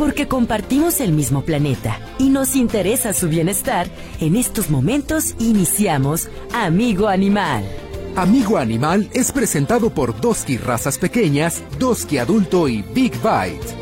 porque 0.00 0.28
compartimos 0.28 0.98
el 1.02 1.12
mismo 1.12 1.42
planeta 1.42 2.00
y 2.18 2.30
nos 2.30 2.56
interesa 2.56 3.12
su 3.12 3.28
bienestar, 3.28 3.86
en 4.18 4.34
estos 4.34 4.70
momentos 4.70 5.34
iniciamos 5.38 6.30
Amigo 6.54 7.06
Animal. 7.06 7.62
Amigo 8.16 8.56
Animal 8.56 9.10
es 9.12 9.30
presentado 9.30 9.90
por 9.90 10.18
Doski 10.18 10.56
Razas 10.56 10.96
Pequeñas, 10.96 11.62
Doski 11.78 12.16
Adulto 12.16 12.66
y 12.66 12.80
Big 12.80 13.12
Bite. 13.16 13.79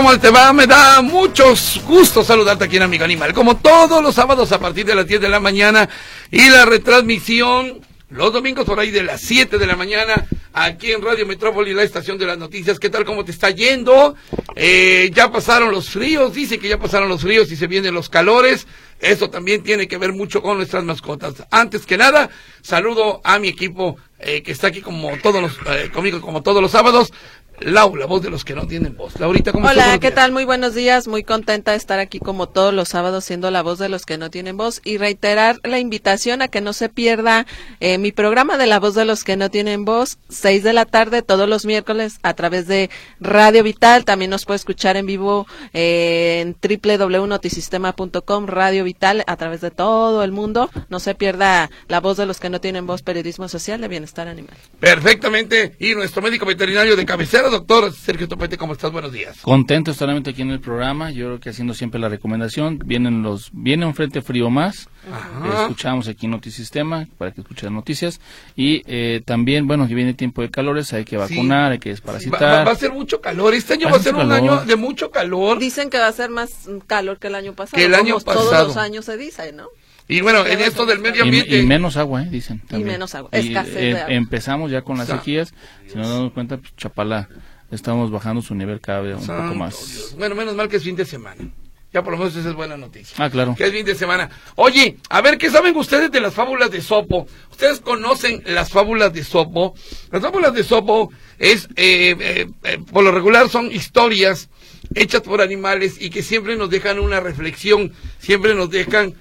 ¿Cómo 0.00 0.18
te 0.18 0.30
va? 0.30 0.50
Me 0.54 0.66
da 0.66 1.02
muchos 1.02 1.78
gusto 1.86 2.24
saludarte 2.24 2.64
aquí 2.64 2.78
en 2.78 2.84
Amigo 2.84 3.04
Animal. 3.04 3.34
Como 3.34 3.58
todos 3.58 4.02
los 4.02 4.14
sábados 4.14 4.50
a 4.50 4.58
partir 4.58 4.86
de 4.86 4.94
las 4.94 5.06
10 5.06 5.20
de 5.20 5.28
la 5.28 5.40
mañana 5.40 5.90
y 6.30 6.48
la 6.48 6.64
retransmisión 6.64 7.82
los 8.08 8.32
domingos 8.32 8.64
por 8.64 8.80
ahí 8.80 8.90
de 8.90 9.02
las 9.02 9.20
7 9.20 9.58
de 9.58 9.66
la 9.66 9.76
mañana 9.76 10.26
aquí 10.52 10.90
en 10.90 11.02
Radio 11.02 11.26
Metrópoli, 11.26 11.74
la 11.74 11.82
estación 11.82 12.18
de 12.18 12.26
las 12.26 12.38
noticias. 12.38 12.80
¿Qué 12.80 12.90
tal? 12.90 13.04
¿Cómo 13.04 13.24
te 13.24 13.30
está 13.30 13.50
yendo? 13.50 14.16
Eh, 14.56 15.10
ya 15.14 15.30
pasaron 15.30 15.70
los 15.70 15.90
fríos, 15.90 16.34
dice 16.34 16.58
que 16.58 16.68
ya 16.68 16.78
pasaron 16.78 17.08
los 17.08 17.20
fríos 17.20 17.52
y 17.52 17.56
se 17.56 17.66
vienen 17.66 17.94
los 17.94 18.08
calores. 18.08 18.66
Eso 19.00 19.30
también 19.30 19.62
tiene 19.62 19.86
que 19.86 19.96
ver 19.96 20.12
mucho 20.12 20.42
con 20.42 20.56
nuestras 20.56 20.82
mascotas. 20.82 21.46
Antes 21.50 21.86
que 21.86 21.96
nada, 21.96 22.30
saludo 22.62 23.20
a 23.22 23.38
mi 23.38 23.48
equipo 23.48 23.96
eh, 24.18 24.42
que 24.42 24.52
está 24.52 24.66
aquí 24.66 24.82
como 24.82 25.16
todos 25.18 25.40
los, 25.40 25.58
eh, 25.66 25.90
conmigo 25.92 26.20
como 26.20 26.42
todos 26.42 26.60
los 26.60 26.72
sábados. 26.72 27.12
Lau, 27.60 27.94
la 27.94 28.06
voz 28.06 28.22
de 28.22 28.30
los 28.30 28.44
que 28.44 28.54
no 28.54 28.66
tienen 28.66 28.96
voz. 28.96 29.20
Laurita, 29.20 29.52
¿cómo 29.52 29.68
Hola? 29.68 29.98
¿qué 29.98 30.10
tal? 30.10 30.32
Muy 30.32 30.44
buenos 30.44 30.74
días. 30.74 31.06
Muy 31.06 31.22
contenta 31.22 31.72
de 31.72 31.76
estar 31.76 31.98
aquí 31.98 32.18
como 32.18 32.48
todos 32.48 32.72
los 32.72 32.88
sábados 32.88 33.24
siendo 33.24 33.50
la 33.50 33.62
voz 33.62 33.78
de 33.78 33.90
los 33.90 34.06
que 34.06 34.16
no 34.16 34.30
tienen 34.30 34.56
voz 34.56 34.80
y 34.82 34.96
reiterar 34.96 35.58
la 35.62 35.78
invitación 35.78 36.40
a 36.40 36.48
que 36.48 36.62
no 36.62 36.72
se 36.72 36.88
pierda 36.88 37.46
eh, 37.80 37.98
mi 37.98 38.12
programa 38.12 38.56
de 38.56 38.66
la 38.66 38.80
voz 38.80 38.94
de 38.94 39.04
los 39.04 39.24
que 39.24 39.36
no 39.36 39.50
tienen 39.50 39.84
voz, 39.84 40.18
seis 40.30 40.62
de 40.62 40.72
la 40.72 40.86
tarde 40.86 41.20
todos 41.20 41.48
los 41.48 41.66
miércoles 41.66 42.18
a 42.22 42.32
través 42.32 42.66
de 42.66 42.88
Radio 43.20 43.62
Vital. 43.62 44.06
También 44.06 44.30
nos 44.30 44.46
puede 44.46 44.56
escuchar 44.56 44.96
en 44.96 45.04
vivo 45.04 45.46
eh, 45.74 46.40
en 46.40 46.56
www.notisistema.com, 46.56 48.46
Radio 48.46 48.84
Vital, 48.84 49.22
a 49.26 49.36
través 49.36 49.60
de 49.60 49.70
todo 49.70 50.24
el 50.24 50.32
mundo. 50.32 50.70
No 50.88 50.98
se 50.98 51.14
pierda 51.14 51.70
la 51.88 52.00
voz 52.00 52.16
de 52.16 52.24
los 52.24 52.40
que 52.40 52.48
no 52.48 52.60
tienen 52.60 52.86
voz, 52.86 53.02
periodismo 53.02 53.48
social 53.48 53.82
de 53.82 53.88
bienestar 53.88 54.28
animal. 54.28 54.56
Perfectamente. 54.78 55.76
Y 55.78 55.94
nuestro 55.94 56.22
médico 56.22 56.46
veterinario 56.46 56.96
de 56.96 57.04
cabecera, 57.04 57.49
doctor 57.50 57.92
Sergio 57.92 58.28
Topete, 58.28 58.56
¿cómo 58.56 58.72
estás? 58.72 58.90
Buenos 58.92 59.12
días. 59.12 59.38
Contento 59.42 59.92
solamente 59.94 60.30
aquí 60.30 60.42
en 60.42 60.50
el 60.50 60.60
programa, 60.60 61.10
yo 61.10 61.26
creo 61.26 61.40
que 61.40 61.50
haciendo 61.50 61.74
siempre 61.74 62.00
la 62.00 62.08
recomendación, 62.08 62.78
vienen 62.84 63.22
los, 63.22 63.50
viene 63.52 63.86
un 63.86 63.94
frente 63.94 64.22
frío 64.22 64.50
más, 64.50 64.88
Ajá. 65.12 65.62
escuchamos 65.62 66.08
aquí 66.08 66.26
Notisistema 66.28 67.06
para 67.18 67.32
que 67.32 67.40
escuchen 67.40 67.74
noticias 67.74 68.20
y 68.56 68.82
eh, 68.86 69.22
también, 69.24 69.66
bueno, 69.66 69.86
que 69.88 69.94
viene 69.94 70.14
tiempo 70.14 70.42
de 70.42 70.50
calores, 70.50 70.92
hay 70.92 71.04
que 71.04 71.16
vacunar, 71.16 71.72
hay 71.72 71.78
que 71.78 71.90
desparasitar. 71.90 72.40
va- 72.42 72.64
va 72.64 72.72
a 72.72 72.76
ser 72.76 72.92
mucho 72.92 73.20
calor. 73.20 73.54
Este 73.54 73.74
año 73.74 73.86
Va 73.86 73.92
va 73.92 73.98
a 73.98 74.02
ser 74.02 74.14
un 74.14 74.20
calor. 74.20 74.34
año 74.36 74.64
de 74.64 74.76
mucho 74.76 75.10
calor. 75.10 75.58
Dicen 75.58 75.90
que 75.90 75.98
va 75.98 76.06
a 76.08 76.12
ser 76.12 76.30
más 76.30 76.50
calor 76.86 77.18
que 77.18 77.26
el 77.28 77.34
año 77.34 77.54
pasado. 77.54 77.76
Que 77.78 77.86
el 77.86 77.94
año 77.94 78.14
como 78.20 78.24
Todos 78.34 78.46
pasado. 78.50 78.66
los 78.68 78.76
años 78.76 79.04
se 79.04 79.16
dice, 79.16 79.52
¿no? 79.52 79.64
Y 80.10 80.20
bueno, 80.22 80.44
en 80.44 80.60
esto 80.60 80.84
del 80.86 80.98
medio 80.98 81.24
y, 81.24 81.28
ambiente. 81.28 81.58
y 81.58 81.66
menos 81.66 81.96
agua, 81.96 82.22
eh, 82.24 82.28
dicen. 82.30 82.60
también. 82.66 82.94
menos 82.94 83.14
agua, 83.14 83.30
Y, 83.32 83.48
escasez 83.48 83.76
eh, 83.76 83.80
de 83.80 83.98
agua. 84.00 84.14
Empezamos 84.14 84.70
ya 84.70 84.82
con 84.82 84.98
las 84.98 85.06
sequías, 85.06 85.54
si 85.86 85.96
nos 85.96 86.08
damos 86.08 86.32
cuenta, 86.32 86.56
pues, 86.56 86.74
Chapala, 86.76 87.28
estamos 87.70 88.10
bajando 88.10 88.42
su 88.42 88.54
nivel 88.56 88.80
cada 88.80 89.02
vez 89.02 89.16
un 89.16 89.22
Santo 89.22 89.42
poco 89.44 89.54
más. 89.54 89.76
Dios. 89.76 90.16
Bueno, 90.18 90.34
menos 90.34 90.56
mal 90.56 90.68
que 90.68 90.76
es 90.76 90.82
fin 90.82 90.96
de 90.96 91.04
semana. 91.04 91.44
Ya 91.92 92.02
por 92.02 92.12
lo 92.12 92.18
menos 92.18 92.36
esa 92.36 92.48
es 92.48 92.54
buena 92.54 92.76
noticia. 92.76 93.16
Ah, 93.18 93.30
claro. 93.30 93.54
Que 93.56 93.64
es 93.64 93.72
fin 93.72 93.84
de 93.84 93.94
semana. 93.94 94.30
Oye, 94.56 94.96
a 95.08 95.20
ver, 95.22 95.38
¿qué 95.38 95.50
saben 95.50 95.76
ustedes 95.76 96.10
de 96.10 96.20
las 96.20 96.34
fábulas 96.34 96.70
de 96.70 96.80
Sopo? 96.82 97.26
¿Ustedes 97.50 97.80
conocen 97.80 98.42
las 98.46 98.70
fábulas 98.70 99.12
de 99.12 99.24
Sopo? 99.24 99.74
Las 100.12 100.22
fábulas 100.22 100.54
de 100.54 100.62
Sopo 100.62 101.12
es, 101.38 101.66
eh, 101.76 102.16
eh, 102.20 102.46
eh, 102.62 102.78
por 102.92 103.02
lo 103.02 103.10
regular, 103.10 103.48
son 103.48 103.72
historias 103.72 104.50
hechas 104.94 105.22
por 105.22 105.40
animales 105.40 106.00
y 106.00 106.10
que 106.10 106.22
siempre 106.22 106.56
nos 106.56 106.70
dejan 106.70 106.98
una 107.00 107.20
reflexión, 107.20 107.92
siempre 108.18 108.54
nos 108.54 108.70
dejan 108.70 109.14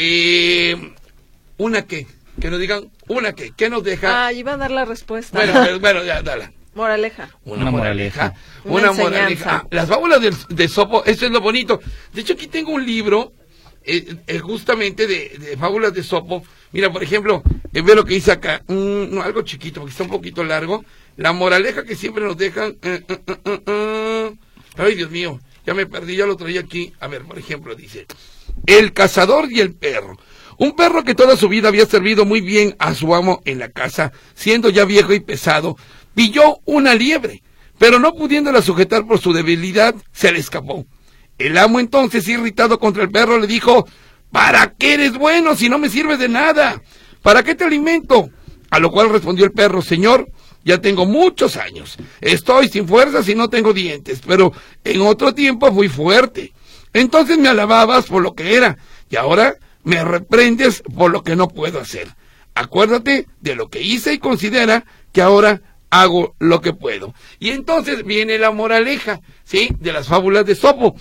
eh, 0.00 0.92
una 1.56 1.86
que, 1.86 2.06
que 2.40 2.50
nos 2.50 2.60
digan 2.60 2.90
una 3.08 3.32
que, 3.32 3.52
¿qué 3.56 3.68
nos 3.70 3.82
deja? 3.82 4.26
Ah, 4.26 4.32
iba 4.32 4.52
a 4.52 4.56
dar 4.56 4.70
la 4.70 4.84
respuesta. 4.84 5.36
bueno, 5.38 5.52
pero- 5.64 5.80
bueno, 5.80 6.04
ya, 6.04 6.22
dala. 6.22 6.52
Moraleja. 6.74 7.30
Una, 7.44 7.62
Una 7.62 7.70
moraleja. 7.72 8.34
moraleja. 8.62 8.64
Una, 8.64 8.90
Una 8.90 9.02
moraleja. 9.02 9.56
Ah, 9.56 9.66
las 9.70 9.88
fábulas 9.88 10.20
del- 10.20 10.36
de, 10.50 10.68
Sopo, 10.68 11.04
eso 11.04 11.26
es 11.26 11.32
lo 11.32 11.40
bonito. 11.40 11.80
De 12.12 12.20
hecho, 12.20 12.34
aquí 12.34 12.46
tengo 12.46 12.70
un 12.72 12.86
libro 12.86 13.32
eh, 13.84 14.16
eh, 14.26 14.38
justamente 14.38 15.06
de, 15.06 15.30
de 15.38 15.56
fábulas 15.56 15.92
de 15.94 16.02
Sopo. 16.04 16.44
Mira, 16.72 16.92
por 16.92 17.02
ejemplo, 17.02 17.42
eh, 17.72 17.80
ve 17.82 17.94
lo 17.96 18.04
que 18.04 18.14
dice 18.14 18.30
acá. 18.32 18.62
Mm, 18.68 19.12
no, 19.14 19.22
algo 19.22 19.42
chiquito, 19.42 19.80
porque 19.80 19.90
está 19.92 20.04
un 20.04 20.10
poquito 20.10 20.44
largo. 20.44 20.84
La 21.16 21.32
moraleja 21.32 21.82
que 21.84 21.96
siempre 21.96 22.22
nos 22.22 22.36
dejan. 22.36 22.76
eh, 22.82 23.02
eh, 23.08 23.18
eh, 23.26 23.36
eh, 23.44 23.60
eh. 23.66 24.34
Ay, 24.76 24.94
Dios 24.94 25.10
mío, 25.10 25.40
ya 25.66 25.74
me 25.74 25.86
perdí, 25.86 26.14
ya 26.16 26.26
lo 26.26 26.36
traía 26.36 26.60
aquí. 26.60 26.92
A 27.00 27.08
ver, 27.08 27.22
por 27.22 27.38
ejemplo, 27.38 27.74
dice. 27.74 28.06
El 28.66 28.92
cazador 28.92 29.50
y 29.50 29.60
el 29.60 29.74
perro. 29.74 30.18
Un 30.58 30.74
perro 30.74 31.04
que 31.04 31.14
toda 31.14 31.36
su 31.36 31.48
vida 31.48 31.68
había 31.68 31.86
servido 31.86 32.24
muy 32.24 32.40
bien 32.40 32.74
a 32.78 32.94
su 32.94 33.14
amo 33.14 33.40
en 33.44 33.58
la 33.58 33.70
casa, 33.70 34.12
siendo 34.34 34.70
ya 34.70 34.84
viejo 34.84 35.12
y 35.12 35.20
pesado, 35.20 35.76
pilló 36.14 36.58
una 36.64 36.94
liebre, 36.94 37.42
pero 37.78 38.00
no 38.00 38.12
pudiéndola 38.12 38.60
sujetar 38.60 39.06
por 39.06 39.20
su 39.20 39.32
debilidad, 39.32 39.94
se 40.12 40.32
le 40.32 40.40
escapó. 40.40 40.84
El 41.38 41.56
amo 41.56 41.78
entonces, 41.78 42.26
irritado 42.26 42.80
contra 42.80 43.04
el 43.04 43.10
perro, 43.10 43.38
le 43.38 43.46
dijo, 43.46 43.86
¿Para 44.30 44.74
qué 44.74 44.94
eres 44.94 45.16
bueno 45.16 45.56
si 45.56 45.68
no 45.68 45.78
me 45.78 45.88
sirves 45.88 46.18
de 46.18 46.28
nada? 46.28 46.82
¿Para 47.22 47.42
qué 47.42 47.54
te 47.54 47.64
alimento? 47.64 48.30
A 48.70 48.78
lo 48.78 48.90
cual 48.90 49.10
respondió 49.10 49.44
el 49.44 49.52
perro, 49.52 49.80
Señor, 49.80 50.30
ya 50.64 50.80
tengo 50.80 51.06
muchos 51.06 51.56
años. 51.56 51.96
Estoy 52.20 52.68
sin 52.68 52.86
fuerzas 52.86 53.28
y 53.28 53.34
no 53.34 53.48
tengo 53.48 53.72
dientes, 53.72 54.20
pero 54.26 54.52
en 54.84 55.00
otro 55.00 55.34
tiempo 55.34 55.72
fui 55.72 55.88
fuerte. 55.88 56.52
Entonces 56.98 57.38
me 57.38 57.48
alababas 57.48 58.06
por 58.06 58.22
lo 58.22 58.34
que 58.34 58.56
era, 58.56 58.76
y 59.08 59.14
ahora 59.14 59.54
me 59.84 60.04
reprendes 60.04 60.82
por 60.96 61.12
lo 61.12 61.22
que 61.22 61.36
no 61.36 61.46
puedo 61.46 61.78
hacer. 61.78 62.08
Acuérdate 62.54 63.28
de 63.40 63.54
lo 63.54 63.68
que 63.68 63.80
hice 63.80 64.14
y 64.14 64.18
considera 64.18 64.84
que 65.12 65.22
ahora 65.22 65.62
hago 65.90 66.34
lo 66.40 66.60
que 66.60 66.72
puedo. 66.72 67.14
Y 67.38 67.50
entonces 67.50 68.04
viene 68.04 68.36
la 68.36 68.50
moraleja, 68.50 69.20
¿sí? 69.44 69.68
De 69.78 69.92
las 69.92 70.08
fábulas 70.08 70.44
de 70.44 70.56
Sopo. 70.56 70.96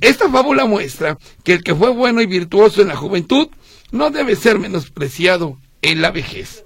Esta 0.00 0.30
fábula 0.30 0.64
muestra 0.64 1.18
que 1.44 1.52
el 1.52 1.62
que 1.62 1.74
fue 1.74 1.90
bueno 1.90 2.22
y 2.22 2.26
virtuoso 2.26 2.80
en 2.80 2.88
la 2.88 2.96
juventud 2.96 3.48
no 3.90 4.08
debe 4.10 4.36
ser 4.36 4.58
menospreciado 4.58 5.58
en 5.82 6.00
la 6.00 6.10
vejez. 6.10 6.64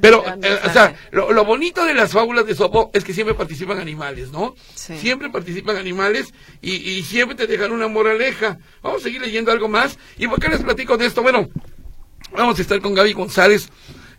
Pero, 0.00 0.22
Gran 0.22 0.44
eh, 0.44 0.58
o 0.64 0.70
sea, 0.70 0.94
lo, 1.10 1.32
lo 1.32 1.44
bonito 1.44 1.84
de 1.84 1.94
las 1.94 2.12
fábulas 2.12 2.46
de 2.46 2.54
Sopo 2.54 2.90
es 2.94 3.04
que 3.04 3.12
siempre 3.12 3.34
participan 3.34 3.78
animales, 3.78 4.30
¿no? 4.30 4.54
Sí. 4.74 4.96
Siempre 4.98 5.30
participan 5.30 5.76
animales 5.76 6.32
y, 6.62 6.72
y 6.74 7.02
siempre 7.02 7.36
te 7.36 7.46
dejan 7.46 7.72
una 7.72 7.88
moraleja. 7.88 8.58
Vamos 8.82 9.00
a 9.00 9.04
seguir 9.04 9.20
leyendo 9.20 9.52
algo 9.52 9.68
más. 9.68 9.98
¿Y 10.18 10.28
por 10.28 10.40
qué 10.40 10.48
les 10.48 10.62
platico 10.62 10.96
de 10.96 11.06
esto? 11.06 11.22
Bueno, 11.22 11.48
vamos 12.32 12.58
a 12.58 12.62
estar 12.62 12.80
con 12.80 12.94
Gaby 12.94 13.12
González. 13.12 13.68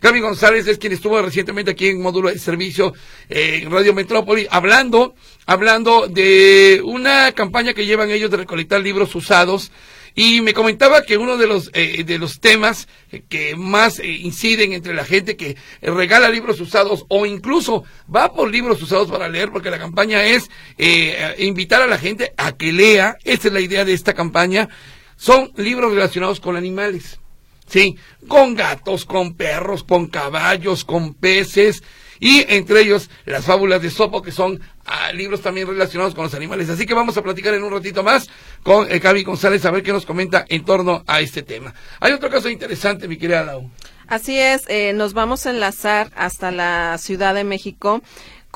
Gaby 0.00 0.20
González 0.20 0.66
es 0.66 0.78
quien 0.78 0.92
estuvo 0.92 1.20
recientemente 1.22 1.70
aquí 1.70 1.88
en 1.88 2.02
módulo 2.02 2.28
de 2.28 2.38
servicio 2.38 2.92
eh, 3.28 3.60
en 3.62 3.70
Radio 3.70 3.94
Metrópoli 3.94 4.46
hablando, 4.50 5.14
hablando 5.46 6.06
de 6.06 6.82
una 6.84 7.32
campaña 7.32 7.72
que 7.72 7.86
llevan 7.86 8.10
ellos 8.10 8.30
de 8.30 8.36
recolectar 8.36 8.80
libros 8.80 9.14
usados 9.14 9.72
y 10.16 10.40
me 10.40 10.54
comentaba 10.54 11.02
que 11.02 11.18
uno 11.18 11.36
de 11.36 11.46
los 11.46 11.70
eh, 11.74 12.02
de 12.04 12.18
los 12.18 12.40
temas 12.40 12.88
que 13.28 13.54
más 13.54 14.00
eh, 14.00 14.08
inciden 14.08 14.72
entre 14.72 14.94
la 14.94 15.04
gente 15.04 15.36
que 15.36 15.56
regala 15.82 16.30
libros 16.30 16.58
usados 16.60 17.04
o 17.08 17.26
incluso 17.26 17.84
va 18.12 18.32
por 18.32 18.50
libros 18.50 18.82
usados 18.82 19.08
para 19.08 19.28
leer 19.28 19.52
porque 19.52 19.70
la 19.70 19.78
campaña 19.78 20.24
es 20.24 20.50
eh, 20.78 21.36
invitar 21.38 21.82
a 21.82 21.86
la 21.86 21.98
gente 21.98 22.32
a 22.36 22.52
que 22.56 22.72
lea 22.72 23.18
esa 23.24 23.48
es 23.48 23.54
la 23.54 23.60
idea 23.60 23.84
de 23.84 23.92
esta 23.92 24.14
campaña 24.14 24.68
son 25.16 25.52
libros 25.56 25.92
relacionados 25.92 26.40
con 26.40 26.56
animales. 26.56 27.20
Sí, 27.68 27.96
con 28.28 28.54
gatos, 28.54 29.04
con 29.04 29.34
perros, 29.34 29.82
con 29.82 30.06
caballos, 30.06 30.84
con 30.84 31.14
peces 31.14 31.82
y 32.20 32.44
entre 32.48 32.80
ellos 32.80 33.10
las 33.24 33.44
fábulas 33.44 33.82
de 33.82 33.90
Sopo 33.90 34.22
que 34.22 34.32
son 34.32 34.60
ah, 34.84 35.12
libros 35.12 35.42
también 35.42 35.68
relacionados 35.68 36.14
con 36.14 36.24
los 36.24 36.34
animales. 36.34 36.68
Así 36.68 36.86
que 36.86 36.94
vamos 36.94 37.16
a 37.16 37.22
platicar 37.22 37.54
en 37.54 37.62
un 37.62 37.72
ratito 37.72 38.02
más 38.02 38.28
con 38.62 38.90
eh, 38.90 38.98
Gaby 38.98 39.24
González 39.24 39.64
a 39.64 39.70
ver 39.70 39.82
qué 39.82 39.92
nos 39.92 40.06
comenta 40.06 40.44
en 40.48 40.64
torno 40.64 41.02
a 41.06 41.20
este 41.20 41.42
tema. 41.42 41.74
Hay 42.00 42.12
otro 42.12 42.30
caso 42.30 42.48
interesante, 42.48 43.08
mi 43.08 43.16
querida 43.16 43.44
Lau. 43.44 43.70
Así 44.08 44.38
es, 44.38 44.62
eh, 44.68 44.92
nos 44.92 45.14
vamos 45.14 45.46
a 45.46 45.50
enlazar 45.50 46.12
hasta 46.14 46.52
la 46.52 46.96
Ciudad 46.98 47.34
de 47.34 47.42
México 47.42 48.02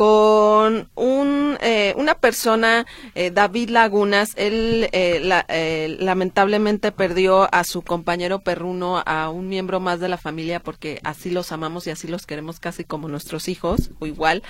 con 0.01 0.89
un, 0.95 1.59
eh, 1.61 1.93
una 1.99 2.15
persona, 2.15 2.87
eh, 3.15 3.31
David 3.31 3.69
Lagunas. 3.69 4.33
Él 4.37 4.89
eh, 4.93 5.97
lamentablemente 6.01 6.91
perdió 6.91 7.53
a 7.55 7.65
su 7.65 7.83
compañero 7.83 8.39
perruno, 8.39 9.03
a 9.05 9.29
un 9.29 9.51
miembro 9.51 9.79
más 9.79 10.01
de 10.01 10.09
la 10.09 10.17
familia, 10.17 10.59
porque 10.59 11.01
así 11.05 11.29
los 11.29 11.53
amamos 11.53 11.87
y 11.87 11.91
así 11.91 12.09
los 12.09 12.25
queremos 12.25 12.61
casi 12.61 12.83
como 12.83 13.09
nuestros 13.09 13.47
hijos, 13.49 13.91
o 13.99 14.07
igual. 14.07 14.43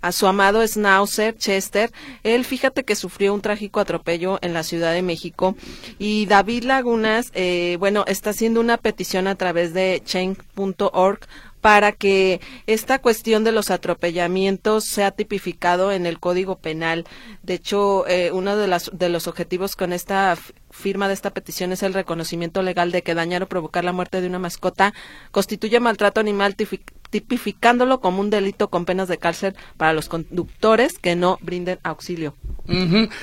A 0.00 0.10
su 0.10 0.26
amado 0.26 0.66
Schnauzer, 0.66 1.36
Chester. 1.36 1.92
Él, 2.22 2.46
fíjate 2.46 2.84
que 2.84 2.96
sufrió 2.96 3.34
un 3.34 3.42
trágico 3.42 3.80
atropello 3.80 4.38
en 4.40 4.54
la 4.54 4.62
Ciudad 4.62 4.94
de 4.94 5.02
México. 5.02 5.54
Y 5.98 6.24
David 6.24 6.64
Lagunas, 6.64 7.30
bueno, 7.78 8.04
está 8.06 8.30
haciendo 8.30 8.58
una 8.58 8.78
petición 8.78 9.26
a 9.26 9.34
través 9.34 9.74
de 9.74 10.00
change.org 10.02 11.28
para 11.64 11.92
que 11.92 12.42
esta 12.66 12.98
cuestión 12.98 13.42
de 13.42 13.50
los 13.50 13.70
atropellamientos 13.70 14.84
sea 14.84 15.12
tipificado 15.12 15.92
en 15.92 16.04
el 16.04 16.20
Código 16.20 16.58
Penal. 16.58 17.06
De 17.42 17.54
hecho, 17.54 18.06
eh, 18.06 18.32
uno 18.32 18.58
de, 18.58 18.66
las, 18.66 18.90
de 18.92 19.08
los 19.08 19.28
objetivos 19.28 19.74
con 19.74 19.94
esta 19.94 20.36
firma 20.70 21.08
de 21.08 21.14
esta 21.14 21.32
petición 21.32 21.72
es 21.72 21.82
el 21.82 21.94
reconocimiento 21.94 22.60
legal 22.60 22.92
de 22.92 23.00
que 23.00 23.14
dañar 23.14 23.42
o 23.42 23.48
provocar 23.48 23.82
la 23.82 23.94
muerte 23.94 24.20
de 24.20 24.26
una 24.26 24.38
mascota 24.38 24.92
constituye 25.30 25.80
maltrato 25.80 26.20
animal 26.20 26.54
tipificándolo 26.54 28.02
como 28.02 28.20
un 28.20 28.28
delito 28.28 28.68
con 28.68 28.84
penas 28.84 29.08
de 29.08 29.16
cárcel 29.16 29.56
para 29.78 29.94
los 29.94 30.10
conductores 30.10 30.98
que 30.98 31.16
no 31.16 31.38
brinden 31.40 31.78
auxilio. 31.82 32.36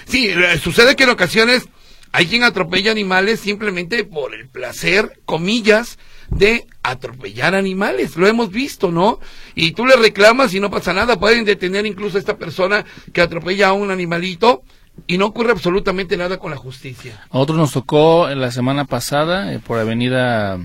Sí, 0.08 0.30
eh, 0.30 0.58
sucede 0.58 0.96
que 0.96 1.04
en 1.04 1.12
ocasiones 1.12 1.70
hay 2.12 2.26
quien 2.26 2.42
atropella 2.42 2.90
animales 2.90 3.40
simplemente 3.40 4.04
por 4.04 4.34
el 4.34 4.50
placer, 4.50 5.20
comillas, 5.26 6.00
de 6.32 6.66
atropellar 6.82 7.54
animales. 7.54 8.18
Lo 8.18 8.28
hemos 8.28 8.50
visto, 8.50 8.92
¿no? 8.92 9.20
Y 9.54 9.74
tú 9.74 9.86
le 9.86 9.96
reclamas 9.96 10.54
y 10.54 10.60
no 10.60 10.72
pasa 10.72 10.94
nada. 10.94 11.20
Pueden 11.20 11.46
detener 11.46 11.86
incluso 11.86 12.18
a 12.18 12.20
esta 12.20 12.38
persona 12.38 12.84
que 13.14 13.22
atropella 13.22 13.70
a 13.70 13.74
un 13.74 13.92
animalito 13.92 14.64
y 15.08 15.18
no 15.18 15.28
ocurre 15.28 15.52
absolutamente 15.52 16.18
nada 16.18 16.38
con 16.38 16.52
la 16.52 16.58
justicia. 16.58 17.22
A 17.30 17.38
otros 17.38 17.58
nos 17.58 17.72
tocó 17.72 18.28
la 18.30 18.52
semana 18.52 18.86
pasada 18.86 19.54
eh, 19.54 19.60
por 19.60 19.78
avenida 19.78 20.60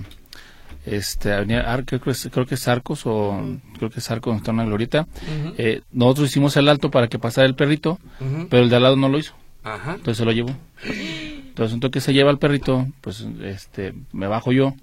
este 0.85 1.33
avenida, 1.33 1.83
creo, 1.85 1.99
que 1.99 2.11
es, 2.11 2.29
creo 2.31 2.45
que 2.45 2.55
es 2.55 2.65
Arcos 2.67 3.05
o 3.05 3.41
creo 3.77 3.89
que 3.89 3.99
es 3.99 4.09
Arcos 4.09 4.31
donde 4.31 4.39
está 4.39 4.51
una 4.53 4.63
glorieta 4.63 5.05
eh, 5.57 5.81
nosotros 5.91 6.29
hicimos 6.29 6.55
el 6.55 6.69
alto 6.69 6.89
para 6.89 7.09
que 7.09 7.19
pasara 7.19 7.45
el 7.45 7.55
perrito 7.55 7.99
pero 8.49 8.63
el 8.63 8.69
de 8.69 8.77
al 8.77 8.83
lado 8.83 8.95
no 8.95 9.09
lo 9.09 9.19
hizo 9.19 9.33
entonces 9.65 10.17
se 10.17 10.23
lo 10.23 10.31
llevó 10.31 10.55
entonces 10.85 11.73
entonces 11.73 11.91
que 11.91 11.99
se 11.99 12.13
lleva 12.13 12.31
el 12.31 12.37
perrito 12.37 12.87
pues 13.01 13.27
este 13.43 13.95
me 14.13 14.27
bajo 14.27 14.53
yo 14.53 14.75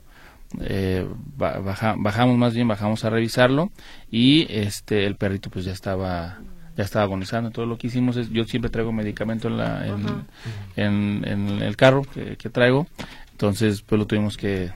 eh, 0.61 1.07
bajamos 1.37 2.39
más 2.39 2.55
bien, 2.55 2.69
bajamos 2.69 3.05
a 3.05 3.11
revisarlo 3.11 3.71
y 4.11 4.47
este 4.51 5.07
el 5.07 5.17
perrito 5.17 5.51
pues 5.51 5.65
ya 5.65 5.73
estaba 5.73 6.39
ya 6.77 6.85
estaba 6.85 7.05
agonizando. 7.05 7.51
Todo 7.51 7.67
lo 7.67 7.79
que 7.79 7.87
hicimos 7.87 8.17
es, 8.17 8.31
yo 8.31 8.45
siempre 8.45 8.71
traigo 8.71 8.93
medicamento 8.93 9.49
en, 9.49 9.57
la, 9.59 9.87
en, 10.77 11.25
en, 11.25 11.63
el 11.63 11.77
carro 11.77 12.03
que, 12.03 12.37
que, 12.37 12.51
traigo, 12.51 12.87
entonces 13.33 13.83
pues 13.83 13.99
lo 13.99 14.07
tuvimos 14.07 14.37
que, 14.37 14.71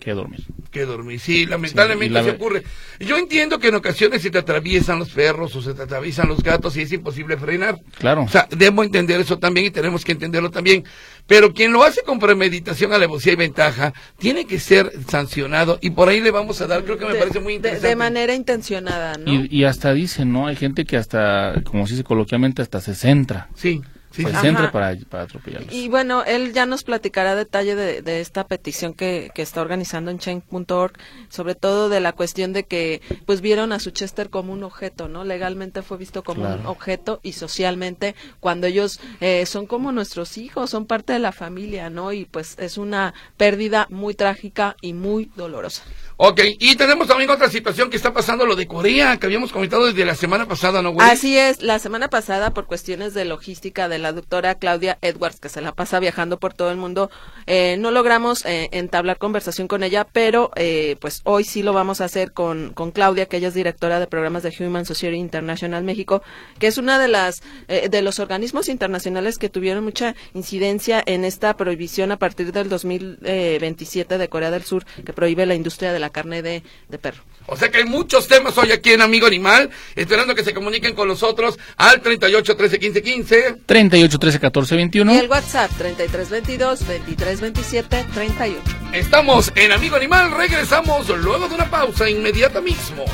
que 0.00 0.12
dormir. 0.12 0.44
Que 0.70 0.84
dormir, 0.84 1.18
sí, 1.18 1.46
lamentablemente 1.46 2.22
se 2.22 2.30
ocurre. 2.30 2.62
Yo 3.00 3.18
entiendo 3.18 3.58
que 3.58 3.68
en 3.68 3.74
ocasiones 3.74 4.22
se 4.22 4.30
te 4.30 4.38
atraviesan 4.38 5.00
los 5.00 5.10
perros 5.10 5.56
o 5.56 5.62
se 5.62 5.74
te 5.74 5.82
atraviesan 5.82 6.28
los 6.28 6.44
gatos 6.44 6.76
y 6.76 6.82
es 6.82 6.92
imposible 6.92 7.36
frenar. 7.36 7.80
Claro. 7.98 8.22
O 8.22 8.28
sea, 8.28 8.46
debo 8.56 8.84
entender 8.84 9.20
eso 9.20 9.38
también 9.38 9.66
y 9.66 9.70
tenemos 9.70 10.04
que 10.04 10.12
entenderlo 10.12 10.50
también. 10.50 10.84
Pero 11.26 11.52
quien 11.52 11.72
lo 11.72 11.82
hace 11.82 12.02
con 12.02 12.20
premeditación, 12.20 12.92
alevosía 12.92 13.32
y 13.32 13.36
ventaja, 13.36 13.92
tiene 14.18 14.44
que 14.44 14.60
ser 14.60 14.92
sancionado 15.08 15.78
y 15.80 15.90
por 15.90 16.08
ahí 16.08 16.20
le 16.20 16.30
vamos 16.30 16.60
a 16.60 16.68
dar, 16.68 16.84
creo 16.84 16.98
que 16.98 17.06
me 17.06 17.16
parece 17.16 17.40
muy 17.40 17.54
interesante. 17.54 17.88
De, 17.88 17.96
manera 17.96 18.34
intencionada, 18.34 19.16
¿no? 19.18 19.32
Y, 19.32 19.48
y 19.50 19.64
hasta 19.64 19.92
dicen, 19.92 20.32
¿no? 20.32 20.46
Hay 20.46 20.54
gente 20.54 20.84
que 20.84 20.96
hasta, 20.96 21.54
como 21.64 21.88
se 21.88 21.94
dice 21.94 22.04
coloquialmente, 22.04 22.62
hasta 22.62 22.80
se 22.80 22.94
centra. 22.94 23.48
Sí 23.56 23.82
sí, 24.10 24.24
centro 24.24 24.70
para, 24.72 24.96
para 25.08 25.24
atropellarlos. 25.24 25.72
Y 25.72 25.88
bueno, 25.88 26.24
él 26.24 26.52
ya 26.52 26.66
nos 26.66 26.84
platicará 26.84 27.34
detalle 27.34 27.74
de, 27.74 28.02
de 28.02 28.20
esta 28.20 28.46
petición 28.46 28.94
que, 28.94 29.30
que, 29.34 29.42
está 29.42 29.60
organizando 29.60 30.10
en 30.10 30.18
Change.org, 30.18 30.92
sobre 31.28 31.54
todo 31.54 31.88
de 31.88 32.00
la 32.00 32.12
cuestión 32.12 32.52
de 32.52 32.64
que 32.64 33.00
pues 33.26 33.40
vieron 33.40 33.72
a 33.72 33.78
su 33.78 33.90
Chester 33.90 34.30
como 34.30 34.52
un 34.52 34.62
objeto, 34.64 35.08
¿no? 35.08 35.24
Legalmente 35.24 35.82
fue 35.82 35.96
visto 35.96 36.22
como 36.22 36.42
un 36.42 36.66
objeto 36.66 37.20
y 37.22 37.32
socialmente 37.32 38.14
cuando 38.40 38.66
ellos 38.66 39.00
eh, 39.20 39.46
son 39.46 39.66
como 39.66 39.92
nuestros 39.92 40.38
hijos, 40.38 40.70
son 40.70 40.86
parte 40.86 41.12
de 41.12 41.18
la 41.18 41.32
familia, 41.32 41.90
¿no? 41.90 42.12
Y 42.12 42.24
pues 42.24 42.56
es 42.58 42.78
una 42.78 43.14
pérdida 43.36 43.86
muy 43.90 44.14
trágica 44.14 44.76
y 44.80 44.92
muy 44.92 45.30
dolorosa. 45.36 45.82
Ok, 46.22 46.38
y 46.58 46.76
tenemos 46.76 47.08
también 47.08 47.30
otra 47.30 47.48
situación 47.48 47.88
que 47.88 47.96
está 47.96 48.12
pasando, 48.12 48.44
lo 48.44 48.54
de 48.54 48.66
Corea, 48.66 49.16
que 49.16 49.24
habíamos 49.24 49.52
comentado 49.52 49.86
desde 49.86 50.04
la 50.04 50.14
semana 50.14 50.46
pasada, 50.46 50.82
¿no, 50.82 50.90
güey? 50.90 51.08
Así 51.08 51.38
es, 51.38 51.62
la 51.62 51.78
semana 51.78 52.10
pasada, 52.10 52.52
por 52.52 52.66
cuestiones 52.66 53.14
de 53.14 53.24
logística 53.24 53.88
de 53.88 53.98
la 53.98 54.12
doctora 54.12 54.56
Claudia 54.56 54.98
Edwards, 55.00 55.40
que 55.40 55.48
se 55.48 55.62
la 55.62 55.72
pasa 55.72 55.98
viajando 55.98 56.38
por 56.38 56.52
todo 56.52 56.70
el 56.70 56.76
mundo, 56.76 57.10
eh, 57.46 57.78
no 57.78 57.90
logramos 57.90 58.44
eh, 58.44 58.68
entablar 58.72 59.16
conversación 59.16 59.66
con 59.66 59.82
ella, 59.82 60.06
pero 60.12 60.50
eh, 60.56 60.96
pues 61.00 61.22
hoy 61.24 61.44
sí 61.44 61.62
lo 61.62 61.72
vamos 61.72 62.02
a 62.02 62.04
hacer 62.04 62.32
con, 62.32 62.74
con 62.74 62.90
Claudia, 62.90 63.24
que 63.24 63.38
ella 63.38 63.48
es 63.48 63.54
directora 63.54 63.98
de 63.98 64.06
programas 64.06 64.42
de 64.42 64.54
Human 64.60 64.84
Society 64.84 65.16
International 65.16 65.82
México, 65.84 66.22
que 66.58 66.66
es 66.66 66.76
una 66.76 66.98
de 66.98 67.08
las 67.08 67.42
de 67.66 68.02
los 68.02 68.18
organismos 68.18 68.68
internacionales 68.68 69.38
que 69.38 69.48
tuvieron 69.48 69.84
mucha 69.84 70.14
incidencia 70.34 71.02
en 71.06 71.24
esta 71.24 71.56
prohibición 71.56 72.12
a 72.12 72.18
partir 72.18 72.52
del 72.52 72.68
2027 72.68 74.18
de 74.18 74.28
Corea 74.28 74.50
del 74.50 74.64
Sur, 74.64 74.84
que 74.84 75.14
prohíbe 75.14 75.46
la 75.46 75.54
industria 75.54 75.94
de 75.94 75.98
la 75.98 76.09
carne 76.10 76.42
de, 76.42 76.62
perro. 77.00 77.22
O 77.46 77.56
sea 77.56 77.70
que 77.70 77.78
hay 77.78 77.84
muchos 77.84 78.28
temas 78.28 78.56
hoy 78.58 78.72
aquí 78.72 78.90
en 78.90 79.00
Amigo 79.00 79.26
Animal, 79.26 79.70
esperando 79.96 80.34
que 80.34 80.44
se 80.44 80.54
comuniquen 80.54 80.94
con 80.94 81.08
nosotros 81.08 81.58
al 81.76 82.00
38 82.00 82.56
13 82.56 82.78
15 82.78 83.02
15. 83.02 83.56
38 83.66 84.18
13 84.18 84.40
14 84.40 84.76
21. 84.76 85.14
Y 85.14 85.18
el 85.18 85.28
WhatsApp 85.28 85.70
33 85.76 86.30
22 86.30 86.86
23 86.86 87.40
27 87.40 88.06
38. 88.14 88.60
Estamos 88.92 89.52
en 89.54 89.72
Amigo 89.72 89.96
Animal, 89.96 90.30
regresamos 90.32 91.08
luego 91.08 91.48
de 91.48 91.54
una 91.54 91.70
pausa 91.70 92.08
inmediata 92.08 92.60
mismo. 92.60 93.04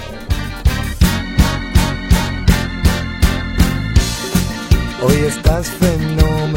Hoy 5.02 5.14
estás 5.26 5.70
fenomenal 5.72 6.55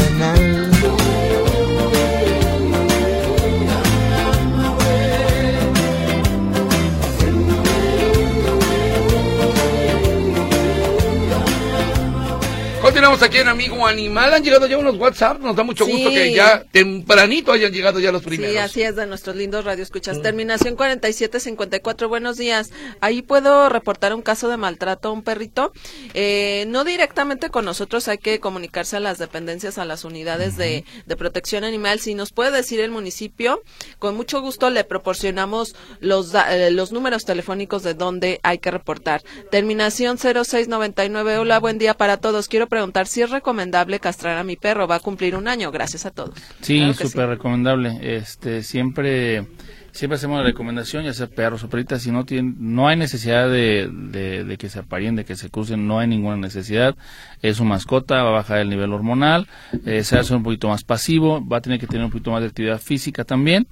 Continuamos 13.10 13.36
aquí 13.36 13.42
en 13.42 13.48
Amigo 13.48 13.88
Animal. 13.88 14.36
Han 14.36 14.44
llegado 14.44 14.68
ya 14.68 14.78
unos 14.78 14.96
WhatsApp. 14.98 15.40
Nos 15.40 15.56
da 15.56 15.64
mucho 15.64 15.84
gusto 15.84 16.12
que 16.12 16.32
ya 16.32 16.64
tempranito 16.72 17.52
hayan 17.52 17.72
llegado 17.72 18.00
ya 18.00 18.12
los 18.12 18.22
primeros. 18.22 18.52
Sí, 18.54 18.58
así 18.60 18.82
es, 18.84 18.96
de 18.96 19.08
nuestros 19.08 19.36
lindos 19.36 19.66
radioescuchas. 19.66 20.18
escuchas. 20.18 20.22
Terminación 20.22 20.76
4754. 20.76 22.08
Buenos 22.08 22.38
días. 22.38 22.70
Ahí 23.02 23.24
puedo 23.24 23.68
reportar 23.68 24.14
un 24.14 24.22
caso 24.22 24.48
de 24.48 24.58
maltrato 24.58 25.10
a 25.10 25.12
un 25.12 25.24
perrito. 25.24 25.74
Eh, 26.14 26.66
no 26.68 26.84
directamente 26.84 27.50
con 27.50 27.66
nosotros, 27.66 28.08
hay 28.10 28.20
que 28.20 28.40
comunicarse 28.40 28.98
a 28.98 29.00
las 29.00 29.18
dependencias, 29.18 29.80
a 29.80 29.86
las 29.86 30.04
unidades 30.04 30.56
de, 30.56 30.86
protección 31.18 31.64
animal. 31.64 32.00
Si 32.00 32.14
nos 32.14 32.32
puede 32.32 32.52
decir 32.52 32.80
el 32.80 32.92
municipio, 32.92 33.64
con 33.98 34.16
mucho 34.16 34.40
gusto 34.40 34.70
le 34.70 34.84
proporcionamos 34.84 35.76
los, 36.00 36.36
eh, 36.36 36.70
los 36.70 36.92
números 36.92 37.26
telefónicos 37.26 37.82
de 37.82 37.96
donde 37.96 38.40
hay 38.44 38.60
que 38.60 38.70
reportar. 38.70 39.24
Terminación 39.50 40.20
0699. 40.20 41.40
Hola, 41.40 41.60
buen 41.60 41.80
día 41.80 41.96
para 41.96 42.18
todos. 42.18 42.48
Quiero 42.48 42.68
preguntar 42.68 42.99
si 43.08 43.22
es 43.22 43.30
recomendable 43.30 44.00
castrar 44.00 44.38
a 44.38 44.44
mi 44.44 44.56
perro. 44.56 44.88
Va 44.88 44.96
a 44.96 45.00
cumplir 45.00 45.36
un 45.36 45.48
año. 45.48 45.72
Gracias 45.72 46.06
a 46.06 46.12
todos. 46.12 46.36
Sí, 46.62 46.94
súper 46.94 47.30
recomendable. 47.30 48.00
Este, 48.02 48.64
siempre 48.64 49.46
siempre 49.92 50.16
hacemos 50.16 50.38
la 50.40 50.44
recomendación, 50.44 51.04
ya 51.04 51.14
sea 51.14 51.28
perros 51.28 51.64
o 51.64 51.70
perritas, 51.70 52.02
si 52.02 52.12
no 52.12 52.26
tienen, 52.26 52.56
no 52.60 52.88
hay 52.88 52.98
necesidad 52.98 53.50
de, 53.50 53.90
de, 53.92 54.58
que 54.58 54.70
se 54.70 54.80
aparien, 54.80 55.16
de 55.16 55.26
que 55.26 55.36
se 55.36 55.50
crucen, 55.50 55.88
no 55.88 56.00
hay 56.00 56.08
ninguna 56.08 56.38
necesidad. 56.38 56.96
Es 57.42 57.58
su 57.58 57.66
mascota, 57.66 58.24
va 58.24 58.30
a 58.30 58.34
bajar 58.34 58.60
el 58.60 58.70
nivel 58.70 58.94
hormonal, 58.94 59.48
eh, 59.86 60.04
se 60.04 60.18
hace 60.18 60.36
un 60.36 60.44
poquito 60.44 60.70
más 60.70 60.84
pasivo, 60.84 61.46
va 61.46 61.58
a 61.58 61.62
tener 61.62 61.80
que 61.80 61.88
tener 61.88 62.06
un 62.06 62.12
poquito 62.12 62.32
más 62.32 62.42
de 62.42 62.48
actividad 62.48 62.80
física 62.80 63.24
también, 63.24 63.68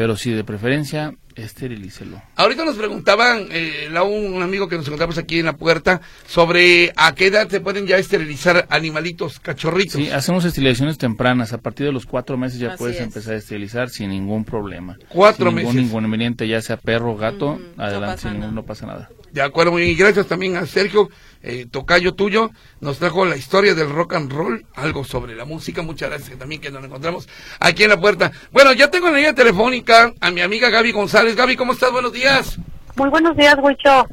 pero 0.00 0.16
sí, 0.16 0.30
de 0.30 0.44
preferencia, 0.44 1.14
esterilícelo. 1.34 2.22
Ahorita 2.34 2.64
nos 2.64 2.76
preguntaban, 2.76 3.48
eh, 3.50 3.90
un 4.02 4.42
amigo 4.42 4.66
que 4.66 4.78
nos 4.78 4.86
encontramos 4.86 5.18
aquí 5.18 5.40
en 5.40 5.44
la 5.44 5.58
puerta, 5.58 6.00
sobre 6.26 6.90
a 6.96 7.14
qué 7.14 7.26
edad 7.26 7.50
se 7.50 7.60
pueden 7.60 7.86
ya 7.86 7.98
esterilizar 7.98 8.66
animalitos, 8.70 9.40
cachorritos. 9.40 10.00
Sí, 10.00 10.08
hacemos 10.08 10.46
esterilizaciones 10.46 10.96
tempranas. 10.96 11.52
A 11.52 11.58
partir 11.58 11.84
de 11.84 11.92
los 11.92 12.06
cuatro 12.06 12.38
meses 12.38 12.58
ya 12.58 12.76
puedes 12.76 12.98
empezar 12.98 13.34
a 13.34 13.36
esterilizar 13.36 13.90
sin 13.90 14.08
ningún 14.08 14.46
problema. 14.46 14.96
Cuatro 15.10 15.48
sin 15.48 15.56
meses. 15.56 15.74
Ningún 15.74 16.04
inconveniente, 16.04 16.48
ya 16.48 16.62
sea 16.62 16.78
perro 16.78 17.12
o 17.12 17.16
gato, 17.18 17.60
adelante, 17.76 18.30
no 18.30 18.38
pasa, 18.40 18.52
no 18.52 18.62
pasa 18.64 18.86
nada. 18.86 19.10
De 19.32 19.42
acuerdo, 19.42 19.72
muy 19.72 19.82
bien. 19.82 19.96
Gracias 19.96 20.26
también 20.26 20.56
a 20.56 20.66
Sergio, 20.66 21.08
eh, 21.42 21.66
tocayo 21.70 22.14
tuyo, 22.14 22.50
nos 22.80 22.98
trajo 22.98 23.24
la 23.24 23.36
historia 23.36 23.74
del 23.74 23.90
rock 23.90 24.14
and 24.14 24.32
roll, 24.32 24.66
algo 24.74 25.04
sobre 25.04 25.34
la 25.34 25.44
música. 25.44 25.82
Muchas 25.82 26.10
gracias 26.10 26.38
también 26.38 26.60
que 26.60 26.70
nos 26.70 26.84
encontramos 26.84 27.28
aquí 27.58 27.84
en 27.84 27.90
la 27.90 28.00
puerta. 28.00 28.32
Bueno, 28.52 28.72
ya 28.72 28.90
tengo 28.90 29.06
en 29.06 29.12
la 29.12 29.18
línea 29.18 29.34
telefónica 29.34 30.12
a 30.20 30.30
mi 30.30 30.40
amiga 30.40 30.68
Gaby 30.70 30.92
González. 30.92 31.36
Gaby, 31.36 31.56
¿cómo 31.56 31.72
estás? 31.72 31.92
Buenos 31.92 32.12
días. 32.12 32.58
Muy 32.96 33.08
buenos 33.08 33.36
días, 33.36 33.56
Huicho. 33.62 34.06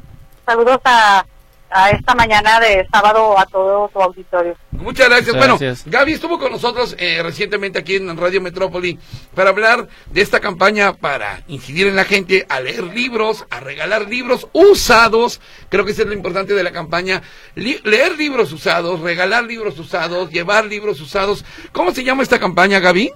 Saludos 0.46 0.80
a 0.84 1.26
a 1.70 1.90
esta 1.90 2.14
mañana 2.14 2.60
de 2.60 2.86
sábado 2.90 3.38
a 3.38 3.44
todo 3.46 3.88
tu 3.88 4.00
auditorio. 4.00 4.56
Muchas 4.72 5.08
gracias. 5.08 5.36
Bueno. 5.36 5.58
Gaby 5.86 6.12
estuvo 6.12 6.38
con 6.38 6.52
nosotros 6.52 6.94
eh, 6.98 7.20
recientemente 7.22 7.78
aquí 7.78 7.96
en 7.96 8.16
Radio 8.16 8.40
Metrópoli 8.40 8.98
para 9.34 9.50
hablar 9.50 9.88
de 10.06 10.20
esta 10.20 10.40
campaña 10.40 10.92
para 10.92 11.42
incidir 11.48 11.88
en 11.88 11.96
la 11.96 12.04
gente 12.04 12.46
a 12.48 12.60
leer 12.60 12.84
libros, 12.84 13.44
a 13.50 13.60
regalar 13.60 14.08
libros 14.08 14.48
usados. 14.52 15.40
Creo 15.68 15.84
que 15.84 15.90
eso 15.92 16.02
es 16.02 16.08
lo 16.08 16.14
importante 16.14 16.54
de 16.54 16.62
la 16.62 16.72
campaña. 16.72 17.22
Li- 17.54 17.80
leer 17.84 18.16
libros 18.16 18.52
usados, 18.52 19.00
regalar 19.00 19.44
libros 19.44 19.78
usados, 19.78 20.30
llevar 20.30 20.64
libros 20.66 21.00
usados. 21.00 21.44
¿Cómo 21.72 21.90
se 21.90 22.04
llama 22.04 22.22
esta 22.22 22.38
campaña, 22.38 22.78
Gaby? 22.78 23.12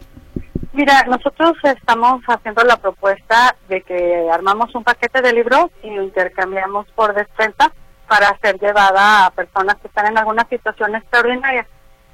Mira, 0.72 1.04
nosotros 1.04 1.52
estamos 1.64 2.22
haciendo 2.26 2.64
la 2.64 2.76
propuesta 2.76 3.54
de 3.68 3.82
que 3.82 4.26
armamos 4.32 4.74
un 4.74 4.82
paquete 4.82 5.20
de 5.20 5.32
libros 5.34 5.66
y 5.82 5.90
lo 5.90 6.02
intercambiamos 6.02 6.86
por 6.94 7.14
despensa 7.14 7.72
para 8.12 8.38
ser 8.42 8.60
llevada 8.60 9.24
a 9.24 9.30
personas 9.30 9.76
que 9.76 9.88
están 9.88 10.06
en 10.08 10.18
alguna 10.18 10.46
situación 10.46 10.94
extraordinaria. 10.94 11.66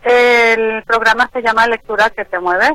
El 0.05 0.85
programa 0.85 1.29
se 1.33 1.43
llama 1.43 1.67
Lectura 1.67 2.11
que 2.11 2.25
te 2.25 2.39
mueve. 2.39 2.71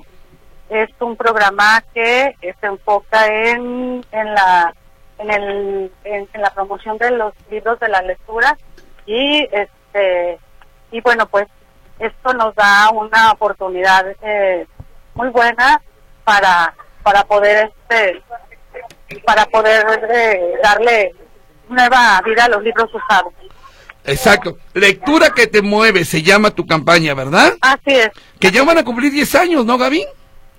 Es 0.69 0.89
un 0.99 1.15
programa 1.15 1.81
que 1.93 2.35
eh, 2.41 2.53
se 2.59 2.67
enfoca 2.67 3.25
en, 3.27 4.05
en 4.11 4.33
la 4.33 4.73
en, 5.19 5.31
el, 5.31 5.91
en, 6.03 6.27
la 6.33 6.49
promoción 6.53 6.97
de 6.97 7.11
los 7.11 7.33
libros 7.49 7.79
de 7.79 7.87
la 7.87 8.01
lectura 8.01 8.57
y 9.05 9.47
este 9.53 10.37
y 10.91 10.99
bueno 10.99 11.25
pues 11.27 11.47
esto 11.99 12.33
nos 12.33 12.53
da 12.55 12.89
una 12.91 13.31
oportunidad 13.31 14.05
eh, 14.21 14.67
muy 15.13 15.29
buena 15.29 15.81
para 16.25 16.73
para 17.03 17.23
poder 17.23 17.71
este 17.87 18.21
para 19.23 19.45
poder 19.45 20.09
eh, 20.11 20.55
darle 20.61 21.13
nueva 21.69 22.21
vida 22.25 22.45
a 22.45 22.49
los 22.49 22.63
libros 22.63 22.89
usados. 22.93 23.33
Exacto. 24.05 24.57
Lectura 24.73 25.29
que 25.29 25.47
te 25.47 25.61
mueve, 25.61 26.05
se 26.05 26.21
llama 26.21 26.51
tu 26.51 26.65
campaña, 26.65 27.13
¿verdad? 27.13 27.53
Así 27.61 27.91
es. 27.91 28.09
Que 28.39 28.51
ya 28.51 28.63
van 28.63 28.77
a 28.77 28.83
cumplir 28.83 29.11
10 29.11 29.35
años, 29.35 29.65
¿no, 29.65 29.77
Gaby? 29.77 30.05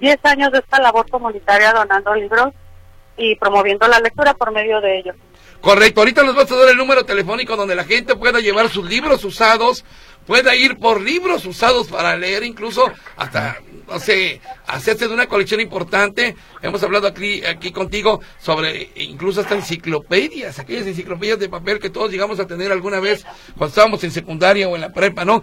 10 0.00 0.18
años 0.25 0.52
de 0.52 0.58
esta 0.58 0.80
labor 0.80 1.08
comunitaria 1.11 1.73
donando 1.73 2.14
libros 2.14 2.52
y 3.16 3.37
promoviendo 3.37 3.87
la 3.87 4.00
lectura 4.00 4.34
por 4.34 4.50
medio 4.52 4.80
de 4.80 4.99
ellos. 4.99 5.16
Correcto, 5.61 6.00
ahorita 6.00 6.23
nos 6.23 6.34
vas 6.34 6.50
a 6.50 6.56
dar 6.56 6.68
el 6.68 6.76
número 6.76 7.04
telefónico 7.04 7.56
donde 7.56 7.75
la 7.75 7.84
gente 7.84 8.16
pueda 8.16 8.40
llevar 8.40 8.68
sus 8.68 8.87
libros 8.87 9.25
usados, 9.25 9.84
pueda 10.26 10.54
ir 10.54 10.78
por 10.78 11.00
libros 11.00 11.46
usados 11.46 11.88
para 11.88 12.16
leer, 12.16 12.44
incluso 12.44 12.90
hasta, 13.16 13.56
no 13.88 13.99
sé, 13.99 14.41
hacerse 14.67 15.09
de 15.09 15.14
una 15.14 15.26
colección 15.26 15.61
importante. 15.61 16.37
Hemos 16.62 16.83
hablado 16.83 17.07
aquí, 17.07 17.45
aquí 17.45 17.73
contigo 17.73 18.21
sobre 18.41 18.91
incluso 18.97 19.41
hasta 19.41 19.55
enciclopedias, 19.55 20.59
aquellas 20.59 20.87
enciclopedias 20.87 21.38
de 21.38 21.49
papel 21.49 21.79
que 21.79 21.91
todos 21.91 22.11
llegamos 22.11 22.41
a 22.41 22.47
tener 22.47 22.73
alguna 22.73 23.00
vez 23.00 23.25
cuando 23.57 23.69
estábamos 23.69 24.03
en 24.05 24.11
secundaria 24.11 24.69
o 24.69 24.75
en 24.75 24.81
la 24.81 24.93
prepa, 24.93 25.25
¿no? 25.25 25.43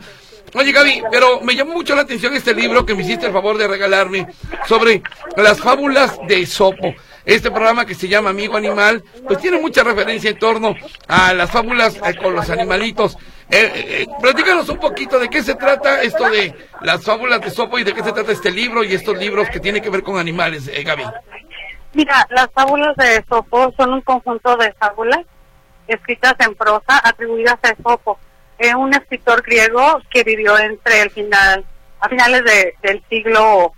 Oye 0.53 0.71
Gaby, 0.71 1.03
pero 1.11 1.39
me 1.41 1.55
llamó 1.55 1.73
mucho 1.73 1.95
la 1.95 2.01
atención 2.01 2.33
este 2.33 2.53
libro 2.53 2.85
que 2.85 2.93
me 2.93 3.03
hiciste 3.03 3.25
el 3.25 3.31
favor 3.31 3.57
de 3.57 3.67
regalarme 3.67 4.27
sobre 4.67 5.01
las 5.37 5.59
fábulas 5.59 6.19
de 6.27 6.41
Esopo. 6.41 6.93
Este 7.23 7.51
programa 7.51 7.85
que 7.85 7.93
se 7.93 8.07
llama 8.07 8.31
Amigo 8.31 8.57
Animal, 8.57 9.03
pues 9.27 9.39
tiene 9.39 9.59
mucha 9.59 9.83
referencia 9.83 10.31
en 10.31 10.39
torno 10.39 10.75
a 11.07 11.33
las 11.33 11.51
fábulas 11.51 11.95
eh, 11.97 12.15
con 12.21 12.33
los 12.33 12.49
animalitos. 12.49 13.15
Eh, 13.53 13.71
eh, 14.03 14.07
platícanos 14.21 14.69
un 14.69 14.77
poquito 14.77 15.19
de 15.19 15.29
qué 15.29 15.43
se 15.43 15.55
trata 15.55 16.01
esto 16.01 16.29
de 16.29 16.55
las 16.81 17.03
fábulas 17.03 17.41
de 17.41 17.49
Sopo 17.49 17.77
y 17.77 17.83
de 17.83 17.93
qué 17.93 18.01
se 18.01 18.13
trata 18.13 18.31
este 18.31 18.49
libro 18.49 18.81
y 18.83 18.93
estos 18.93 19.17
libros 19.17 19.49
que 19.49 19.59
tienen 19.59 19.83
que 19.83 19.89
ver 19.89 20.03
con 20.03 20.17
animales, 20.17 20.69
eh, 20.73 20.83
Gaby. 20.83 21.03
Mira, 21.93 22.25
las 22.29 22.47
fábulas 22.53 22.95
de 22.95 23.17
Esopo 23.17 23.73
son 23.75 23.93
un 23.93 24.01
conjunto 24.01 24.55
de 24.55 24.71
fábulas 24.73 25.19
escritas 25.87 26.35
en 26.39 26.55
prosa 26.55 27.01
atribuidas 27.03 27.57
a 27.63 27.69
Esopo, 27.69 28.17
un 28.77 28.93
escritor 28.93 29.41
griego 29.41 29.99
que 30.09 30.23
vivió 30.23 30.57
entre 30.57 31.01
el 31.01 31.09
final, 31.09 31.65
a 31.99 32.07
finales 32.07 32.43
de- 32.45 32.75
del 32.81 33.03
siglo 33.09 33.73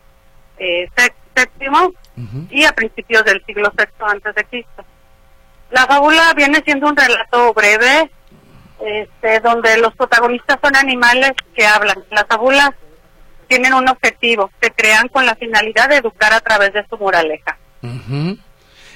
eh, 0.60 0.88
séptimo 1.36 1.92
y 2.52 2.64
a 2.66 2.74
principios 2.74 3.24
del 3.26 3.44
siglo 3.46 3.72
sexto 3.76 4.06
antes 4.06 4.36
de 4.36 4.44
Cristo. 4.46 4.86
La 5.72 5.88
fábula 5.88 6.32
viene 6.36 6.62
siendo 6.64 6.88
un 6.88 6.96
relato 6.96 7.52
breve, 7.56 8.12
este, 8.86 9.40
donde 9.40 9.78
los 9.78 9.94
protagonistas 9.96 10.58
son 10.62 10.76
animales 10.76 11.32
que 11.56 11.66
hablan. 11.66 12.04
Las 12.12 12.26
fábulas 12.28 12.72
tienen 13.48 13.74
un 13.74 13.88
objetivo, 13.88 14.50
se 14.62 14.72
crean 14.72 15.08
con 15.10 15.26
la 15.26 15.36
finalidad 15.36 15.90
de 15.90 15.98
educar 15.98 16.34
a 16.34 16.40
través 16.42 16.74
de 16.74 16.86
su 16.90 16.98
moraleja. 16.98 17.58
Ujú. 17.82 18.38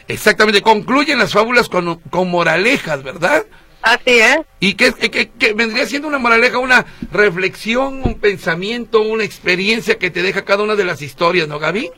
Exactamente, 0.07 0.61
concluyen 0.61 1.19
las 1.19 1.33
fábulas 1.33 1.67
con, 1.69 1.99
con 2.09 2.29
moralejas, 2.31 3.03
¿verdad? 3.03 3.43
Así 3.81 4.19
es. 4.19 4.39
¿Y 4.59 4.73
qué, 4.75 4.93
qué- 4.93 5.29
qué 5.31 5.53
vendría 5.53 5.85
siendo 5.85 6.07
una 6.07 6.17
moraleja? 6.17 6.57
Una 6.59 6.85
reflexión, 7.11 8.01
un 8.03 8.19
pensamiento, 8.19 9.01
una 9.01 9.23
experiencia 9.23 9.97
que 9.99 10.09
te 10.09 10.21
deja 10.21 10.43
cada 10.45 10.63
una 10.63 10.75
de 10.75 10.85
las 10.85 11.01
historias, 11.01 11.47
¿no, 11.47 11.59
Gaby? 11.59 11.91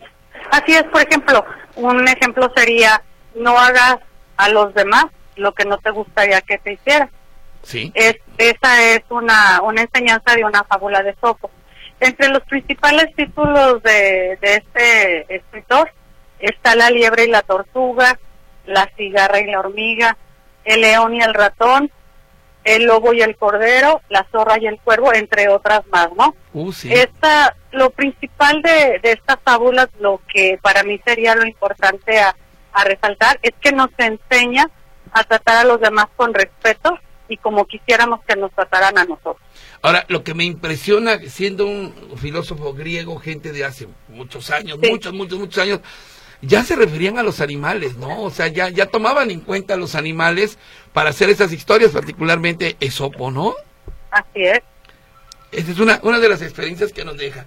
Así 0.52 0.74
es, 0.74 0.84
por 0.86 1.02
ejemplo, 1.02 1.46
un 1.76 2.08
ejemplo 2.08 2.52
sería, 2.56 3.02
no 3.36 3.58
hagas 3.58 3.98
a 4.38 4.50
los 4.50 4.74
demás 4.74 5.06
lo 5.36 5.54
que 5.54 5.66
no 5.66 5.78
te 5.78 5.92
gustaría 5.92 6.42
que 6.42 6.58
te 6.58 6.74
hicieran. 6.74 7.10
Sí. 7.64 7.92
Es, 7.94 8.16
esa 8.38 8.84
es 8.84 9.02
una, 9.10 9.62
una 9.62 9.82
enseñanza 9.82 10.36
de 10.36 10.46
una 10.46 10.64
fábula 10.64 11.04
de 11.04 11.16
Sopo. 11.22 11.52
Entre 12.00 12.30
los 12.30 12.42
principales 12.44 13.14
títulos 13.16 13.84
de, 13.84 14.38
de 14.42 14.56
este 14.56 15.36
escritor 15.36 15.92
está 16.40 16.76
La 16.76 16.90
liebre 16.90 17.26
y 17.26 17.30
la 17.30 17.42
tortuga, 17.42 18.18
La 18.66 18.90
cigarra 18.96 19.40
y 19.40 19.46
la 19.46 19.60
hormiga, 19.60 20.18
El 20.64 20.82
león 20.82 21.16
y 21.16 21.22
el 21.22 21.34
ratón, 21.34 21.92
El 22.64 22.86
lobo 22.86 23.14
y 23.14 23.22
el 23.22 23.36
cordero, 23.36 24.02
La 24.08 24.26
zorra 24.32 24.58
y 24.60 24.68
el 24.68 24.80
cuervo, 24.80 25.14
entre 25.14 25.50
otras 25.50 25.86
más, 25.88 26.10
¿no? 26.16 26.36
Uh, 26.54 26.72
sí. 26.72 26.92
Esta, 26.94 27.56
lo 27.72 27.90
principal 27.90 28.62
de, 28.62 29.00
de 29.04 29.12
estas 29.12 29.38
fábulas, 29.44 29.90
lo 30.00 30.22
que 30.34 30.58
para 30.62 30.84
mí 30.84 31.00
sería 31.06 31.36
lo 31.36 31.46
importante 31.46 32.20
a, 32.20 32.34
a 32.72 32.84
resaltar, 32.86 33.38
es 33.42 33.52
que 33.60 33.74
nos 33.74 33.90
enseña 33.98 34.70
a 35.12 35.24
tratar 35.26 35.58
a 35.58 35.64
los 35.66 35.82
demás 35.82 36.06
con 36.16 36.34
respeto 36.34 36.98
y 37.30 37.38
como 37.38 37.66
quisiéramos 37.66 38.20
que 38.26 38.36
nos 38.36 38.52
trataran 38.52 38.98
a 38.98 39.06
nosotros. 39.06 39.38
Ahora, 39.82 40.06
lo 40.10 40.24
que 40.24 40.34
me 40.34 40.44
impresiona, 40.44 41.20
siendo 41.30 41.66
un 41.68 41.94
filósofo 42.18 42.74
griego, 42.74 43.18
gente 43.20 43.52
de 43.54 43.64
hace 43.64 43.88
muchos 44.10 44.50
años, 44.50 44.80
Sí. 44.82 44.90
muchos, 44.90 45.14
muchos, 45.14 45.40
muchos 45.40 45.64
años, 45.64 45.80
ya 46.42 46.64
se 46.64 46.76
referían 46.76 47.18
a 47.18 47.24
los 47.24 47.40
animales, 47.42 47.96
¿no? 47.98 48.24
O 48.24 48.30
sea, 48.30 48.48
ya, 48.48 48.70
ya 48.70 48.86
tomaban 48.88 49.30
en 49.32 49.42
cuenta 49.42 49.76
a 49.76 49.78
los 49.78 49.96
animales 49.96 50.58
para 50.94 51.12
hacer 51.12 51.30
esas 51.30 51.54
historias, 51.54 51.92
particularmente 51.92 52.76
Esopo, 52.80 53.30
¿no? 53.32 53.54
Así 54.12 54.44
es. 54.44 54.62
Esa 55.52 55.72
es 55.72 55.80
una, 55.80 56.00
una 56.04 56.20
de 56.20 56.30
las 56.30 56.42
experiencias 56.42 56.94
que 56.94 57.04
nos 57.06 57.18
deja. 57.18 57.46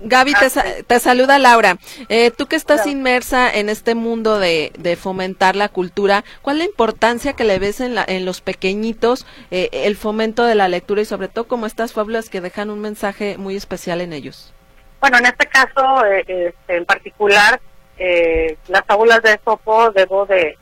Gaby, 0.00 0.34
te, 0.34 0.48
sa- 0.50 0.64
te 0.86 1.00
saluda 1.00 1.38
Laura. 1.38 1.76
Eh, 2.08 2.30
tú 2.30 2.46
que 2.46 2.56
estás 2.56 2.86
inmersa 2.86 3.50
en 3.50 3.68
este 3.68 3.94
mundo 3.94 4.38
de, 4.38 4.72
de 4.78 4.96
fomentar 4.96 5.56
la 5.56 5.68
cultura, 5.68 6.24
¿cuál 6.42 6.56
es 6.56 6.64
la 6.64 6.70
importancia 6.70 7.32
que 7.32 7.44
le 7.44 7.58
ves 7.58 7.80
en, 7.80 7.94
la, 7.94 8.04
en 8.06 8.24
los 8.24 8.40
pequeñitos, 8.40 9.26
eh, 9.50 9.68
el 9.72 9.96
fomento 9.96 10.44
de 10.44 10.54
la 10.54 10.68
lectura 10.68 11.02
y 11.02 11.04
sobre 11.04 11.28
todo 11.28 11.48
como 11.48 11.66
estas 11.66 11.92
fábulas 11.92 12.28
que 12.30 12.40
dejan 12.40 12.70
un 12.70 12.80
mensaje 12.80 13.36
muy 13.38 13.56
especial 13.56 14.00
en 14.00 14.12
ellos? 14.12 14.52
Bueno, 15.00 15.18
en 15.18 15.26
este 15.26 15.46
caso, 15.46 16.04
eh, 16.06 16.24
este, 16.28 16.76
en 16.76 16.84
particular, 16.84 17.60
eh, 17.98 18.56
las 18.68 18.84
fábulas 18.86 19.22
de 19.22 19.38
Sopo, 19.44 19.90
debo 19.90 20.26
de, 20.26 20.56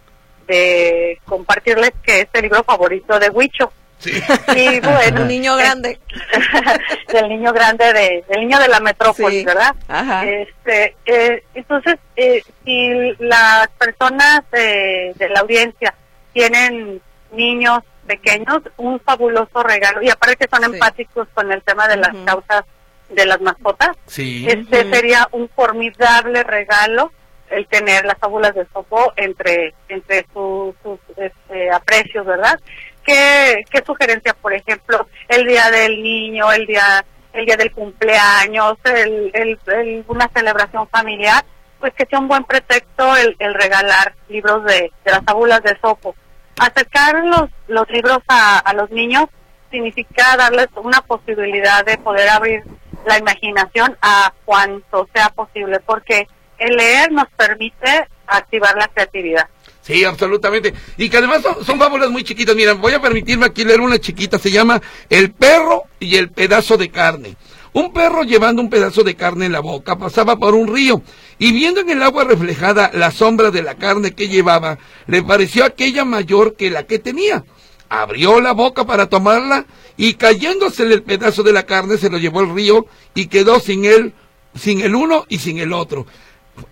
de 0.47 1.21
compartirles 1.26 1.93
que 2.02 2.21
es 2.23 2.28
el 2.33 2.43
libro 2.43 2.62
favorito 2.64 3.19
de 3.19 3.28
Huicho. 3.31 3.73
Sí. 3.99 4.12
Y 4.55 4.81
bueno, 4.81 5.23
Un 5.23 5.29
niño 5.29 5.57
grande. 5.57 5.99
del 7.12 7.29
niño 7.29 7.53
grande 7.53 7.93
de, 7.93 8.25
del 8.29 8.41
niño 8.43 8.59
de 8.59 8.69
la 8.69 8.81
metrópoli, 8.81 9.38
Sí. 9.41 9.45
¿verdad? 9.45 9.75
Ajá. 9.88 10.25
Este, 10.26 10.95
eh, 11.07 11.45
entonces, 11.55 11.97
eh, 12.17 12.43
si 12.65 13.15
las 13.19 13.69
personas 13.79 14.43
de, 14.53 15.12
de 15.17 15.29
la 15.31 15.41
audiencia 15.41 15.95
tienen 16.33 17.00
niños 17.33 17.81
pequeños, 18.07 18.61
un 18.76 19.00
fabuloso 19.00 19.62
regalo, 19.62 20.03
y 20.03 20.11
aparte 20.11 20.37
que 20.37 20.49
son 20.49 20.65
Sí. 20.65 20.71
empáticos 20.75 21.26
con 21.35 21.50
el 21.50 21.62
tema 21.62 21.88
de 21.88 21.97
las 21.97 22.15
causas 22.25 22.65
de 23.09 23.25
las 23.26 23.41
mascotas, 23.41 23.97
Sí. 24.07 24.47
este 24.49 24.88
sería 24.91 25.26
un 25.33 25.49
formidable 25.49 26.43
regalo 26.43 27.12
el 27.50 27.67
tener 27.69 28.05
las 28.05 28.19
fábulas 28.19 28.55
de 28.57 28.67
Sopo 28.73 29.12
entre 29.17 29.73
entre 29.88 30.26
su- 30.33 30.75
sus 30.83 30.99
este, 31.17 31.71
aprecios, 31.71 32.26
¿verdad? 32.26 32.59
¿Qué, 33.07 33.65
¿Qué 33.71 33.83
sugerencia, 33.87 34.35
por 34.35 34.53
ejemplo, 34.53 35.09
el 35.29 35.47
día 35.47 35.71
del 35.71 36.03
niño, 36.03 36.53
el 36.53 36.67
día 36.67 37.05
el 37.33 37.45
día 37.45 37.57
del 37.57 37.71
cumpleaños, 37.71 38.79
el, 38.85 40.05
una 40.09 40.29
celebración 40.35 40.89
familiar? 40.89 41.45
Pues 41.79 41.93
que 41.95 42.07
sea 42.07 42.19
un 42.19 42.29
buen 42.29 42.45
pretexto 42.45 43.15
el, 43.17 43.55
regalar 43.55 44.15
libros 44.29 44.65
de, 44.65 44.91
de 45.05 45.11
las 45.11 45.23
fábulas 45.25 45.63
de 45.63 45.79
Sopo. 45.81 46.15
Acercar 46.59 47.23
los, 47.25 47.51
los 47.69 47.89
libros 47.91 48.21
a 48.29 48.73
los 48.75 48.91
niños 48.91 49.27
significa 49.71 50.37
darles 50.37 50.69
una 50.77 51.03
posibilidad 51.03 51.85
de 51.85 51.99
poder 51.99 52.29
abrir 52.29 52.63
la 53.07 53.19
imaginación 53.19 53.97
a 54.03 54.33
cuanto 54.45 55.09
sea 55.15 55.29
posible, 55.31 55.81
porque 55.81 56.27
el 56.59 56.77
leer 56.77 57.13
nos 57.13 57.29
permite 57.37 58.09
activar 58.27 58.75
la 58.77 58.89
creatividad. 58.89 59.49
Sí, 59.87 60.02
absolutamente. 60.05 60.75
Y 60.97 61.09
que 61.09 61.19
además 61.19 61.43
son, 61.43 61.64
son 61.64 61.78
fábulas 61.78 62.11
muy 62.11 62.25
chiquitas. 62.25 62.57
Mira, 62.57 62.75
voy 62.75 62.93
a 62.93 63.00
permitirme 63.00 63.47
aquí 63.47 63.64
leer 63.64 63.81
una 63.81 64.00
chiquita. 64.00 64.38
Se 64.38 64.50
llama 64.50 64.83
El 65.09 65.31
perro 65.31 65.85
y 66.00 66.16
el 66.16 66.31
pedazo 66.31 66.76
de 66.76 66.90
carne. 66.90 67.37
Un 67.73 67.93
perro 67.93 68.23
llevando 68.23 68.62
un 68.62 68.71
pedazo 68.71 69.05
de 69.05 69.14
carne 69.14 69.45
en 69.45 69.52
la 69.52 69.61
boca 69.61 69.99
pasaba 69.99 70.38
por 70.38 70.55
un 70.55 70.75
río 70.75 71.02
y 71.38 71.52
viendo 71.52 71.81
en 71.81 71.90
el 71.90 72.02
agua 72.02 72.25
reflejada 72.25 72.90
la 72.95 73.11
sombra 73.11 73.50
de 73.50 73.61
la 73.61 73.75
carne 73.75 74.14
que 74.14 74.28
llevaba, 74.28 74.78
le 75.07 75.23
pareció 75.23 75.62
aquella 75.62 76.07
mayor 76.07 76.57
que 76.57 76.71
la 76.71 76.85
que 76.85 76.99
tenía. 76.99 77.45
Abrió 77.90 78.40
la 78.40 78.52
boca 78.52 78.87
para 78.87 79.11
tomarla 79.11 79.66
y 79.99 80.14
cayéndosele 80.14 80.95
el 80.95 81.02
pedazo 81.02 81.43
de 81.43 81.52
la 81.52 81.66
carne 81.66 81.99
se 81.99 82.09
lo 82.09 82.16
llevó 82.16 82.40
al 82.40 82.55
río 82.55 82.87
y 83.14 83.26
quedó 83.26 83.61
sin 83.61 83.85
él, 83.85 84.14
sin 84.59 84.81
el 84.81 84.95
uno 84.95 85.26
y 85.28 85.37
sin 85.37 85.59
el 85.59 85.75
otro. 85.75 86.07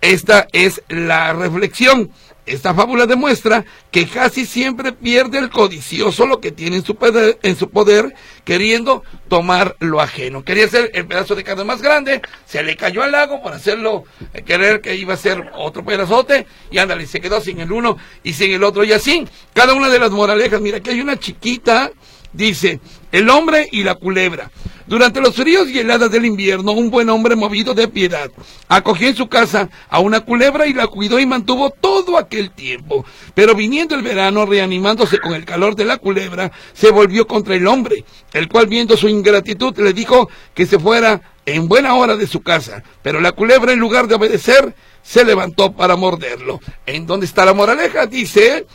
Esta 0.01 0.47
es 0.51 0.81
la 0.89 1.33
reflexión. 1.33 2.09
Esta 2.45 2.75
fábula 2.75 3.07
demuestra 3.07 3.65
que 3.89 4.07
casi 4.07 4.45
siempre 4.45 4.91
pierde 4.91 5.39
el 5.39 5.49
codicioso 5.49 6.27
lo 6.27 6.39
que 6.39 6.51
tiene 6.51 6.77
en 6.77 6.85
su, 6.85 6.95
poder, 6.95 7.39
en 7.41 7.55
su 7.55 7.71
poder, 7.71 8.13
queriendo 8.43 9.03
tomar 9.27 9.75
lo 9.79 9.99
ajeno. 9.99 10.43
Quería 10.43 10.65
hacer 10.65 10.91
el 10.93 11.07
pedazo 11.07 11.33
de 11.33 11.43
carne 11.43 11.63
más 11.63 11.81
grande, 11.81 12.21
se 12.45 12.61
le 12.61 12.75
cayó 12.75 13.01
al 13.01 13.11
lago 13.11 13.41
por 13.41 13.53
hacerlo, 13.53 14.03
eh, 14.33 14.43
querer 14.43 14.81
que 14.81 14.95
iba 14.95 15.15
a 15.15 15.17
ser 15.17 15.51
otro 15.55 15.83
pedazote, 15.83 16.45
y 16.69 16.77
ándale, 16.77 17.07
se 17.07 17.19
quedó 17.19 17.41
sin 17.41 17.59
el 17.59 17.71
uno 17.71 17.97
y 18.23 18.33
sin 18.33 18.51
el 18.51 18.63
otro, 18.63 18.83
y 18.83 18.93
así, 18.93 19.27
cada 19.53 19.73
una 19.73 19.89
de 19.89 19.99
las 19.99 20.11
moralejas, 20.11 20.61
mira, 20.61 20.77
aquí 20.77 20.91
hay 20.91 21.01
una 21.01 21.17
chiquita, 21.17 21.91
dice, 22.31 22.79
el 23.15 23.29
hombre 23.29 23.69
y 23.71 23.83
la 23.83 23.95
culebra. 23.95 24.51
Durante 24.87 25.21
los 25.21 25.33
fríos 25.33 25.69
y 25.69 25.79
heladas 25.79 26.11
del 26.11 26.25
invierno, 26.25 26.73
un 26.73 26.91
buen 26.91 27.09
hombre 27.09 27.37
movido 27.37 27.73
de 27.73 27.87
piedad 27.87 28.29
acogió 28.67 29.07
en 29.07 29.15
su 29.15 29.29
casa 29.29 29.69
a 29.89 29.99
una 29.99 30.19
culebra 30.19 30.67
y 30.67 30.73
la 30.73 30.87
cuidó 30.87 31.17
y 31.17 31.25
mantuvo 31.25 31.69
todo 31.69 32.17
aquel 32.17 32.51
tiempo. 32.51 33.05
Pero 33.33 33.55
viniendo 33.55 33.95
el 33.95 34.01
verano, 34.01 34.45
reanimándose 34.45 35.19
con 35.19 35.33
el 35.33 35.45
calor 35.45 35.77
de 35.77 35.85
la 35.85 35.97
culebra, 35.97 36.51
se 36.73 36.91
volvió 36.91 37.25
contra 37.25 37.55
el 37.55 37.67
hombre, 37.67 38.03
el 38.33 38.49
cual 38.49 38.67
viendo 38.67 38.97
su 38.97 39.07
ingratitud 39.07 39.77
le 39.77 39.93
dijo 39.93 40.29
que 40.53 40.65
se 40.65 40.77
fuera 40.77 41.21
en 41.45 41.69
buena 41.69 41.95
hora 41.95 42.17
de 42.17 42.27
su 42.27 42.41
casa. 42.41 42.83
Pero 43.01 43.21
la 43.21 43.31
culebra, 43.31 43.71
en 43.71 43.79
lugar 43.79 44.07
de 44.07 44.15
obedecer, 44.15 44.75
se 45.01 45.23
levantó 45.23 45.71
para 45.71 45.95
morderlo. 45.95 46.59
¿En 46.85 47.07
dónde 47.07 47.27
está 47.27 47.45
la 47.45 47.53
moraleja? 47.53 48.07
Dice, 48.07 48.65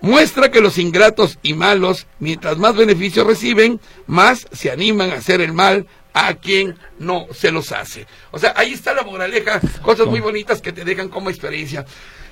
muestra 0.00 0.50
que 0.50 0.60
los 0.60 0.78
ingratos 0.78 1.38
y 1.42 1.54
malos, 1.54 2.06
mientras 2.18 2.58
más 2.58 2.76
beneficios 2.76 3.26
reciben, 3.26 3.80
más 4.06 4.46
se 4.52 4.70
animan 4.70 5.10
a 5.10 5.14
hacer 5.14 5.40
el 5.40 5.52
mal 5.52 5.86
a 6.12 6.34
quien 6.34 6.76
no 6.98 7.26
se 7.32 7.52
los 7.52 7.72
hace. 7.72 8.06
O 8.30 8.38
sea, 8.38 8.54
ahí 8.56 8.72
está 8.72 8.94
la 8.94 9.02
moraleja, 9.02 9.60
cosas 9.82 10.06
muy 10.06 10.20
bonitas 10.20 10.60
que 10.60 10.72
te 10.72 10.84
dejan 10.84 11.08
como 11.08 11.30
experiencia. 11.30 11.84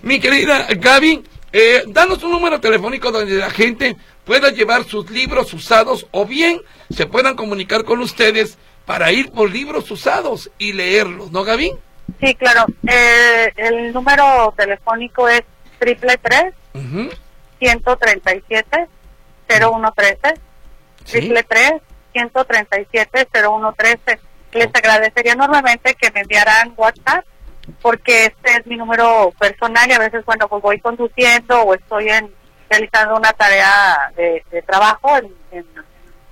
Mi 0.03 0.21
querida 0.21 0.67
Gaby, 0.69 1.23
eh, 1.53 1.83
danos 1.87 2.23
un 2.23 2.33
número 2.33 2.61
telefónico 2.61 3.11
donde 3.11 3.35
la 3.35 3.51
gente 3.51 3.97
pueda 4.25 4.51
llevar 4.51 4.85
sus 4.85 5.11
libros 5.11 5.53
usados 5.55 6.07
o 6.11 6.27
bien 6.27 6.61
se 6.91 7.07
puedan 7.07 7.37
comunicar 7.37 7.85
con 7.85 8.01
ustedes 8.01 8.59
para 8.85 9.13
ir 9.13 9.31
por 9.31 9.51
libros 9.51 9.91
usados 9.91 10.51
y 10.59 10.73
leerlos, 10.73 11.31
¿no, 11.31 11.45
Gaby? 11.45 11.73
Sí, 12.21 12.35
claro. 12.35 12.67
Eh, 12.87 13.53
el 13.57 13.93
número 13.93 14.53
telefónico 14.57 15.29
es 15.29 15.43
triple 15.79 16.19
tres 16.23 16.55
Ujú. 16.75 17.11
137 17.59 18.89
0113 19.49 20.35
Sí. 21.05 21.21
triple 21.21 21.43
tres 21.45 21.73
137 22.13 23.29
0113 23.33 24.21
les 24.53 24.67
agradecería 24.75 25.33
enormemente 25.33 25.95
que 25.95 26.11
me 26.11 26.21
enviaran 26.21 26.75
WhatsApp 26.77 27.25
porque 27.81 28.27
este 28.27 28.59
es 28.59 28.67
mi 28.67 28.77
número 28.77 29.33
personal 29.39 29.89
y 29.89 29.93
a 29.93 29.99
veces 29.99 30.25
bueno 30.27 30.49
pues 30.49 30.63
voy 30.63 30.81
conduciendo 30.81 31.63
o 31.63 31.75
estoy 31.75 32.09
en 32.11 32.31
realizando 32.69 33.17
una 33.17 33.33
tarea 33.33 34.13
de, 34.17 34.45
de 34.51 34.63
trabajo 34.63 35.17
en, 35.17 35.33
en 35.53 35.67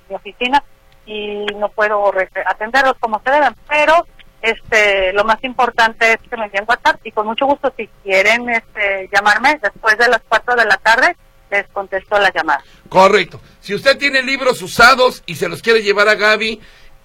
mi 0.09 0.15
oficina 0.15 0.63
y 1.07 1.47
no 1.57 1.69
puedo 1.71 2.13
atenderlos 2.47 2.95
como 3.01 3.21
se 3.25 3.31
deben 3.31 3.55
pero 3.69 4.07
este 4.47 5.13
lo 5.13 5.25
más 5.25 5.43
importante 5.43 6.13
es 6.13 6.19
que 6.29 6.37
me 6.37 6.45
envíen 6.47 6.65
WhatsApp 6.67 7.01
y 7.05 7.11
con 7.11 7.27
mucho 7.27 7.47
gusto 7.47 7.73
si 7.77 7.89
quieren 8.03 8.49
este 8.49 9.09
llamarme 9.13 9.59
después 9.63 9.99
de 9.99 10.09
las 10.09 10.23
4 10.29 10.55
de 10.55 10.65
la 10.65 10.77
tarde 10.77 11.17
les 11.51 11.67
contesto 11.69 12.19
la 12.19 12.33
llamada 12.33 12.63
Correcto. 12.89 13.41
Si 13.61 13.75
usted 13.75 13.99
tiene 13.99 14.23
libros 14.23 14.63
usados 14.63 15.23
y 15.27 15.35
se 15.35 15.49
los 15.49 15.63
quiere 15.63 15.83
llevar 15.83 16.09
a 16.09 16.15
Gaby 16.15 16.61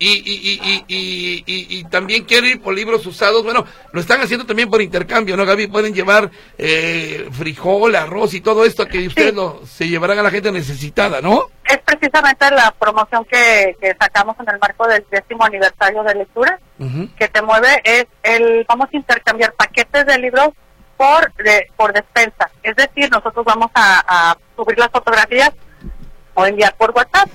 y, 0.07 0.55
y, 0.57 0.83
y, 0.87 1.43
y, 1.77 1.83
también 1.85 2.23
quiere 2.25 2.49
ir 2.49 2.61
por 2.61 2.73
libros 2.73 3.05
usados, 3.05 3.43
bueno, 3.43 3.65
lo 3.91 4.01
están 4.01 4.21
haciendo 4.21 4.45
también 4.45 4.69
por 4.69 4.81
intercambio, 4.81 5.37
¿no, 5.37 5.45
Gaby? 5.45 5.67
Pueden 5.67 5.93
llevar 5.93 6.31
eh, 6.57 7.27
frijol, 7.31 7.95
arroz 7.95 8.33
y 8.33 8.41
todo 8.41 8.65
esto 8.65 8.87
que 8.87 9.07
ustedes 9.07 9.33
lo, 9.33 9.61
se 9.65 9.87
llevarán 9.87 10.17
a 10.19 10.23
la 10.23 10.31
gente 10.31 10.51
necesitada, 10.51 11.21
¿no? 11.21 11.45
es 11.63 11.77
precisamente 11.85 12.49
la 12.51 12.71
promoción 12.77 13.23
que, 13.25 13.77
que 13.79 13.95
sacamos 13.97 14.35
en 14.41 14.49
el 14.49 14.59
marco 14.59 14.85
del 14.87 15.05
décimo 15.09 15.45
aniversario 15.45 16.03
de 16.03 16.15
lectura 16.15 16.59
que 17.17 17.27
te 17.29 17.41
mueve 17.43 17.79
es 17.83 18.07
el 18.23 18.65
vamos 18.67 18.89
a 18.91 18.97
intercambiar 18.97 19.53
paquetes 19.53 20.05
de 20.07 20.17
libros 20.17 20.49
por 20.97 21.31
de- 21.35 21.67
por 21.77 21.93
despensa. 21.93 22.49
Es 22.63 22.75
decir 22.75 23.09
nosotros 23.11 23.45
vamos 23.45 23.69
a, 23.75 24.03
a 24.31 24.37
subir 24.55 24.77
las 24.79 24.89
fotografías 24.89 25.51
o 26.33 26.45
enviar 26.45 26.75
por 26.75 26.91
WhatsApp 26.91 27.29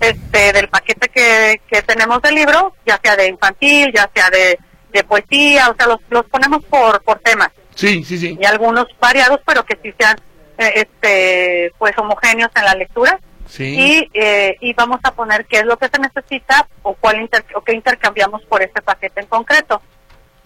este 0.00 0.52
del 0.52 0.68
paquete 0.68 1.08
que, 1.08 1.60
que 1.70 1.82
tenemos 1.82 2.20
de 2.22 2.32
libros 2.32 2.72
ya 2.86 2.98
sea 3.02 3.16
de 3.16 3.28
infantil 3.28 3.92
ya 3.94 4.10
sea 4.14 4.30
de, 4.30 4.58
de 4.92 5.04
poesía 5.04 5.68
o 5.70 5.74
sea 5.74 5.86
los, 5.86 5.98
los 6.08 6.24
ponemos 6.26 6.64
por 6.64 7.02
por 7.02 7.18
temas 7.20 7.50
Sí, 7.74 8.02
sí, 8.04 8.18
sí. 8.18 8.36
y 8.40 8.44
algunos 8.44 8.86
variados 8.98 9.40
pero 9.46 9.64
que 9.64 9.78
sí 9.82 9.94
sean 9.98 10.16
eh, 10.58 10.72
este 10.86 11.72
pues 11.78 11.96
homogéneos 11.98 12.50
en 12.56 12.64
la 12.64 12.74
lectura 12.74 13.18
Sí. 13.46 13.64
y, 13.64 14.10
eh, 14.14 14.56
y 14.60 14.72
vamos 14.74 15.00
a 15.02 15.10
poner 15.12 15.44
qué 15.46 15.58
es 15.58 15.64
lo 15.64 15.76
que 15.76 15.88
se 15.88 15.98
necesita 15.98 16.68
o 16.82 16.94
cuál 16.94 17.20
inter- 17.20 17.44
o 17.56 17.60
qué 17.62 17.72
intercambiamos 17.72 18.42
por 18.44 18.62
este 18.62 18.80
paquete 18.80 19.22
en 19.22 19.26
concreto. 19.26 19.82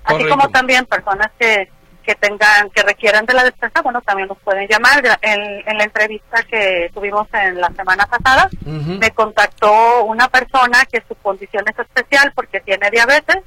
Así 0.04 0.14
Correcto. 0.14 0.30
como 0.38 0.48
también 0.50 0.86
personas 0.86 1.30
que, 1.38 1.68
que 2.04 2.14
tengan, 2.16 2.68
que 2.70 2.82
requieran 2.82 3.24
de 3.26 3.34
la 3.34 3.44
despensa, 3.44 3.80
bueno, 3.82 4.00
también 4.02 4.28
nos 4.28 4.38
pueden 4.38 4.68
llamar. 4.68 5.02
En, 5.22 5.40
en 5.66 5.78
la 5.78 5.84
entrevista 5.84 6.42
que 6.42 6.90
tuvimos 6.92 7.26
en 7.32 7.60
la 7.60 7.68
semana 7.70 8.06
pasada, 8.06 8.48
me 8.98 9.10
contactó 9.12 10.04
una 10.04 10.28
persona 10.28 10.84
que 10.90 11.02
su 11.08 11.14
condición 11.16 11.64
es 11.68 11.78
especial 11.78 12.32
porque 12.34 12.60
tiene 12.60 12.90
diabetes, 12.90 13.38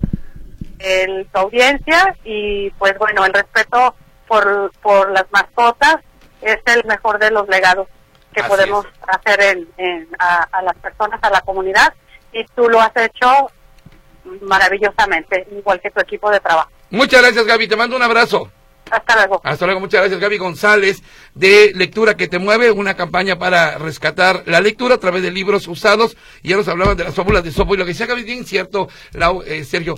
el- 0.80 1.28
tu 1.32 1.40
audiencia 1.40 2.16
y 2.24 2.70
pues 2.72 2.98
bueno, 3.00 3.26
el 3.26 3.34
respeto 3.34 3.96
por, 4.28 4.72
por 4.82 5.12
las 5.12 5.26
mascotas 5.32 5.98
es 6.42 6.60
el 6.66 6.84
mejor 6.86 7.18
de 7.20 7.32
los 7.32 7.48
legados 7.50 7.88
que 8.34 8.42
Así 8.42 8.50
podemos 8.50 8.86
hacer 9.08 9.42
en, 9.42 9.68
en- 9.78 10.08
a, 10.20 10.44
a 10.52 10.62
las 10.62 10.76
personas, 10.76 11.20
a 11.24 11.30
la 11.32 11.42
comunidad 11.42 11.94
y 12.32 12.44
tú 12.56 12.70
lo 12.70 12.80
has 12.80 12.92
hecho 12.96 13.28
maravillosamente, 14.42 15.48
igual 15.52 15.80
que 15.82 15.90
tu 15.92 16.00
equipo 16.02 16.30
de 16.30 16.40
trabajo. 16.40 16.70
Muchas 16.90 17.22
gracias, 17.22 17.46
Gaby. 17.46 17.68
Te 17.68 17.76
mando 17.76 17.96
un 17.96 18.04
abrazo. 18.04 18.52
Hasta 18.92 19.16
luego. 19.16 19.42
Hasta 19.44 19.66
luego, 19.66 19.80
muchas 19.82 20.02
gracias 20.02 20.20
Gaby 20.20 20.38
González 20.38 21.02
de 21.36 21.72
Lectura 21.76 22.16
que 22.16 22.28
te 22.28 22.40
mueve, 22.40 22.72
una 22.72 22.96
campaña 22.96 23.38
para 23.38 23.78
rescatar 23.78 24.44
la 24.46 24.62
lectura 24.62 24.96
a 24.96 25.00
través 25.00 25.22
de 25.24 25.32
libros 25.32 25.68
usados. 25.68 26.18
Y 26.44 26.50
ya 26.50 26.58
nos 26.58 26.68
hablaban 26.68 26.98
de 26.98 27.04
las 27.06 27.16
fábulas 27.16 27.44
de 27.44 27.52
Sopo 27.52 27.74
y 27.76 27.78
lo 27.78 27.86
que 27.86 27.92
decía 27.92 28.06
Gaby 28.06 28.24
bien 28.24 28.46
cierto, 28.46 28.88
Lau, 29.14 29.42
eh, 29.44 29.64
Sergio. 29.64 29.96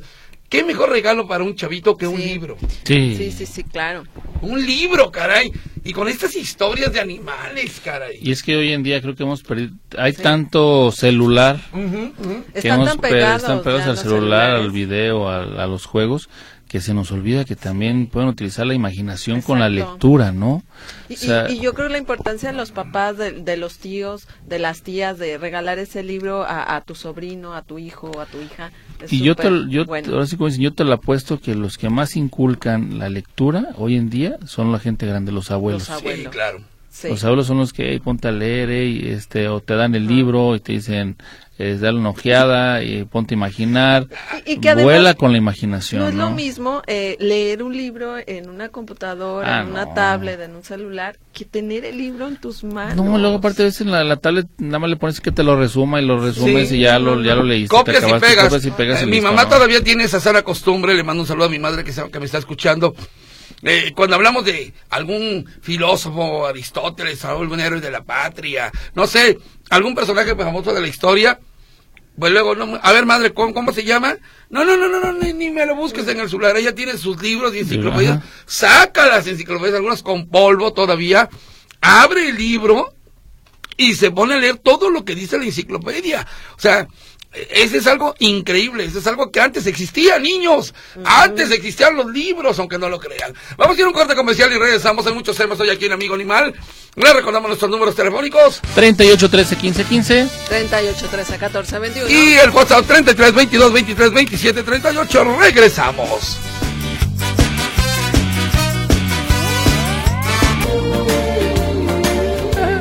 ¿Qué 0.49 0.63
mejor 0.63 0.89
regalo 0.89 1.27
para 1.27 1.43
un 1.43 1.55
chavito 1.55 1.95
que 1.95 2.07
un 2.07 2.19
libro? 2.19 2.57
Sí. 2.83 3.13
Sí, 3.15 3.31
sí, 3.31 3.45
sí, 3.45 3.63
claro. 3.63 4.05
Un 4.41 4.65
libro, 4.65 5.11
caray. 5.11 5.51
Y 5.83 5.93
con 5.93 6.07
estas 6.07 6.35
historias 6.35 6.91
de 6.91 6.99
animales, 6.99 7.79
caray. 7.85 8.17
Y 8.19 8.31
es 8.31 8.41
que 8.41 8.55
hoy 8.57 8.73
en 8.73 8.81
día 8.81 8.99
creo 8.99 9.13
que 9.15 9.21
hemos 9.21 9.43
perdido, 9.43 9.75
hay 9.95 10.13
tanto 10.13 10.91
celular 10.91 11.59
que 11.71 12.11
Están 12.55 12.71
hemos 12.81 12.89
tan 12.89 12.97
pegados, 12.99 13.43
están 13.43 13.61
pegados 13.61 13.85
ya 13.85 13.91
al 13.91 13.97
celular, 13.99 14.51
al 14.55 14.71
video, 14.71 15.29
al- 15.29 15.59
a, 15.59 15.67
los 15.67 15.85
juegos, 15.85 16.29
que 16.69 16.79
se 16.79 16.93
nos 16.93 17.11
olvida 17.11 17.43
que 17.43 17.55
también 17.57 18.07
pueden 18.07 18.29
utilizar 18.29 18.65
la 18.65 18.73
imaginación 18.75 19.41
con 19.41 19.59
la 19.59 19.67
lectura, 19.69 20.31
¿no? 20.31 20.63
Y, 21.09 21.15
O 21.15 21.17
sea, 21.17 21.49
y- 21.49 21.55
y 21.55 21.59
yo 21.59 21.73
creo 21.73 21.89
la 21.89 21.97
importancia 21.97 22.51
de 22.51 22.57
los 22.57 22.71
papás, 22.71 23.17
de, 23.17 23.31
de 23.31 23.57
los 23.57 23.79
tíos, 23.79 24.27
de 24.47 24.59
las 24.59 24.83
tías, 24.83 25.17
de 25.17 25.37
regalar 25.39 25.79
ese 25.79 26.03
libro 26.03 26.43
a, 26.43 26.75
a 26.75 26.81
tu 26.81 26.93
sobrino, 26.95 27.55
a 27.55 27.63
tu 27.63 27.79
hijo, 27.79 28.21
a 28.21 28.25
tu 28.27 28.39
hija. 28.39 28.71
Es 29.01 29.11
y 29.11 29.19
yo 29.21 29.35
te, 29.35 29.49
yo, 29.69 29.85
bueno. 29.85 30.13
ahora 30.13 30.27
sí 30.27 30.37
como 30.37 30.47
dicen, 30.49 30.61
yo 30.63 30.73
te 30.73 30.83
lo 30.85 30.93
apuesto 30.93 31.39
que 31.41 31.55
los 31.55 31.77
que 31.77 31.89
más 31.89 32.15
inculcan 32.15 32.99
la 32.99 33.09
lectura 33.09 33.69
hoy 33.77 33.95
en 33.95 34.09
día 34.11 34.37
son 34.45 34.71
la 34.71 34.77
gente 34.79 35.07
grande, 35.07 35.31
los 35.31 35.49
abuelos. 35.51 35.89
Los 35.89 35.99
Sí, 35.99 36.05
abuelos. 36.05 36.31
claro. 36.31 36.59
Sí. 36.91 37.07
Los 37.09 37.23
abuelos 37.23 37.47
son 37.47 37.57
los 37.59 37.71
que 37.73 37.91
"Ey, 37.91 37.99
ponte 37.99 38.27
a 38.27 38.31
leer, 38.31 38.69
ey", 38.69 39.07
este, 39.09 39.47
o 39.47 39.59
te 39.61 39.75
dan 39.75 39.95
el 39.95 40.05
libro 40.07 40.55
y 40.55 40.59
te 40.59 40.73
dicen, 40.73 41.17
eh, 41.61 41.77
dale 41.79 41.99
una 41.99 42.09
ojeada 42.11 42.81
y 42.83 43.03
ponte 43.03 43.35
a 43.35 43.37
imaginar. 43.37 44.07
Y- 44.45 44.53
y 44.53 44.59
que 44.59 44.69
además 44.69 44.85
Vuela 44.85 45.13
con 45.13 45.33
la 45.33 45.37
imaginación, 45.37 46.01
No 46.01 46.07
es 46.07 46.15
lo 46.15 46.31
mismo 46.31 46.81
eh, 46.87 47.17
leer 47.19 47.61
un 47.61 47.75
libro 47.75 48.15
en 48.25 48.49
una 48.49 48.69
computadora, 48.69 49.59
Ah, 49.59 49.61
en 49.63 49.67
una 49.71 49.85
no. 49.85 49.93
tablet, 49.93 50.39
en 50.39 50.55
un 50.55 50.63
celular, 50.63 51.17
que 51.33 51.43
tener 51.45 51.83
el 51.85 51.97
libro 51.97 52.27
en 52.27 52.37
tus 52.37 52.63
manos. 52.63 52.95
No, 52.95 53.17
luego 53.17 53.35
aparte 53.37 53.61
a 53.61 53.65
veces 53.65 53.81
en 53.81 53.91
la, 53.91 54.03
la 54.03 54.15
tablet 54.15 54.47
nada 54.57 54.79
más 54.79 54.89
le 54.89 54.95
pones 54.95 55.19
que 55.21 55.31
te 55.31 55.43
lo 55.43 55.55
resuma 55.59 56.01
y 56.01 56.05
lo 56.05 56.17
resumes 56.19 56.69
Sí. 56.69 56.77
y 56.77 56.79
ya 56.81 56.97
lo, 56.97 57.21
ya 57.21 57.35
lo 57.35 57.43
leíste. 57.43 57.75
te 57.75 57.77
Copias 57.77 58.03
y 58.07 58.13
pegas. 58.19 58.45
copias 58.45 58.65
y 58.65 58.71
pegas 58.71 59.01
Eh, 59.01 59.05
mi 59.05 59.11
listo, 59.13 59.27
mamá 59.27 59.43
¿no? 59.43 59.49
todavía 59.49 59.83
tiene 59.83 60.05
esa 60.05 60.19
sana 60.21 60.41
costumbre, 60.43 60.95
le 60.95 61.03
mando 61.03 61.23
un 61.23 61.27
saludo 61.27 61.45
a 61.47 61.49
mi 61.49 61.59
madre 61.59 61.83
que, 61.83 61.91
se- 61.91 62.09
que 62.09 62.19
me 62.19 62.25
está 62.25 62.37
escuchando. 62.37 62.95
Eh, 63.63 63.91
cuando 63.93 64.15
hablamos 64.15 64.45
de 64.45 64.73
algún 64.89 65.45
filósofo, 65.61 66.45
Aristóteles, 66.47 67.25
algún 67.25 67.59
héroe 67.59 67.81
de 67.81 67.91
la 67.91 68.01
patria, 68.03 68.71
no 68.95 69.05
sé, 69.05 69.37
algún 69.69 69.95
personaje 69.95 70.33
famoso 70.35 70.73
de 70.73 70.79
la 70.79 70.87
historia, 70.87 71.37
pues 72.19 72.31
luego, 72.31 72.55
no, 72.55 72.79
a 72.81 72.91
ver 72.91 73.05
madre, 73.05 73.33
¿cómo, 73.33 73.53
cómo 73.53 73.71
se 73.71 73.83
llama? 73.83 74.17
No, 74.49 74.65
no, 74.65 74.75
no, 74.77 74.87
no, 74.87 74.99
no 74.99 75.13
ni, 75.13 75.33
ni 75.33 75.49
me 75.49 75.65
lo 75.65 75.75
busques 75.75 76.07
en 76.07 76.19
el 76.19 76.29
celular, 76.29 76.57
ella 76.57 76.75
tiene 76.75 76.97
sus 76.97 77.21
libros 77.21 77.55
y 77.55 77.59
enciclopedias, 77.59 78.17
Ajá. 78.17 78.25
saca 78.45 79.07
las 79.07 79.27
enciclopedias, 79.27 79.75
algunas 79.75 80.03
con 80.03 80.27
polvo 80.27 80.73
todavía, 80.73 81.29
abre 81.81 82.29
el 82.29 82.37
libro 82.37 82.93
y 83.77 83.95
se 83.95 84.11
pone 84.11 84.33
a 84.33 84.37
leer 84.37 84.57
todo 84.57 84.89
lo 84.89 85.05
que 85.05 85.15
dice 85.15 85.37
la 85.37 85.45
enciclopedia. 85.45 86.27
O 86.57 86.59
sea, 86.59 86.87
ese 87.31 87.77
es 87.77 87.87
algo 87.87 88.15
increíble, 88.19 88.85
eso 88.85 88.99
es 88.99 89.07
algo 89.07 89.31
que 89.31 89.39
antes 89.39 89.67
existía, 89.67 90.17
niños. 90.17 90.73
Antes 91.05 91.51
existían 91.51 91.95
los 91.95 92.07
libros, 92.07 92.57
aunque 92.57 92.79
no 92.79 92.89
lo 92.89 92.99
crean. 92.99 93.33
Vamos 93.55 93.77
a 93.77 93.79
ir 93.79 93.85
a 93.85 93.89
un 93.89 93.93
corte 93.93 94.15
comercial 94.15 94.51
y 94.51 94.57
regresamos. 94.57 95.05
Hay 95.05 95.13
muchos 95.13 95.37
temas 95.37 95.59
hoy 95.59 95.69
aquí 95.69 95.85
en 95.85 95.91
Amigo 95.91 96.15
Animal. 96.15 96.53
Les 96.95 97.13
recordamos 97.13 97.47
nuestros 97.49 97.69
números 97.69 97.95
telefónicos 97.95 98.61
38 98.73 99.29
13 99.29 99.55
15 99.55 99.83
15. 99.83 100.27
38, 100.49 101.07
13, 101.09 101.37
14, 101.37 101.79
21. 101.79 102.09
y 102.09 102.33
el 102.33 102.49
WhatsApp 102.49 102.85
33 102.87 103.33
22 103.33 103.73
23 103.73 104.11
27 104.11 104.63
38. 104.63 105.37
Regresamos. 105.39 106.39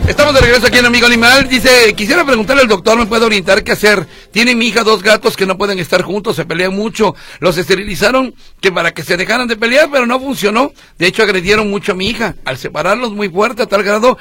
Estamos 0.08 0.32
de 0.32 0.40
regreso 0.40 0.66
aquí 0.66 0.78
en 0.78 0.86
Amigo 0.86 1.06
Animal. 1.06 1.48
Dice, 1.50 1.92
quisiera 1.94 2.24
preguntarle 2.24 2.62
al 2.62 2.68
doctor, 2.68 2.98
¿me 2.98 3.04
puede 3.04 3.26
orientar 3.26 3.62
qué 3.62 3.72
hacer? 3.72 4.06
Tiene 4.32 4.54
mi 4.54 4.68
hija 4.68 4.82
dos 4.82 5.02
gatos 5.02 5.36
que 5.36 5.44
no 5.44 5.58
pueden 5.58 5.78
estar 5.78 6.00
juntos, 6.00 6.34
se 6.36 6.46
pelean 6.46 6.74
mucho. 6.74 7.14
Los 7.40 7.58
esterilizaron 7.58 8.34
que 8.60 8.72
para 8.72 8.92
que 8.92 9.02
se 9.02 9.18
dejaran 9.18 9.48
de 9.48 9.56
pelear, 9.56 9.90
pero 9.92 10.06
no 10.06 10.18
funcionó. 10.18 10.72
De 10.98 11.06
hecho, 11.06 11.22
agredieron 11.22 11.68
mucho 11.68 11.92
a 11.92 11.94
mi 11.94 12.08
hija. 12.08 12.36
Al 12.46 12.56
separarlos 12.56 13.12
muy 13.12 13.28
fuerte, 13.28 13.62
a 13.62 13.66
tal 13.66 13.82
grado 13.82 14.16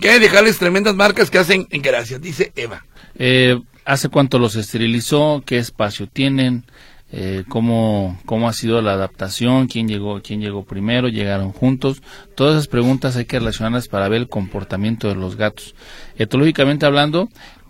que 0.00 0.18
dejarles 0.18 0.58
tremendas 0.58 0.96
marcas 0.96 1.30
que 1.30 1.38
hacen 1.38 1.68
en 1.70 1.82
gracias, 1.82 2.20
dice 2.20 2.52
Eva. 2.56 2.84
Eh, 3.16 3.60
¿Hace 3.84 4.08
cuánto 4.08 4.40
los 4.40 4.56
esterilizó? 4.56 5.42
¿Qué 5.46 5.58
espacio 5.58 6.08
tienen? 6.08 6.64
Eh, 7.10 7.44
¿cómo, 7.48 8.18
¿Cómo 8.26 8.48
ha 8.48 8.52
sido 8.52 8.82
la 8.82 8.92
adaptación? 8.92 9.66
¿Quién 9.66 9.88
llegó, 9.88 10.20
¿Quién 10.22 10.40
llegó 10.40 10.64
primero? 10.64 11.08
¿Llegaron 11.08 11.52
juntos? 11.52 12.02
Todas 12.34 12.54
esas 12.54 12.68
preguntas 12.68 13.16
hay 13.16 13.24
que 13.24 13.38
relacionarlas 13.38 13.88
para 13.88 14.08
ver 14.08 14.20
el 14.20 14.28
comportamiento 14.28 15.08
de 15.08 15.14
los 15.14 15.36
gatos. 15.36 15.74
Etológicamente 16.18 16.84
hablando, 16.84 17.28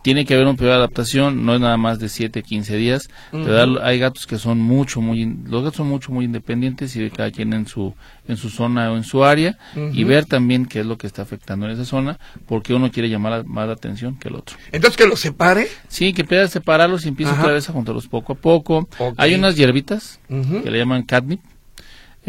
tiene 0.09 0.25
que 0.25 0.33
haber 0.33 0.47
un 0.47 0.57
periodo 0.57 0.77
de 0.79 0.85
adaptación, 0.85 1.45
no 1.45 1.55
es 1.55 1.61
nada 1.61 1.77
más 1.77 1.99
de 1.99 2.09
7, 2.09 2.43
15 2.43 2.77
días. 2.79 3.11
pero 3.31 3.85
hay 3.85 3.99
gatos 3.99 4.27
que 4.27 4.39
son 4.39 4.59
mucho, 4.59 5.03
muy, 5.03 5.37
los 5.45 5.63
gatos 5.63 5.77
son 5.77 5.89
mucho, 5.89 6.13
muy 6.13 6.25
independientes 6.25 6.97
y 6.97 7.01
de 7.01 7.11
cada 7.11 7.31
quien 7.31 7.53
en 7.53 7.67
su, 7.67 7.95
en 8.27 8.39
su 8.39 8.49
zona 8.49 8.91
o 8.91 8.97
en 8.97 9.05
su 9.05 9.23
área 9.23 9.59
y 9.93 10.05
ver 10.05 10.25
también 10.25 10.65
qué 10.65 10.81
es 10.81 10.87
lo 10.87 10.97
que 10.97 11.07
está 11.07 11.21
afectando 11.21 11.67
en 11.67 11.73
esa 11.73 11.85
zona, 11.85 12.19
porque 12.47 12.73
uno 12.73 12.91
quiere 12.91 13.11
llamar 13.11 13.33
la- 13.33 13.43
más 13.45 13.67
la 13.67 13.75
atención 13.75 14.19
que 14.19 14.29
el 14.29 14.37
otro. 14.37 14.57
Entonces, 14.73 14.97
que 14.97 15.07
los 15.07 15.21
separe. 15.21 15.69
Sí, 15.89 16.15
que 16.15 16.23
empieza 16.23 16.45
a 16.45 16.49
separarlos 16.49 17.05
y 17.05 17.09
empieza 17.09 17.33
Ajá. 17.33 17.43
otra 17.43 17.53
vez 17.53 17.69
a 17.69 17.75
juntarlos 17.75 18.09
poco 18.09 18.33
a 18.33 18.37
poco. 18.37 18.89
Hay 19.19 19.35
unas 19.35 19.57
hierbitas 19.57 20.21
que 20.29 20.71
le 20.71 20.79
llaman 20.79 21.03
catnip. 21.03 21.43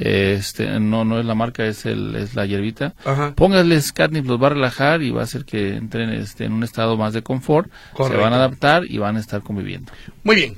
Este, 0.01 0.79
no, 0.79 1.03
no 1.03 1.19
es 1.19 1.25
la 1.25 1.35
marca, 1.35 1.65
es, 1.65 1.85
el, 1.85 2.15
es 2.15 2.33
la 2.33 2.45
hierbita. 2.45 2.95
Ajá. 3.03 3.33
Póngales 3.35 3.91
catnip, 3.91 4.25
los 4.25 4.41
va 4.41 4.47
a 4.47 4.51
relajar 4.51 5.01
y 5.01 5.11
va 5.11 5.21
a 5.21 5.23
hacer 5.25 5.43
que 5.43 5.75
entren 5.75 6.09
este, 6.11 6.45
en 6.45 6.53
un 6.53 6.63
estado 6.63 6.95
más 6.95 7.13
de 7.13 7.21
confort. 7.21 7.69
Correcto. 7.93 8.17
Se 8.17 8.23
van 8.23 8.33
a 8.33 8.37
adaptar 8.37 8.83
y 8.85 8.97
van 8.97 9.17
a 9.17 9.19
estar 9.19 9.41
conviviendo. 9.41 9.91
Muy 10.23 10.35
bien. 10.37 10.57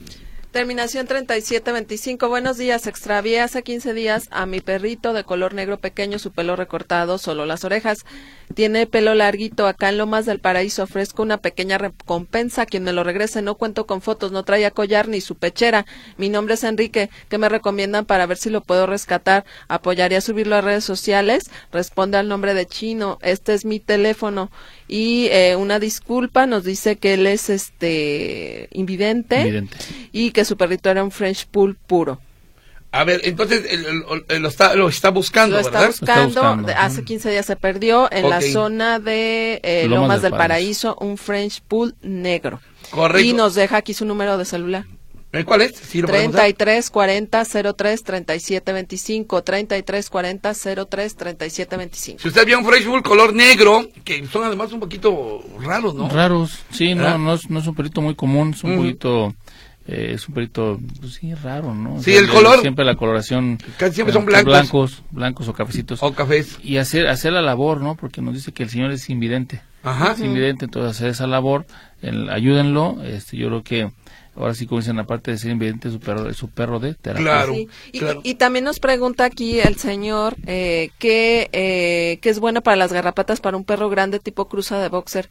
Terminación 0.51 1.07
3725. 1.07 2.27
Buenos 2.27 2.57
días. 2.57 2.85
Extravié 2.85 3.39
hace 3.39 3.63
15 3.63 3.93
días 3.93 4.27
a 4.31 4.45
mi 4.45 4.59
perrito 4.59 5.13
de 5.13 5.23
color 5.23 5.53
negro 5.53 5.79
pequeño, 5.79 6.19
su 6.19 6.31
pelo 6.33 6.57
recortado, 6.57 7.17
solo 7.17 7.45
las 7.45 7.63
orejas. 7.63 8.05
Tiene 8.53 8.87
pelo 8.87 9.13
larguito. 9.13 9.67
Acá 9.67 9.89
en 9.89 9.97
Lomas 9.97 10.25
del 10.25 10.39
Paraíso 10.39 10.83
ofrezco 10.83 11.23
una 11.23 11.37
pequeña 11.37 11.77
recompensa 11.77 12.63
a 12.63 12.65
quien 12.65 12.83
me 12.83 12.93
lo 12.93 13.03
regrese. 13.03 13.41
No 13.41 13.55
cuento 13.55 13.85
con 13.85 14.01
fotos, 14.01 14.31
no 14.31 14.43
traía 14.43 14.71
collar 14.71 15.07
ni 15.07 15.21
su 15.21 15.35
pechera. 15.35 15.85
Mi 16.17 16.29
nombre 16.29 16.55
es 16.55 16.63
Enrique. 16.63 17.09
¿Qué 17.29 17.37
me 17.37 17.49
recomiendan 17.49 18.05
para 18.05 18.25
ver 18.25 18.37
si 18.37 18.49
lo 18.49 18.61
puedo 18.61 18.85
rescatar? 18.87 19.45
¿Apoyaría 19.67 20.21
subirlo 20.21 20.55
a 20.55 20.61
redes 20.61 20.83
sociales? 20.83 21.49
Responde 21.71 22.17
al 22.17 22.27
nombre 22.27 22.53
de 22.53 22.65
Chino. 22.65 23.19
Este 23.21 23.53
es 23.53 23.65
mi 23.65 23.79
teléfono. 23.79 24.51
Y 24.87 25.27
eh, 25.31 25.55
una 25.55 25.79
disculpa, 25.79 26.45
nos 26.47 26.63
dice 26.63 26.97
que 26.97 27.13
él 27.13 27.27
es 27.27 27.49
este 27.49 28.67
invidente 28.71 29.39
Invidente. 29.39 29.77
y 30.11 30.31
que 30.31 30.45
su 30.45 30.57
perrito 30.57 30.89
era 30.89 31.03
un 31.03 31.11
French 31.11 31.47
Pool 31.47 31.75
puro. 31.75 32.19
A 32.93 33.03
ver, 33.05 33.21
entonces 33.23 33.63
el- 33.69 33.85
el- 33.85 34.03
el- 34.27 34.41
lo, 34.41 34.49
está, 34.49 34.75
lo 34.75 34.89
está 34.89 35.09
buscando, 35.11 35.55
Lo 35.55 35.61
está 35.61 35.71
¿verdad? 35.79 35.87
buscando, 35.87 36.27
Está 36.27 36.41
buscando, 36.55 36.73
hace 36.77 37.03
15 37.05 37.31
días 37.31 37.45
se 37.45 37.55
perdió 37.55 38.11
en 38.11 38.29
la 38.29 38.41
zona 38.41 38.99
de 38.99 39.61
eh, 39.63 39.83
Lomas 39.87 40.01
Lomas, 40.01 40.21
del 40.21 40.31
del 40.31 40.37
Paraíso, 40.37 40.97
un 40.99 41.17
French 41.17 41.61
Pool 41.61 41.95
negro. 42.01 42.59
Correcto. 42.89 43.25
Y 43.25 43.31
nos 43.33 43.55
deja 43.55 43.77
aquí 43.77 43.93
su 43.93 44.03
número 44.05 44.37
de 44.37 44.43
celular. 44.43 44.85
¿Eh, 45.33 45.45
¿Cuál 45.45 45.61
es? 45.61 45.77
Sí, 45.77 46.01
lo 46.01 46.09
podemos 46.09 46.33
dar. 46.33 46.41
33 46.41 46.89
40 46.89 47.45
03 47.73 48.03
37 48.03 48.73
25 48.73 49.41
33 49.43 50.09
40 50.09 50.53
03 50.89 51.15
37 51.15 51.77
25. 51.77 52.19
Si 52.21 52.27
usted 52.27 52.45
vio 52.45 52.59
un 52.59 52.65
Fresh 52.65 52.85
Bull 52.85 53.01
color 53.01 53.33
negro, 53.33 53.87
que 54.03 54.27
son 54.27 54.43
además 54.43 54.73
un 54.73 54.81
poquito 54.81 55.41
raros, 55.61 55.95
¿no? 55.95 56.09
Raros, 56.09 56.59
sí, 56.71 56.93
¿Verdad? 56.93 57.11
no, 57.17 57.19
no 57.19 57.33
es, 57.35 57.49
no 57.49 57.59
es 57.59 57.67
un 57.67 57.75
perrito 57.75 58.01
muy 58.01 58.13
común, 58.15 58.51
es 58.53 58.61
un 58.65 58.75
poquito, 58.75 59.33
eh, 59.87 60.11
es 60.13 60.27
un 60.27 60.33
perrito, 60.35 60.79
pues 60.99 61.13
sí, 61.15 61.33
raro, 61.33 61.73
¿no? 61.73 61.95
O 61.95 62.03
Sí, 62.03 62.13
el 62.15 62.27
color- 62.29 62.61
Siempre 62.61 62.85
la 62.85 62.95
coloración. 62.95 63.57
Casi 63.77 63.95
siempre 63.95 64.13
son 64.13 64.25
blancos. 64.25 64.51
Blancos, 64.53 65.03
blancos 65.11 65.47
o 65.47 65.53
cafecitos. 65.53 66.03
O 66.03 66.13
cafés. 66.13 66.57
y 66.63 66.77
hacer 66.77 67.07
hacer 67.07 67.33
la 67.33 67.41
labor, 67.41 67.81
¿no? 67.81 67.95
Porque 67.95 68.21
nos 68.21 68.33
dice 68.35 68.51
que 68.51 68.63
el 68.63 68.69
señor 68.69 68.91
es 68.91 69.09
invidente. 69.09 69.61
Ajá. 69.83 70.11
Es 70.11 70.19
invidente, 70.19 70.65
entonces 70.65 70.91
hacer 70.91 71.09
esa 71.09 71.25
labor, 71.27 71.65
el- 72.01 72.29
ayúdenlo. 72.29 73.01
Este, 73.03 73.37
yo 73.37 73.47
creo 73.47 73.63
que 73.63 73.91
ahora 74.35 74.53
sí 74.53 74.67
como 74.67 74.79
dicen, 74.79 74.99
aparte 74.99 75.31
de 75.31 75.37
ser 75.39 75.51
invidente, 75.51 75.87
es 75.87 75.95
su 75.95 75.99
perro, 75.99 76.31
su 76.33 76.47
perro 76.49 76.79
de 76.79 76.93
terapia. 76.93 77.23
Claro. 77.25 77.53
Sí, 77.55 77.67
Y, 77.91 77.99
claro. 77.99 78.21
y 78.23 78.35
también 78.35 78.63
nos 78.65 78.79
pregunta 78.79 79.25
aquí 79.25 79.59
el 79.59 79.75
señor 79.77 80.35
eh, 80.45 80.91
que, 80.99 81.49
eh, 81.51 82.19
que 82.21 82.29
es 82.29 82.39
bueno 82.39 82.61
para 82.61 82.77
las 82.77 82.93
garrapatas 82.93 83.41
para 83.41 83.57
un 83.57 83.63
perro 83.65 83.89
grande 83.89 84.19
tipo 84.19 84.47
cruza 84.47 84.77
de 84.79 84.87
boxer, 84.89 85.29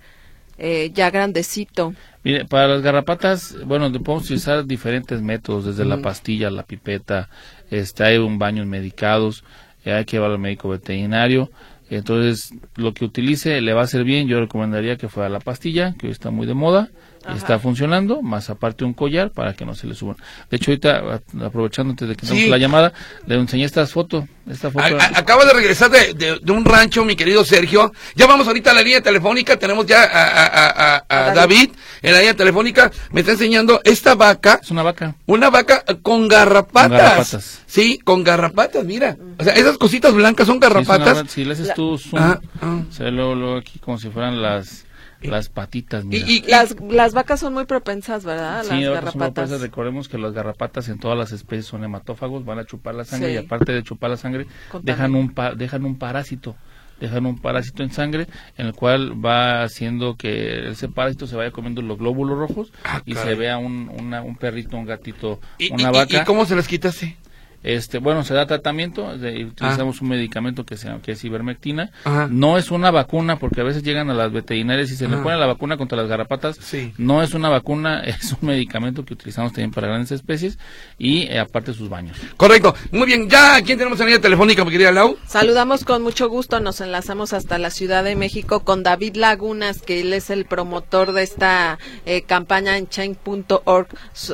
eh, 0.60 0.90
ya 0.92 1.10
grandecito. 1.10 1.94
Mire, 2.22 2.44
para 2.44 2.68
las 2.68 2.82
garrapatas, 2.82 3.56
bueno, 3.64 3.90
podemos 3.90 4.24
utilizar 4.24 4.66
diferentes 4.66 5.22
métodos, 5.22 5.64
desde 5.64 5.86
la 5.86 6.02
pastilla, 6.02 6.50
la 6.50 6.64
pipeta, 6.64 7.30
este, 7.70 8.04
hay 8.04 8.18
un 8.18 8.38
baños 8.38 8.66
medicados, 8.66 9.42
eh, 9.86 9.92
hay 9.92 10.04
que 10.04 10.16
llevarlo 10.16 10.34
al 10.34 10.42
médico 10.42 10.68
veterinario. 10.68 11.50
Entonces, 11.88 12.52
lo 12.76 12.92
que 12.92 13.06
utilice 13.06 13.60
le 13.62 13.72
va 13.72 13.80
a 13.80 13.84
hacer 13.84 14.04
bien. 14.04 14.28
Yo 14.28 14.38
recomendaría 14.38 14.96
que 14.96 15.08
fuera 15.08 15.30
la 15.30 15.40
pastilla, 15.40 15.94
que 15.98 16.06
hoy 16.06 16.12
está 16.12 16.30
muy 16.30 16.46
de 16.46 16.54
moda, 16.54 16.90
Ajá. 17.24 17.36
Está 17.36 17.58
funcionando, 17.58 18.22
más 18.22 18.48
aparte 18.48 18.84
un 18.84 18.94
collar 18.94 19.30
para 19.30 19.52
que 19.52 19.66
no 19.66 19.74
se 19.74 19.86
le 19.86 19.94
suban. 19.94 20.16
De 20.50 20.56
hecho, 20.56 20.70
ahorita, 20.70 21.20
a- 21.42 21.46
aprovechando 21.46 21.90
antes 21.90 22.08
de 22.08 22.16
que 22.16 22.24
Sí. 22.24 22.32
tengamos 22.32 22.50
la 22.50 22.58
llamada, 22.58 22.92
le 23.26 23.34
enseñé 23.34 23.64
esta 23.64 23.86
foto. 23.86 24.26
Esta 24.50 24.70
foto 24.70 24.84
A- 24.84 24.88
a- 25.04 25.18
acaba 25.18 25.44
de 25.44 25.52
regresar 25.52 25.90
de, 25.90 26.14
de- 26.14 26.38
de 26.42 26.52
un 26.52 26.64
rancho, 26.64 27.04
mi 27.04 27.16
querido 27.16 27.44
Sergio. 27.44 27.92
Ya 28.16 28.26
vamos 28.26 28.46
ahorita 28.46 28.70
a 28.70 28.74
la 28.74 28.82
línea 28.82 29.02
telefónica. 29.02 29.58
Tenemos 29.58 29.84
ya 29.86 30.02
a, 30.02 30.06
a- 30.06 30.46
a- 30.46 30.94
a- 30.96 31.04
a 31.08 31.30
A 31.30 31.34
David 31.34 31.70
en 32.02 32.12
la 32.14 32.20
línea 32.20 32.34
telefónica. 32.34 32.90
Me 33.12 33.20
está 33.20 33.32
enseñando 33.32 33.80
esta 33.84 34.14
vaca. 34.14 34.58
es 34.62 34.70
una 34.70 34.82
vaca. 34.82 35.14
Una 35.26 35.50
vaca 35.50 35.84
con 36.02 36.26
garrapatas. 36.26 36.88
Con 36.88 36.96
garrapatas. 36.98 37.60
Sí, 37.66 37.98
con 38.02 38.24
garrapatas, 38.24 38.84
mira. 38.84 39.16
O 39.38 39.44
sea, 39.44 39.52
esas 39.54 39.76
cositas 39.76 40.14
blancas 40.14 40.46
son 40.46 40.54
Sí, 40.54 40.58
una 40.66 40.68
garrapatas. 40.68 41.30
si 41.30 41.44
le 41.44 41.52
haces 41.52 41.74
tú 41.74 41.98
zoom, 41.98 42.20
Ah, 42.22 42.40
ah. 42.62 42.80
se 42.90 43.04
ve 43.04 43.10
luego, 43.12 43.34
luego 43.34 43.56
aquí 43.58 43.78
como 43.78 43.98
si 43.98 44.08
fueran 44.08 44.40
las, 44.42 44.86
las 45.22 45.48
patitas. 45.48 46.04
Mira. 46.04 46.26
Y, 46.26 46.38
y- 46.38 46.42
Las, 46.48 46.76
las 46.80 47.12
vacas 47.14 47.40
son 47.40 47.52
muy 47.54 47.64
propensas, 47.66 48.24
¿verdad? 48.24 48.62
Sí, 48.64 48.68
las 48.70 48.80
son 48.84 48.94
garrapatas. 48.94 49.16
propensas. 49.32 49.60
recordemos 49.60 50.08
que 50.08 50.18
las 50.18 50.32
garrapatas 50.32 50.88
en 50.88 50.98
todas 50.98 51.18
las 51.18 51.32
especies 51.32 51.66
son 51.66 51.84
hematófagos, 51.84 52.44
van 52.44 52.58
a 52.58 52.64
chupar 52.64 52.94
la 52.94 53.04
sangre 53.04 53.28
Sí. 53.28 53.34
y 53.34 53.36
aparte 53.38 53.72
de 53.72 53.82
chupar 53.82 54.10
la 54.10 54.16
sangre, 54.16 54.46
dejan 54.82 55.14
un, 55.14 55.30
pa- 55.34 55.54
dejan 55.54 55.84
un 55.84 55.96
parásito, 55.98 56.56
dejan 57.00 57.26
un 57.26 57.38
parásito 57.38 57.82
en 57.82 57.90
sangre 57.92 58.26
en 58.58 58.66
el 58.66 58.72
cual 58.74 59.24
va 59.24 59.62
haciendo 59.62 60.16
que 60.16 60.70
ese 60.70 60.88
parásito 60.88 61.26
se 61.26 61.36
vaya 61.36 61.50
comiendo 61.50 61.82
los 61.82 61.98
glóbulos 61.98 62.38
rojos 62.38 62.72
Ah, 62.84 63.02
y 63.04 63.14
caray. 63.14 63.28
se 63.28 63.34
vea 63.36 63.58
un, 63.58 63.88
una- 63.98 64.22
un 64.22 64.36
perrito, 64.36 64.76
un 64.76 64.86
gatito, 64.86 65.40
y- 65.58 65.72
una 65.72 65.90
y- 65.90 65.92
vaca. 65.92 66.22
¿Y 66.22 66.24
cómo 66.24 66.44
se 66.46 66.56
las 66.56 66.66
quitaste? 66.68 67.16
Este, 67.62 67.98
bueno, 67.98 68.24
se 68.24 68.32
da 68.32 68.46
tratamiento, 68.46 69.18
de- 69.18 69.44
utilizamos 69.44 70.00
un 70.00 70.08
medicamento 70.08 70.64
que 70.64 70.76
se 70.78 70.88
llama- 70.88 71.02
que 71.02 71.12
es 71.12 71.24
ivermectina. 71.24 71.90
Ajá. 72.04 72.26
No 72.30 72.56
es 72.56 72.70
una 72.70 72.90
vacuna 72.90 73.36
porque 73.38 73.60
a 73.60 73.64
veces 73.64 73.82
llegan 73.82 74.08
a 74.08 74.14
las 74.14 74.32
veterinarias 74.32 74.90
y 74.90 74.96
se 74.96 75.06
le 75.08 75.18
pone 75.18 75.36
la 75.36 75.44
vacuna 75.46 75.76
contra 75.76 75.98
las 75.98 76.08
garrapatas. 76.08 76.56
Sí. 76.56 76.94
No 76.96 77.22
es 77.22 77.34
una 77.34 77.50
vacuna, 77.50 78.00
es 78.04 78.32
un 78.40 78.48
medicamento 78.48 79.04
que 79.04 79.12
utilizamos 79.12 79.52
también 79.52 79.72
para 79.72 79.88
grandes 79.88 80.10
especies 80.12 80.58
y 80.98 81.24
eh, 81.24 81.38
aparte 81.38 81.74
sus 81.74 81.90
baños. 81.90 82.16
Correcto. 82.38 82.74
Muy 82.92 83.06
bien. 83.06 83.28
Ya, 83.28 83.60
¿quién 83.62 83.76
tenemos 83.76 83.98
en 84.00 84.06
la 84.06 84.10
línea 84.12 84.22
telefónica, 84.22 84.64
mi 84.64 84.70
querida 84.70 84.90
Lau? 84.90 85.18
Saludamos 85.26 85.84
con 85.84 86.02
mucho 86.02 86.30
gusto, 86.30 86.60
nos 86.60 86.80
enlazamos 86.80 87.34
hasta 87.34 87.58
la 87.58 87.68
Ciudad 87.68 88.04
de 88.04 88.16
México 88.16 88.60
con 88.60 88.82
David 88.82 89.16
Lagunas, 89.16 89.82
que 89.82 90.00
él 90.00 90.14
es 90.14 90.30
el 90.30 90.46
promotor 90.46 91.12
de 91.12 91.24
esta 91.24 91.78
eh, 92.06 92.22
campaña 92.22 92.78
en 92.78 92.88
change.org 92.88 93.88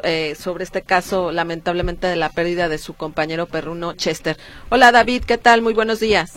eh, 0.05 0.37
sobre 0.39 0.63
este 0.63 0.83
caso, 0.83 1.33
lamentablemente, 1.33 2.07
de 2.07 2.15
la 2.15 2.29
pérdida 2.31 2.69
de 2.69 2.79
su 2.79 2.95
compañero 2.95 3.16
perruno 3.47 3.95
Chester. 3.95 4.37
Hola 4.69 4.93
David, 4.93 5.25
¿qué 5.25 5.39
tal? 5.39 5.63
Muy 5.63 5.75
buenos 5.75 6.01
días. 6.01 6.35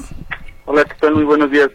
Hola, 0.65 0.85
¿qué 0.85 0.95
tal? 0.99 1.15
Muy 1.15 1.23
buenos 1.23 1.51
días. 1.51 1.69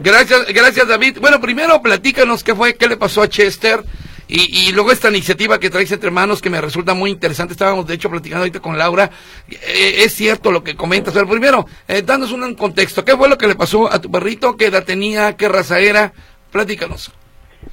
Gracias, 0.00 0.46
gracias 0.52 0.88
David. 0.88 1.18
Bueno, 1.20 1.40
primero 1.40 1.80
platícanos 1.80 2.44
qué 2.44 2.54
fue, 2.54 2.74
qué 2.74 2.88
le 2.88 2.96
pasó 2.96 3.22
a 3.22 3.28
Chester 3.28 3.82
y, 4.28 4.68
y 4.68 4.72
luego 4.72 4.92
esta 4.92 5.08
iniciativa 5.08 5.58
que 5.58 5.70
traes 5.70 5.90
entre 5.92 6.10
manos 6.10 6.40
que 6.40 6.50
me 6.50 6.60
resulta 6.60 6.94
muy 6.94 7.10
interesante. 7.10 7.52
Estábamos 7.52 7.86
de 7.86 7.94
hecho 7.94 8.10
platicando 8.10 8.42
ahorita 8.42 8.60
con 8.60 8.76
Laura. 8.76 9.10
Eh, 9.48 10.04
es 10.04 10.14
cierto 10.14 10.52
lo 10.52 10.62
que 10.62 10.76
comentas, 10.76 11.14
pero 11.14 11.28
primero, 11.28 11.66
eh, 11.88 12.02
danos 12.02 12.32
un 12.32 12.54
contexto. 12.54 13.04
¿Qué 13.04 13.16
fue 13.16 13.28
lo 13.28 13.38
que 13.38 13.48
le 13.48 13.54
pasó 13.56 13.92
a 13.92 14.00
tu 14.00 14.10
perrito? 14.10 14.56
¿Qué 14.56 14.66
edad 14.66 14.84
tenía? 14.84 15.36
¿Qué 15.36 15.48
raza 15.48 15.78
era? 15.80 16.12
Platícanos. 16.52 17.12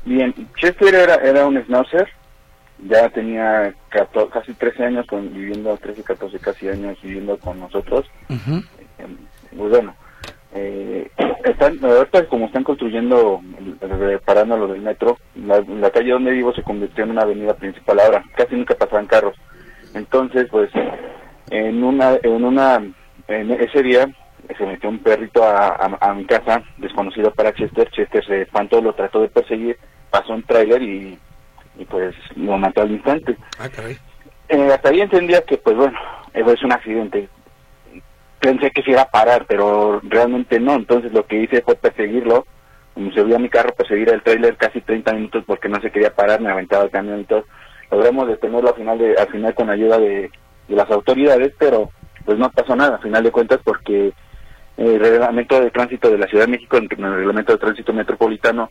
Bien, 0.06 0.34
Chester 0.60 0.94
era, 0.94 1.16
era 1.16 1.46
un 1.46 1.62
schnauzer, 1.64 2.08
ya 2.80 3.10
tenía 3.10 3.74
14 3.90 4.32
casi 4.32 4.54
13 4.54 4.86
años 4.86 5.08
con, 5.08 5.34
viviendo, 5.34 5.76
13, 5.78 6.04
14 6.04 6.40
casi 6.40 6.70
años 6.70 6.98
viviendo 7.02 7.38
con 7.38 7.60
nosotros. 7.60 8.06
Eh, 9.00 9.08
Pues 9.56 9.70
bueno, 9.72 9.96
eh, 10.54 11.10
están, 11.46 11.84
ahorita 11.84 12.28
como 12.28 12.46
están 12.46 12.64
construyendo, 12.64 13.42
reparando 13.82 14.58
lo 14.58 14.68
del 14.68 14.82
metro, 14.82 15.18
la, 15.36 15.60
la 15.62 15.90
calle 15.90 16.12
donde 16.12 16.32
vivo 16.32 16.54
se 16.54 16.64
convirtió 16.64 17.04
en 17.04 17.12
una 17.12 17.22
avenida 17.24 17.54
principal 17.56 18.00
ahora, 18.00 18.24
casi 18.36 18.56
nunca 18.56 18.76
pasaban 18.76 19.08
carros. 19.08 19.36
Entonces, 19.94 20.48
pues, 20.52 20.70
en 21.50 21.84
una, 21.84 22.18
en 22.22 22.44
una, 22.44 22.84
en 23.28 23.52
ese 23.52 23.82
día 23.82 24.08
se 24.58 24.66
metió 24.66 24.90
un 24.90 25.00
perrito 25.00 25.44
a, 25.44 25.70
a, 25.70 25.98
a 26.00 26.14
mi 26.14 26.26
casa, 26.26 26.62
desconocido 26.78 27.32
para 27.32 27.54
Chester, 27.54 27.90
Chester 27.92 28.24
se 28.26 28.42
espantó, 28.44 28.82
lo 28.82 28.94
trató 28.94 29.22
de 29.22 29.30
perseguir, 29.30 29.78
pasó 30.10 30.34
un 30.34 30.44
tráiler 30.44 30.82
y, 30.82 31.18
y 31.78 31.86
pues 31.86 32.16
lo 32.36 32.58
mató 32.58 32.82
al 32.82 32.92
instante. 32.92 33.38
Ah, 33.60 33.70
caray. 33.70 33.98
Eh, 34.50 34.72
hasta 34.74 34.90
ahí 34.90 35.02
entendía 35.02 35.42
que, 35.42 35.58
pues 35.58 35.76
bueno, 35.76 35.98
eso 36.34 36.52
es 36.52 36.64
un 36.64 36.72
accidente. 36.72 37.30
Pensé 38.40 38.72
que 38.72 38.84
se 38.84 38.92
iba 38.92 39.02
a 39.02 39.12
parar, 39.12 39.46
pero 39.48 40.00
realmente 40.04 40.60
no. 40.60 40.76
Entonces 40.76 41.12
lo 41.12 41.26
que 41.26 41.44
hice 41.44 41.62
fue 41.62 41.76
perseguirlo. 41.76 42.46
Como 42.94 43.12
se 43.12 43.20
a 43.20 43.40
mi 43.40 43.50
carro, 43.50 43.76
perseguir 43.76 44.10
el 44.10 44.24
tráiler 44.24 44.58
casi 44.58 44.82
30 44.82 45.14
minutos 45.14 45.44
porque 45.46 45.70
no 45.70 45.80
se 45.82 45.92
quería 45.92 46.16
parar, 46.16 46.42
me 46.42 46.50
aventaba 46.50 46.84
el 46.84 46.90
camión 46.90 47.22
y 47.22 47.26
todo. 47.26 47.46
Logramos 47.92 48.28
detenerlo 48.28 48.70
al 48.70 48.76
final, 48.76 48.98
de, 48.98 49.16
al 49.16 49.28
final 49.28 49.54
con 49.54 49.70
ayuda 49.70 50.00
de, 50.00 50.32
de 50.68 50.76
las 50.76 50.90
autoridades, 50.90 51.54
pero 51.60 51.92
pues 52.26 52.40
no 52.40 52.50
pasó 52.50 52.76
nada, 52.76 52.96
al 52.96 53.02
final 53.02 53.24
de 53.24 53.32
cuentas, 53.32 53.60
porque 53.64 54.14
el 54.78 55.00
reglamento 55.00 55.62
de 55.62 55.72
tránsito 55.72 56.10
de 56.10 56.18
la 56.18 56.28
Ciudad 56.28 56.46
de 56.46 56.52
México, 56.52 56.78
el 56.78 56.90
reglamento 56.90 57.54
de 57.54 57.60
tránsito 57.60 57.94
metropolitano, 57.94 58.70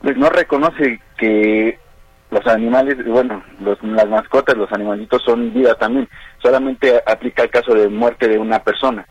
pues 0.00 0.16
no 0.16 0.30
reconoce 0.30 1.00
que 1.18 1.78
los 2.30 2.46
animales, 2.46 2.96
bueno, 3.06 3.42
los, 3.60 3.82
las 3.82 4.08
mascotas, 4.08 4.56
los 4.56 4.70
animalitos 4.72 5.22
son 5.22 5.52
vida 5.54 5.74
también. 5.76 6.08
Solamente 6.38 7.00
aplica 7.06 7.42
el 7.44 7.50
caso 7.50 7.74
de 7.74 7.88
muerte 7.88 8.28
de 8.28 8.38
una 8.38 8.58
persona. 8.62 9.06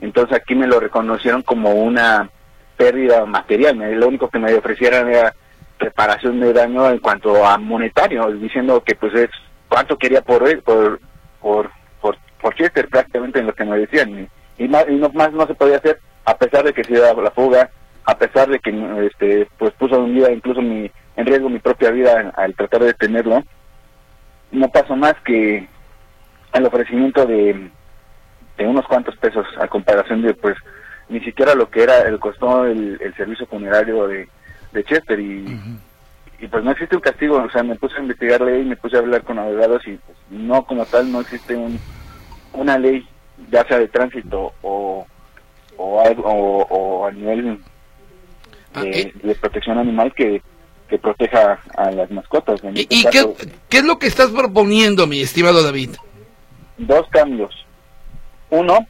Entonces 0.00 0.36
aquí 0.36 0.54
me 0.54 0.66
lo 0.66 0.78
reconocieron 0.80 1.42
como 1.42 1.70
una 1.72 2.28
pérdida 2.76 3.24
material. 3.26 3.76
Me- 3.76 3.94
Lo 3.96 4.08
único 4.08 4.28
que 4.28 4.38
me 4.38 4.52
ofrecieran 4.54 5.08
era 5.08 5.34
reparación 5.78 6.40
de 6.40 6.52
daño 6.52 6.88
en 6.90 6.98
cuanto 6.98 7.44
a 7.46 7.56
monetario, 7.58 8.26
diciendo 8.32 8.82
que 8.84 8.94
pues 8.96 9.14
es 9.14 9.30
cuánto 9.68 9.96
quería 9.96 10.22
por 10.22 10.46
él, 10.48 10.60
por 10.62 11.00
por 11.40 11.70
por, 12.00 12.16
por 12.40 12.54
Chester 12.56 12.88
prácticamente 12.88 13.38
en 13.38 13.46
lo 13.46 13.54
que 13.54 13.64
me 13.64 13.78
decían. 13.78 14.28
Y, 14.58 14.66
más, 14.66 14.84
y 14.88 14.94
no 14.96 15.08
más 15.10 15.32
no 15.32 15.46
se 15.46 15.54
podía 15.54 15.76
hacer 15.76 16.00
a 16.24 16.36
pesar 16.36 16.64
de 16.64 16.72
que 16.72 16.82
se 16.84 16.98
daba 16.98 17.22
la 17.22 17.30
fuga, 17.30 17.70
a 18.04 18.18
pesar 18.18 18.48
de 18.48 18.58
que 18.58 18.70
este 19.06 19.48
pues 19.56 19.72
puso 19.74 19.96
en 20.04 20.14
vida 20.14 20.32
incluso 20.32 20.60
mi 20.60 20.90
en 21.18 21.26
riesgo 21.26 21.48
mi 21.50 21.58
propia 21.58 21.90
vida 21.90 22.32
al 22.36 22.54
tratar 22.54 22.80
de 22.80 22.86
detenerlo. 22.86 23.42
No 24.52 24.68
pasó 24.70 24.96
más 24.96 25.14
que 25.24 25.68
el 26.54 26.64
ofrecimiento 26.66 27.26
de, 27.26 27.70
de 28.56 28.66
unos 28.66 28.86
cuantos 28.86 29.16
pesos 29.18 29.46
a 29.60 29.68
comparación 29.68 30.22
de 30.22 30.32
pues 30.34 30.56
ni 31.10 31.20
siquiera 31.20 31.54
lo 31.54 31.68
que 31.70 31.82
era 31.82 32.00
el 32.02 32.18
costó 32.18 32.64
el, 32.64 32.98
el 33.02 33.14
servicio 33.16 33.46
funerario 33.46 34.06
de, 34.06 34.28
de 34.72 34.84
Chester 34.84 35.18
y, 35.20 35.58
y 36.38 36.46
pues 36.46 36.62
no 36.64 36.70
existe 36.70 36.94
un 36.96 37.02
castigo, 37.02 37.36
o 37.36 37.50
sea, 37.50 37.62
me 37.62 37.74
puse 37.76 37.96
a 37.96 38.00
investigar 38.02 38.40
ley, 38.40 38.64
me 38.64 38.76
puse 38.76 38.96
a 38.96 39.00
hablar 39.00 39.22
con 39.24 39.38
abogados 39.38 39.86
y 39.86 39.96
pues, 39.96 40.16
no 40.30 40.64
como 40.64 40.84
tal 40.86 41.10
no 41.10 41.20
existe 41.20 41.54
un, 41.56 41.78
una 42.54 42.78
ley 42.78 43.06
ya 43.50 43.64
sea 43.66 43.78
de 43.78 43.88
tránsito 43.88 44.52
o 44.62 45.06
o, 45.76 46.00
algo- 46.04 46.22
o, 46.24 46.62
o 46.62 47.06
a 47.06 47.10
nivel 47.12 47.58
Ah, 48.74 48.82
de, 48.82 49.00
eh. 49.00 49.12
de 49.22 49.34
protección 49.36 49.78
animal 49.78 50.12
que, 50.14 50.42
que 50.88 50.98
proteja 50.98 51.60
a 51.76 51.90
las 51.90 52.10
mascotas. 52.10 52.62
En 52.64 52.76
¿Y, 52.76 52.80
este 52.80 52.94
y 52.96 53.02
caso, 53.04 53.34
qué, 53.38 53.48
qué 53.68 53.76
es 53.78 53.84
lo 53.84 53.98
que 53.98 54.06
estás 54.06 54.30
proponiendo, 54.30 55.06
mi 55.06 55.20
estimado 55.20 55.62
David? 55.62 55.90
dos 56.78 57.06
cambios. 57.10 57.66
Uno, 58.50 58.86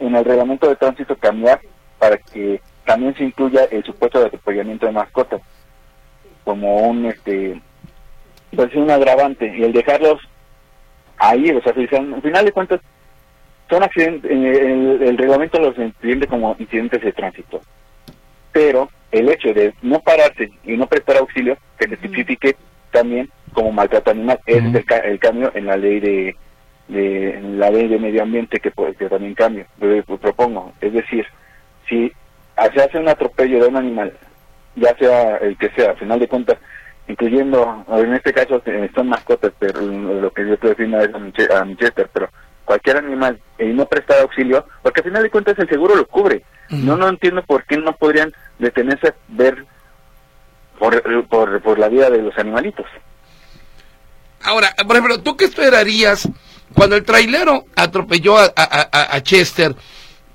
en 0.00 0.14
el 0.14 0.24
reglamento 0.24 0.68
de 0.68 0.76
tránsito 0.76 1.16
cambiar 1.16 1.60
para 1.98 2.16
que 2.18 2.60
también 2.84 3.14
se 3.16 3.24
incluya 3.24 3.64
el 3.64 3.82
supuesto 3.84 4.20
de 4.20 4.26
atropellamiento 4.26 4.86
de 4.86 4.92
mascotas 4.92 5.40
como 6.44 6.76
un 6.88 7.06
este 7.06 7.60
pues 8.54 8.72
un 8.76 8.88
agravante 8.90 9.52
y 9.58 9.64
el 9.64 9.72
dejarlos 9.72 10.20
ahí, 11.18 11.50
o 11.50 11.60
sea, 11.62 11.74
si 11.74 11.86
son- 11.88 12.14
al 12.14 12.22
final 12.22 12.44
de 12.44 12.52
cuentas 12.52 12.80
son 13.68 13.82
accidentes, 13.82 14.30
el, 14.30 14.46
el- 14.46 15.02
el 15.02 15.18
reglamento 15.18 15.58
los 15.58 15.76
entiende 15.78 16.28
como 16.28 16.54
incidentes 16.58 17.02
de 17.02 17.12
tránsito, 17.12 17.60
pero 18.52 18.88
el 19.12 19.28
hecho 19.28 19.52
de 19.54 19.72
no 19.82 20.00
pararse 20.00 20.50
y 20.64 20.76
no 20.76 20.86
prestar 20.86 21.16
auxilio 21.18 21.56
que 21.78 21.88
se 21.88 21.96
tipifique 21.96 22.56
también 22.90 23.28
como 23.52 23.72
maltrato 23.72 24.10
animal, 24.10 24.38
ese 24.46 24.58
es 24.68 24.74
el, 24.74 24.84
ca- 24.84 24.98
el 24.98 25.18
cambio 25.18 25.50
en 25.54 25.66
la 25.66 25.76
ley 25.76 26.00
de, 26.00 26.36
de 26.88 27.40
la 27.56 27.70
ley 27.70 27.88
de 27.88 27.98
medio 27.98 28.22
ambiente 28.22 28.60
que, 28.60 28.70
pues, 28.70 28.96
que 28.96 29.08
también 29.08 29.34
cambio, 29.34 29.64
eh, 29.80 30.02
pues, 30.06 30.20
propongo, 30.20 30.72
es 30.80 30.92
decir, 30.92 31.24
si 31.88 32.12
se 32.74 32.82
hace 32.82 32.98
un 32.98 33.08
atropello 33.08 33.60
de 33.62 33.68
un 33.68 33.76
animal, 33.76 34.12
ya 34.76 34.94
sea 34.98 35.36
el 35.38 35.56
que 35.56 35.70
sea, 35.70 35.90
al 35.90 35.96
final 35.98 36.18
de 36.20 36.28
cuentas, 36.28 36.58
incluyendo, 37.08 37.84
en 37.88 38.14
este 38.14 38.32
caso 38.32 38.60
eh, 38.66 38.90
son 38.94 39.08
mascotas, 39.08 39.52
pero 39.58 39.80
lo 39.80 40.30
que 40.32 40.46
yo 40.46 40.54
estoy 40.54 40.70
diciendo 40.70 41.00
es 41.00 41.14
a 41.14 41.18
Miche- 41.18 41.50
a 41.54 41.64
Manchester, 41.64 42.08
pero 42.12 42.28
cualquier 42.66 42.98
animal 42.98 43.40
y 43.58 43.64
no 43.66 43.86
prestar 43.86 44.18
auxilio, 44.20 44.66
porque 44.82 45.00
al 45.00 45.04
final 45.06 45.22
de 45.22 45.30
cuentas 45.30 45.58
el 45.58 45.68
seguro 45.68 45.94
lo 45.96 46.06
cubre. 46.06 46.42
No, 46.68 46.96
no 46.96 47.08
entiendo 47.08 47.42
por 47.44 47.64
qué 47.64 47.78
no 47.78 47.96
podrían 47.96 48.34
detenerse 48.58 49.08
a 49.08 49.14
ver 49.28 49.64
por, 50.78 51.00
por, 51.28 51.62
por 51.62 51.78
la 51.78 51.88
vida 51.88 52.10
de 52.10 52.20
los 52.20 52.36
animalitos. 52.38 52.84
Ahora, 54.42 54.74
por 54.86 54.96
ejemplo, 54.96 55.20
¿tú 55.22 55.36
qué 55.36 55.46
esperarías 55.46 56.28
cuando 56.74 56.96
el 56.96 57.04
trailero 57.04 57.64
atropelló 57.74 58.36
a, 58.38 58.52
a- 58.56 58.88
a- 58.92 59.16
a 59.16 59.22
Chester? 59.22 59.74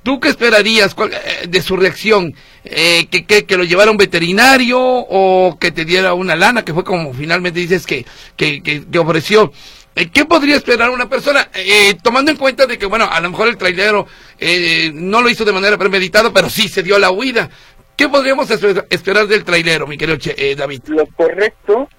¿Tú 0.03 0.19
qué 0.19 0.29
esperarías 0.29 0.95
cuál- 0.95 1.13
eh, 1.13 1.47
de 1.47 1.61
su 1.61 1.77
reacción? 1.77 2.33
Eh, 2.63 3.07
que, 3.09 3.25
que, 3.25 3.45
que 3.45 3.57
lo 3.57 3.63
llevara 3.63 3.91
un 3.91 3.97
veterinario 3.97 4.79
o 4.79 5.57
que 5.59 5.71
te 5.71 5.85
diera 5.85 6.13
una 6.13 6.35
lana, 6.35 6.63
que 6.65 6.73
fue 6.73 6.83
como 6.83 7.13
finalmente 7.13 7.59
dices 7.59 7.85
que, 7.85 8.05
que, 8.35 8.61
que, 8.63 8.85
que 8.87 8.99
ofreció. 8.99 9.51
Eh, 9.95 10.09
¿Qué 10.09 10.25
podría 10.25 10.55
esperar 10.55 10.89
una 10.89 11.09
persona? 11.09 11.49
Eh, 11.53 11.95
tomando 12.01 12.31
en 12.31 12.37
cuenta 12.37 12.65
de 12.65 12.77
que, 12.77 12.85
bueno, 12.85 13.07
a 13.11 13.19
lo 13.19 13.29
mejor 13.29 13.49
el 13.49 13.57
trailero 13.57 14.07
eh, 14.39 14.89
no 14.93 15.21
lo 15.21 15.29
hizo 15.29 15.43
de 15.43 15.51
manera 15.51 15.77
premeditada, 15.77 16.31
pero 16.31 16.49
sí 16.49 16.67
se 16.69 16.81
dio 16.83 16.97
la 16.97 17.11
huida. 17.11 17.49
¿Qué 17.97 18.07
podríamos 18.07 18.49
esper- 18.49 18.85
esperar 18.89 19.27
del 19.27 19.43
trailero, 19.43 19.85
mi 19.87 19.97
querido 19.97 20.17
Che- 20.17 20.35
eh, 20.37 20.55
David? 20.55 20.81
Lo 20.87 21.05
correcto, 21.07 21.89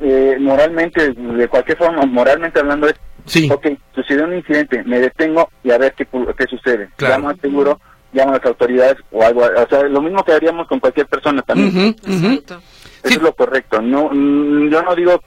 eh, 0.00 0.36
moralmente, 0.40 1.12
de 1.12 1.48
cualquier 1.48 1.76
forma, 1.76 2.04
moralmente 2.06 2.58
hablando, 2.58 2.88
es, 2.88 2.94
Sí. 3.26 3.48
ok, 3.52 3.66
sucedió 3.94 4.24
un 4.24 4.34
incidente, 4.36 4.82
me 4.84 4.98
detengo 4.98 5.50
y 5.62 5.70
a 5.70 5.78
ver 5.78 5.92
qué, 5.94 6.08
pu- 6.10 6.34
qué 6.34 6.46
sucede. 6.46 6.88
Claro. 6.96 7.16
Llamo 7.16 7.28
al 7.28 7.40
seguro, 7.40 7.80
llamo 8.14 8.30
a 8.32 8.36
las 8.38 8.46
autoridades 8.46 8.96
o 9.12 9.22
algo, 9.22 9.42
o 9.42 9.68
sea, 9.68 9.82
lo 9.82 10.00
mismo 10.00 10.24
que 10.24 10.32
haríamos 10.32 10.66
con 10.66 10.80
cualquier 10.80 11.06
persona 11.06 11.42
también. 11.42 11.94
Eso 12.06 12.60
Sí. 13.04 13.14
es 13.14 13.22
lo 13.22 13.34
correcto. 13.34 13.80
No, 13.82 14.08
mm, 14.10 14.70
yo 14.70 14.82
no 14.82 14.96
digo 14.96 15.22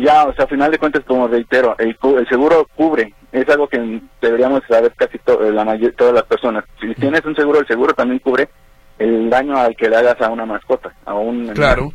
ya, 0.00 0.24
o 0.24 0.34
sea, 0.34 0.44
a 0.44 0.48
final 0.48 0.70
de 0.70 0.78
cuentas, 0.78 1.02
como 1.06 1.28
reitero, 1.28 1.74
el, 1.78 1.96
el 2.18 2.28
seguro 2.28 2.66
cubre. 2.74 3.14
Es 3.32 3.48
algo 3.48 3.68
que 3.68 4.00
deberíamos 4.22 4.62
saber 4.68 4.92
casi 4.96 5.18
to- 5.18 5.40
la 5.50 5.64
mayor, 5.64 5.92
todas 5.96 6.14
las 6.14 6.22
personas. 6.24 6.64
Si 6.80 6.94
tienes 6.94 7.24
un 7.24 7.34
seguro, 7.36 7.60
el 7.60 7.66
seguro 7.66 7.92
también 7.92 8.18
cubre 8.20 8.48
el 8.98 9.28
daño 9.30 9.56
al 9.56 9.76
que 9.76 9.88
le 9.88 9.96
hagas 9.96 10.20
a 10.20 10.30
una 10.30 10.46
mascota, 10.46 10.92
a 11.04 11.14
un 11.14 11.36
animal. 11.36 11.54
Claro. 11.54 11.92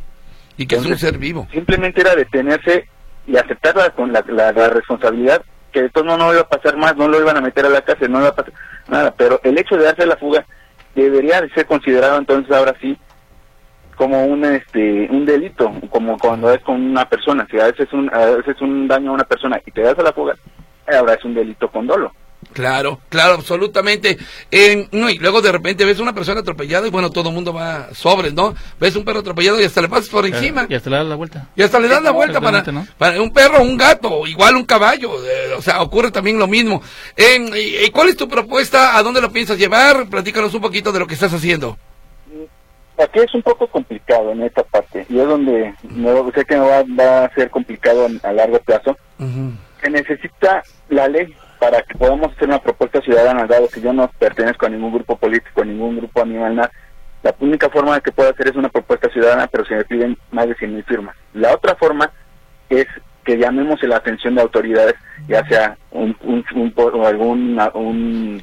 Y 0.56 0.66
que 0.66 0.76
es 0.76 0.86
un 0.86 0.96
ser 0.96 1.18
vivo. 1.18 1.46
Simplemente 1.52 2.00
era 2.00 2.14
detenerse 2.14 2.88
y 3.26 3.36
aceptar 3.36 3.74
la, 3.76 3.90
con 3.90 4.12
la, 4.12 4.24
la, 4.28 4.52
la 4.52 4.68
responsabilidad 4.68 5.42
que 5.72 5.88
todos 5.88 6.06
modos 6.06 6.20
no 6.20 6.32
iba 6.32 6.42
a 6.42 6.48
pasar 6.48 6.76
más, 6.76 6.96
no 6.96 7.08
lo 7.08 7.20
iban 7.20 7.36
a 7.36 7.40
meter 7.40 7.66
a 7.66 7.68
la 7.68 7.82
cárcel, 7.82 8.12
no 8.12 8.20
iba 8.20 8.28
a 8.28 8.34
pasar 8.36 8.52
nada. 8.88 9.12
Pero 9.16 9.40
el 9.42 9.58
hecho 9.58 9.76
de 9.76 9.84
darse 9.84 10.06
la 10.06 10.16
fuga 10.16 10.46
debería 10.94 11.40
de 11.40 11.50
ser 11.50 11.66
considerado 11.66 12.16
entonces 12.18 12.54
ahora 12.54 12.74
sí 12.80 12.96
como 13.94 14.24
un 14.26 14.44
este 14.44 15.08
un 15.10 15.24
delito, 15.24 15.72
como 15.90 16.18
cuando 16.18 16.52
es 16.52 16.60
con 16.62 16.80
una 16.80 17.08
persona, 17.08 17.46
si 17.50 17.58
a 17.58 17.66
veces 17.66 17.92
un 17.92 18.08
a 18.14 18.26
veces 18.26 18.60
un 18.60 18.86
daño 18.88 19.10
a 19.10 19.14
una 19.14 19.24
persona 19.24 19.60
y 19.64 19.70
te 19.70 19.82
das 19.82 19.98
a 19.98 20.02
la 20.02 20.12
fuga, 20.12 20.34
ahora 20.96 21.14
es 21.14 21.24
un 21.24 21.34
delito 21.34 21.68
con 21.70 21.86
dolo. 21.86 22.12
Claro, 22.52 23.00
claro, 23.08 23.34
absolutamente. 23.34 24.18
Eh, 24.50 24.86
no, 24.92 25.08
y 25.08 25.16
luego 25.18 25.40
de 25.40 25.50
repente 25.50 25.84
ves 25.86 25.98
una 25.98 26.12
persona 26.12 26.40
atropellada 26.40 26.86
y 26.86 26.90
bueno, 26.90 27.10
todo 27.10 27.30
el 27.30 27.34
mundo 27.34 27.52
va 27.54 27.88
sobre, 27.94 28.32
¿no? 28.32 28.54
Ves 28.78 28.94
un 28.96 29.04
perro 29.04 29.20
atropellado 29.20 29.60
y 29.60 29.64
hasta 29.64 29.80
le 29.80 29.88
pasas 29.88 30.08
por 30.10 30.26
encima. 30.26 30.66
Y 30.68 30.74
hasta 30.74 30.90
le 30.90 30.96
das 30.96 31.06
la 31.06 31.14
vuelta. 31.16 31.48
Y 31.56 31.62
hasta 31.62 31.80
le 31.80 31.88
das 31.88 32.02
la 32.02 32.10
vuelta 32.12 32.40
para, 32.42 32.62
para 32.98 33.20
un 33.22 33.32
perro, 33.32 33.62
un 33.62 33.76
gato, 33.78 34.26
igual 34.26 34.56
un 34.56 34.64
caballo. 34.64 35.10
eh, 35.24 35.54
o 35.56 35.62
sea, 35.62 35.80
ocurre 35.82 36.10
también 36.10 36.38
lo 36.38 36.46
mismo. 36.46 36.82
Eh, 37.16 37.38
y- 37.56 37.86
y 37.86 37.90
¿Cuál 37.90 38.10
es 38.10 38.16
tu 38.16 38.28
propuesta? 38.28 38.96
¿A 38.98 39.02
dónde 39.02 39.22
lo 39.22 39.32
piensas 39.32 39.58
llevar? 39.58 40.06
Platícanos 40.08 40.52
un 40.54 40.60
poquito 40.60 40.92
de 40.92 40.98
lo 40.98 41.06
que 41.06 41.14
estás 41.14 41.32
haciendo. 41.32 41.76
Aquí 43.02 43.18
es 43.20 43.34
un 43.34 43.42
poco 43.42 43.66
complicado 43.66 44.30
en 44.32 44.42
esta 44.42 44.62
parte 44.62 45.04
y 45.08 45.18
es 45.18 45.26
donde 45.26 45.74
me, 45.82 46.32
sé 46.32 46.44
que 46.44 46.56
me 46.56 46.66
va, 46.66 46.84
va 46.98 47.24
a 47.24 47.34
ser 47.34 47.50
complicado 47.50 48.06
a 48.22 48.32
largo 48.32 48.58
plazo. 48.60 48.96
se 49.82 49.90
necesita 49.90 50.62
la 50.88 51.08
ley 51.08 51.34
para 51.58 51.82
que 51.82 51.96
podamos 51.98 52.32
hacer 52.32 52.48
una 52.48 52.60
propuesta 52.60 53.00
ciudadana, 53.00 53.46
dado 53.46 53.68
que 53.68 53.80
yo 53.80 53.92
no 53.92 54.08
pertenezco 54.18 54.66
a 54.66 54.68
ningún 54.68 54.92
grupo 54.92 55.16
político, 55.16 55.62
a 55.62 55.64
ningún 55.64 55.96
grupo 55.96 56.22
animal, 56.22 56.54
nada. 56.56 56.70
La 57.22 57.34
única 57.40 57.68
forma 57.70 57.94
de 57.96 58.00
que 58.02 58.12
pueda 58.12 58.30
hacer 58.30 58.48
es 58.48 58.56
una 58.56 58.68
propuesta 58.68 59.08
ciudadana, 59.10 59.46
pero 59.46 59.64
se 59.64 59.74
me 59.74 59.84
piden 59.84 60.16
más 60.30 60.46
de 60.46 60.54
100 60.56 60.74
mil 60.74 60.84
firmas. 60.84 61.16
La 61.32 61.54
otra 61.54 61.74
forma 61.74 62.10
es 62.68 62.86
que 63.24 63.38
llamemos 63.38 63.82
la 63.82 63.96
atención 63.96 64.34
de 64.34 64.42
autoridades, 64.42 64.94
ya 65.26 65.42
sea 65.48 65.76
un, 65.90 66.14
un, 66.22 66.44
un- 66.54 66.72
o 66.76 67.06
algún, 67.06 67.58
un- 67.74 68.42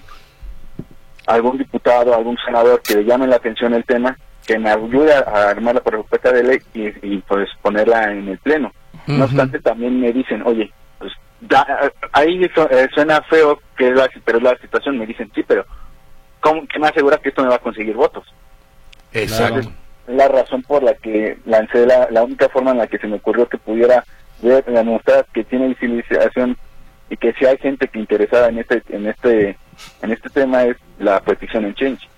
algún 1.27 1.57
diputado, 1.57 2.15
algún 2.15 2.37
senador 2.43 2.81
que 2.81 2.95
le 2.95 3.05
llame 3.05 3.27
la 3.27 3.35
atención 3.35 3.73
el 3.73 3.85
tema, 3.85 4.17
que 4.45 4.58
me 4.58 4.69
ayude 4.69 5.13
a, 5.13 5.49
armar 5.49 5.75
la 5.75 5.82
propuesta 5.82 6.32
de 6.32 6.43
ley 6.43 6.60
y, 6.73 6.88
y, 7.15 7.17
pues 7.27 7.49
ponerla 7.62 8.12
en 8.12 8.27
el 8.27 8.38
pleno. 8.39 8.71
No 9.08 9.25
obstante, 9.25 9.60
también 9.60 9.99
me 9.99 10.12
dicen, 10.12 10.43
oye, 10.45 10.71
pues 10.99 11.12
da- 11.41 11.91
ahí 12.12 12.43
eh, 12.43 12.88
suena 12.93 13.21
feo, 13.23 13.60
que 13.75 13.89
es 13.89 13.95
la, 13.95 14.10
pero 14.23 14.38
es 14.38 14.43
la 14.43 14.58
situación. 14.58 14.97
Me 14.97 15.06
dicen, 15.06 15.32
sí, 15.34 15.43
pero 15.43 15.65
¿cómo, 16.39 16.67
¿qué 16.67 16.80
me 16.80 16.88
asegura 16.88 17.17
que 17.17 17.30
esto 17.30 17.41
me 17.41 17.49
va 17.49 17.56
a 17.56 17.60
conseguir 17.60 17.95
votos? 17.95 18.25
Exacto. 19.13 19.60
Es 19.60 19.69
la 20.08 20.27
razón 20.27 20.62
por 20.63 20.84
la 20.84 20.93
que 20.95 21.38
lancé 21.45 21.86
la, 21.86 22.08
la 22.12 22.23
única 22.23 22.49
forma 22.49 22.71
en 22.71 22.80
la 22.80 22.88
que 22.88 22.97
se 22.97 23.08
me 23.08 23.15
ocurrió 23.17 23.47
que 23.47 23.58
pudiera 23.58 24.04
ver, 24.41 24.63
demostrar 24.65 25.25
que 25.34 25.43
tiene 25.43 25.69
visibilización 25.69 26.58
y 27.10 27.17
que 27.17 27.34
si 27.34 27.45
hay 27.45 27.58
gente 27.58 27.88
que 27.88 27.99
interesada 27.99 28.49
en 28.49 28.60
este 28.60 28.82
en 28.89 29.06
este 29.06 29.58
en 30.01 30.12
este 30.12 30.30
tema 30.30 30.63
es 30.63 30.77
la 30.99 31.19
petición 31.19 31.65
en 31.65 31.75
Change. 31.75 32.10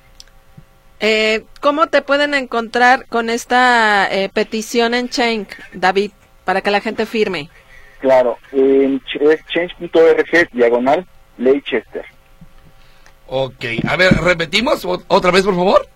Eh, 0.99 1.43
¿Cómo 1.59 1.87
te 1.87 2.01
pueden 2.01 2.33
encontrar 2.33 3.07
con 3.07 3.29
esta 3.29 4.07
eh, 4.11 4.29
petición 4.33 4.93
en 4.93 5.09
Change, 5.09 5.49
David, 5.73 6.11
para 6.45 6.61
que 6.61 6.71
la 6.71 6.81
gente 6.81 7.05
firme? 7.05 7.49
Claro, 7.99 8.37
en 8.51 9.01
es 9.19 9.45
change.org 9.47 10.49
diagonal 10.51 11.05
Leicester. 11.37 12.05
Ok, 13.27 13.65
a 13.87 13.95
ver, 13.95 14.13
repetimos 14.13 14.85
otra 14.85 15.31
vez, 15.31 15.43
por 15.43 15.55
favor. 15.55 15.87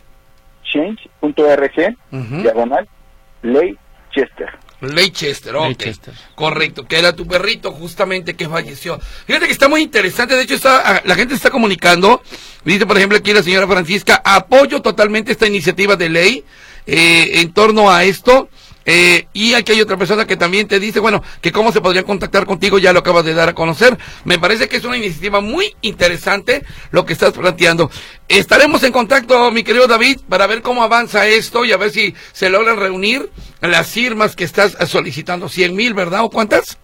Change.org 0.64 1.96
Ujú. 2.12 2.42
diagonal 2.42 2.88
Leicester. 3.42 4.50
Leicester, 4.82 5.56
ok. 5.56 5.80
Leicester. 5.80 6.14
Correcto, 6.36 6.86
que 6.88 7.00
era 7.00 7.14
tu 7.14 7.26
perrito 7.26 7.72
justamente 7.72 8.36
que 8.36 8.48
falleció. 8.48 9.00
Fíjate 9.26 9.48
que 9.48 9.52
está 9.52 9.68
muy 9.68 9.82
interesante, 9.82 10.36
de 10.36 10.44
hecho 10.44 10.56
está, 10.56 11.02
la 11.04 11.16
gente 11.16 11.32
se 11.32 11.38
está 11.38 11.50
comunicando. 11.50 12.22
Dice, 12.64 12.86
por 12.86 12.98
ejemplo, 12.98 13.18
aquí 13.18 13.34
la 13.34 13.44
señora 13.44 13.68
Francisca, 13.68 14.22
apoyo 14.24 14.82
totalmente 14.82 15.32
esta 15.32 15.48
iniciativa 15.48 15.96
de 15.96 16.10
ley 16.10 16.44
eh, 16.86 17.42
en 17.42 17.54
torno 17.54 17.90
a 17.90 18.04
esto. 18.04 18.50
Eh, 18.90 19.28
y 19.34 19.54
aquí 19.54 19.74
hay 19.74 19.82
otra 19.82 19.98
persona 19.98 20.26
que 20.26 20.38
también 20.38 20.66
te 20.66 20.80
dice, 20.80 21.02
bueno, 21.02 21.22
que 21.42 21.52
cómo 21.52 21.74
se 21.74 21.82
podrían 21.82 22.06
contactar 22.06 22.46
contigo, 22.46 22.80
ya 22.80 22.94
lo 22.94 23.00
acabas 23.00 23.26
de 23.26 23.34
dar 23.34 23.50
a 23.50 23.54
conocer. 23.54 23.98
Me 24.24 24.40
parece 24.40 24.70
que 24.70 24.78
es 24.78 24.86
una 24.86 24.96
iniciativa 24.96 25.42
muy 25.42 25.76
interesante 25.82 26.64
lo 26.92 27.06
que 27.06 27.12
estás 27.12 27.34
planteando. 27.34 27.92
Estaremos 28.30 28.82
en 28.84 28.94
contacto, 28.94 29.52
mi 29.52 29.64
querido 29.64 29.88
David, 29.88 30.22
para 30.30 30.48
ver 30.48 30.62
cómo 30.62 30.84
avanza 30.84 31.28
esto 31.28 31.66
y 31.66 31.74
a 31.74 31.78
ver 31.78 31.90
si 31.92 32.16
se 32.32 32.50
logran 32.50 32.78
reunir 32.80 33.30
las 33.60 33.92
firmas 33.92 34.38
que 34.38 34.46
estás 34.46 34.78
solicitando. 34.88 35.50
100 35.50 35.76
mil, 35.76 35.94
¿verdad? 35.94 36.24
¿O 36.24 36.30
cuántas? 36.30 36.78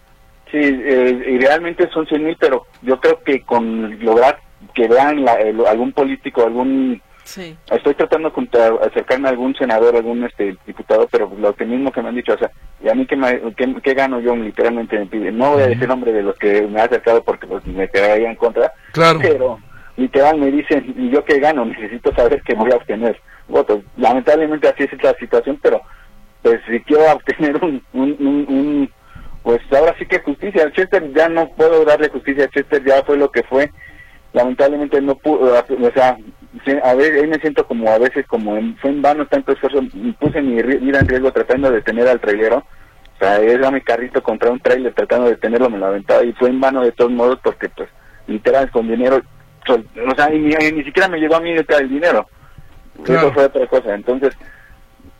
Sí, 0.52 0.60
eh, 0.60 1.26
idealmente 1.40 1.90
son 1.94 2.06
100 2.06 2.24
mil, 2.24 2.36
pero 2.38 2.68
yo 2.82 3.00
creo 3.00 3.24
que 3.24 3.42
con 3.44 3.98
lograr 4.04 4.40
que 4.76 4.88
vean 4.90 5.24
la- 5.24 5.36
el- 5.36 5.66
algún 5.66 5.94
político, 5.94 6.44
algún... 6.46 7.02
Sí. 7.24 7.56
Estoy 7.72 7.94
tratando 7.96 8.30
de 8.32 8.80
acercarme 8.86 9.28
a 9.28 9.32
algún 9.32 9.56
senador, 9.56 9.96
algún 9.96 10.24
este 10.26 10.58
diputado, 10.68 11.08
pero 11.10 11.32
lo 11.40 11.56
que 11.56 11.66
mismo 11.66 11.92
que 11.92 12.02
me 12.02 12.10
han 12.10 12.16
dicho, 12.16 12.34
o 12.34 12.38
sea, 12.38 12.52
¿y 12.84 12.90
a 12.90 12.96
mí 12.96 13.06
qué, 13.06 13.16
me- 13.16 13.40
qué- 13.56 13.76
qué 13.82 13.94
gano 13.94 14.20
yo? 14.20 14.36
Literalmente 14.36 15.00
me 15.00 15.06
piden. 15.06 15.38
No 15.38 15.52
voy 15.54 15.64
a 15.64 15.68
decir 15.68 15.88
nombre 15.88 16.12
de 16.12 16.22
los 16.24 16.36
que 16.38 16.64
me 16.64 16.82
ha 16.82 16.86
acercado 16.86 17.24
porque 17.24 17.48
pues, 17.48 17.66
me 17.66 17.88
quedaría 17.90 18.30
en 18.30 18.36
contra, 18.36 18.74
Claro. 18.92 19.20
pero 19.22 19.60
literal 19.96 20.38
me 20.38 20.52
dicen, 20.52 20.94
¿y 20.98 21.10
yo 21.12 21.24
qué 21.24 21.40
gano? 21.40 21.64
Necesito 21.66 22.14
saber 22.14 22.42
que 22.44 22.56
voy 22.56 22.72
a 22.72 22.76
obtener 22.76 23.18
votos. 23.48 23.80
Lamentablemente 23.98 24.68
así 24.68 24.84
es 24.84 25.04
la 25.04 25.14
situación, 25.16 25.58
pero 25.62 25.82
pues 26.42 26.60
si 26.70 26.80
quiero 26.82 27.10
obtener 27.14 27.56
un, 27.64 27.82
un, 27.94 28.16
un- 28.20 28.46
un- 28.50 28.92
pues 29.44 29.62
ahora 29.74 29.96
sí 29.98 30.06
que 30.06 30.20
justicia. 30.20 30.72
Chester 30.74 31.12
ya 31.14 31.30
no 31.30 31.48
puedo 31.50 31.84
darle 31.86 32.10
justicia 32.10 32.46
a 32.46 32.50
Chester, 32.50 32.84
ya 32.86 33.02
fue 33.04 33.18
lo 33.18 33.30
que 33.32 33.44
fue. 33.44 33.72
Lamentablemente 34.34 35.00
no 35.02 35.16
pudo, 35.16 35.54
o 35.54 35.92
sea, 35.94 36.18
a 36.84 36.94
ver, 36.94 37.14
ahí 37.16 37.28
me 37.28 37.40
siento 37.40 37.66
como 37.66 37.90
a 37.90 37.98
veces 37.98 38.26
como 38.28 38.56
en, 38.58 38.78
fue 38.78 38.92
en 38.92 39.02
vano 39.02 39.26
tanto 39.26 39.52
esfuerzo, 39.52 39.80
puse 40.20 40.42
mi 40.42 40.62
vida 40.62 41.00
en 41.00 41.08
riesgo 41.08 41.32
tratando 41.32 41.70
de 41.70 41.78
detener 41.78 42.08
al 42.08 42.20
trailero. 42.20 42.58
O 42.58 43.20
sea, 43.20 43.38
era 43.38 43.72
mi 43.72 43.82
carrito 43.82 44.22
contra 44.22 44.52
un 44.52 44.60
trailer 44.60 44.94
tratando 44.94 45.26
de 45.26 45.32
detenerlo, 45.32 45.70
me 45.70 45.78
lo 45.78 45.88
aventaba 45.88 46.24
y 46.24 46.34
fue 46.34 46.50
en 46.50 46.60
vano 46.60 46.82
de 46.82 46.92
todos 46.92 47.12
modos 47.12 47.40
porque 47.44 47.70
pues 47.70 47.90
literal 48.28 48.70
con 48.72 48.88
dinero, 48.88 49.22
o 49.68 50.16
sea, 50.16 50.34
y 50.34 50.40
ni, 50.40 50.56
ni 50.72 50.84
siquiera 50.84 51.08
me 51.08 51.20
llegó 51.20 51.36
a 51.36 51.40
mí 51.40 51.52
el 51.52 51.90
dinero. 51.90 52.28
Claro. 53.04 53.22
Eso 53.22 53.34
fue 53.34 53.46
otra 53.46 53.68
cosa. 53.68 53.96
Entonces, 53.96 54.36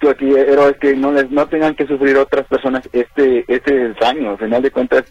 yo 0.02 0.10
aquí 0.10 0.26
quiero 0.26 0.70
es 0.70 0.78
que 0.78 0.96
no 0.96 1.12
les 1.12 1.32
no 1.32 1.48
tengan 1.48 1.76
que 1.76 1.88
sufrir 1.88 2.18
otras 2.18 2.46
personas 2.46 2.88
este 2.92 3.46
este 3.48 3.94
daño. 3.94 4.32
Al 4.32 4.38
final 4.38 4.62
de 4.62 4.72
cuentas, 4.72 5.04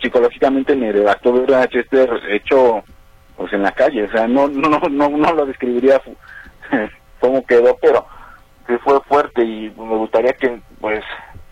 psicológicamente 0.00 0.76
me 0.76 0.92
redactó 0.92 1.32
ver 1.32 1.54
a 1.54 1.66
Chester 1.66 2.08
hecho 2.28 2.84
pues 3.36 3.52
en 3.52 3.62
la 3.62 3.72
calle. 3.72 4.04
O 4.04 4.10
sea, 4.10 4.26
no 4.26 4.48
no 4.48 4.68
no 4.68 4.80
no, 4.88 5.08
no 5.10 5.32
lo 5.32 5.46
describiría 5.46 6.00
cómo 7.20 7.44
quedó, 7.46 7.76
pero 7.80 8.06
que 8.66 8.78
fue 8.78 9.00
fuerte 9.08 9.42
y 9.44 9.70
me 9.76 9.96
gustaría 9.96 10.32
que 10.32 10.60
pues 10.80 11.02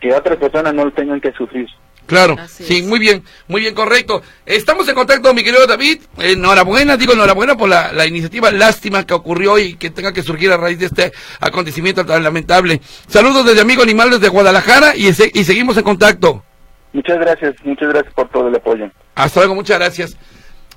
que 0.00 0.12
otras 0.12 0.36
personas 0.36 0.74
no 0.74 0.84
lo 0.84 0.92
tengan 0.92 1.20
que 1.20 1.32
sufrir. 1.32 1.66
Claro, 2.06 2.36
Así 2.38 2.64
sí, 2.64 2.78
es. 2.80 2.86
muy 2.86 2.98
bien, 2.98 3.24
muy 3.48 3.62
bien, 3.62 3.74
correcto. 3.74 4.20
Estamos 4.44 4.86
en 4.88 4.94
contacto, 4.94 5.32
mi 5.32 5.42
querido 5.42 5.66
David. 5.66 6.02
Enhorabuena, 6.18 6.98
digo 6.98 7.14
enhorabuena 7.14 7.56
por 7.56 7.66
la, 7.70 7.92
la 7.92 8.04
iniciativa. 8.04 8.50
Lástima 8.50 9.06
que 9.06 9.14
ocurrió 9.14 9.58
y 9.58 9.76
que 9.76 9.88
tenga 9.88 10.12
que 10.12 10.22
surgir 10.22 10.52
a 10.52 10.58
raíz 10.58 10.78
de 10.78 10.84
este 10.86 11.12
acontecimiento 11.40 12.04
tan 12.04 12.22
lamentable. 12.22 12.82
Saludos 13.08 13.46
desde 13.46 13.62
Amigo 13.62 13.82
Animal 13.82 14.10
desde 14.10 14.28
Guadalajara 14.28 14.94
y, 14.94 15.10
se- 15.14 15.30
y 15.32 15.44
seguimos 15.44 15.78
en 15.78 15.84
contacto. 15.84 16.42
Muchas 16.92 17.18
gracias, 17.18 17.54
muchas 17.64 17.88
gracias 17.88 18.12
por 18.12 18.28
todo 18.28 18.48
el 18.48 18.54
apoyo. 18.56 18.90
Hasta 19.14 19.40
luego, 19.40 19.54
muchas 19.54 19.78
gracias. 19.78 20.18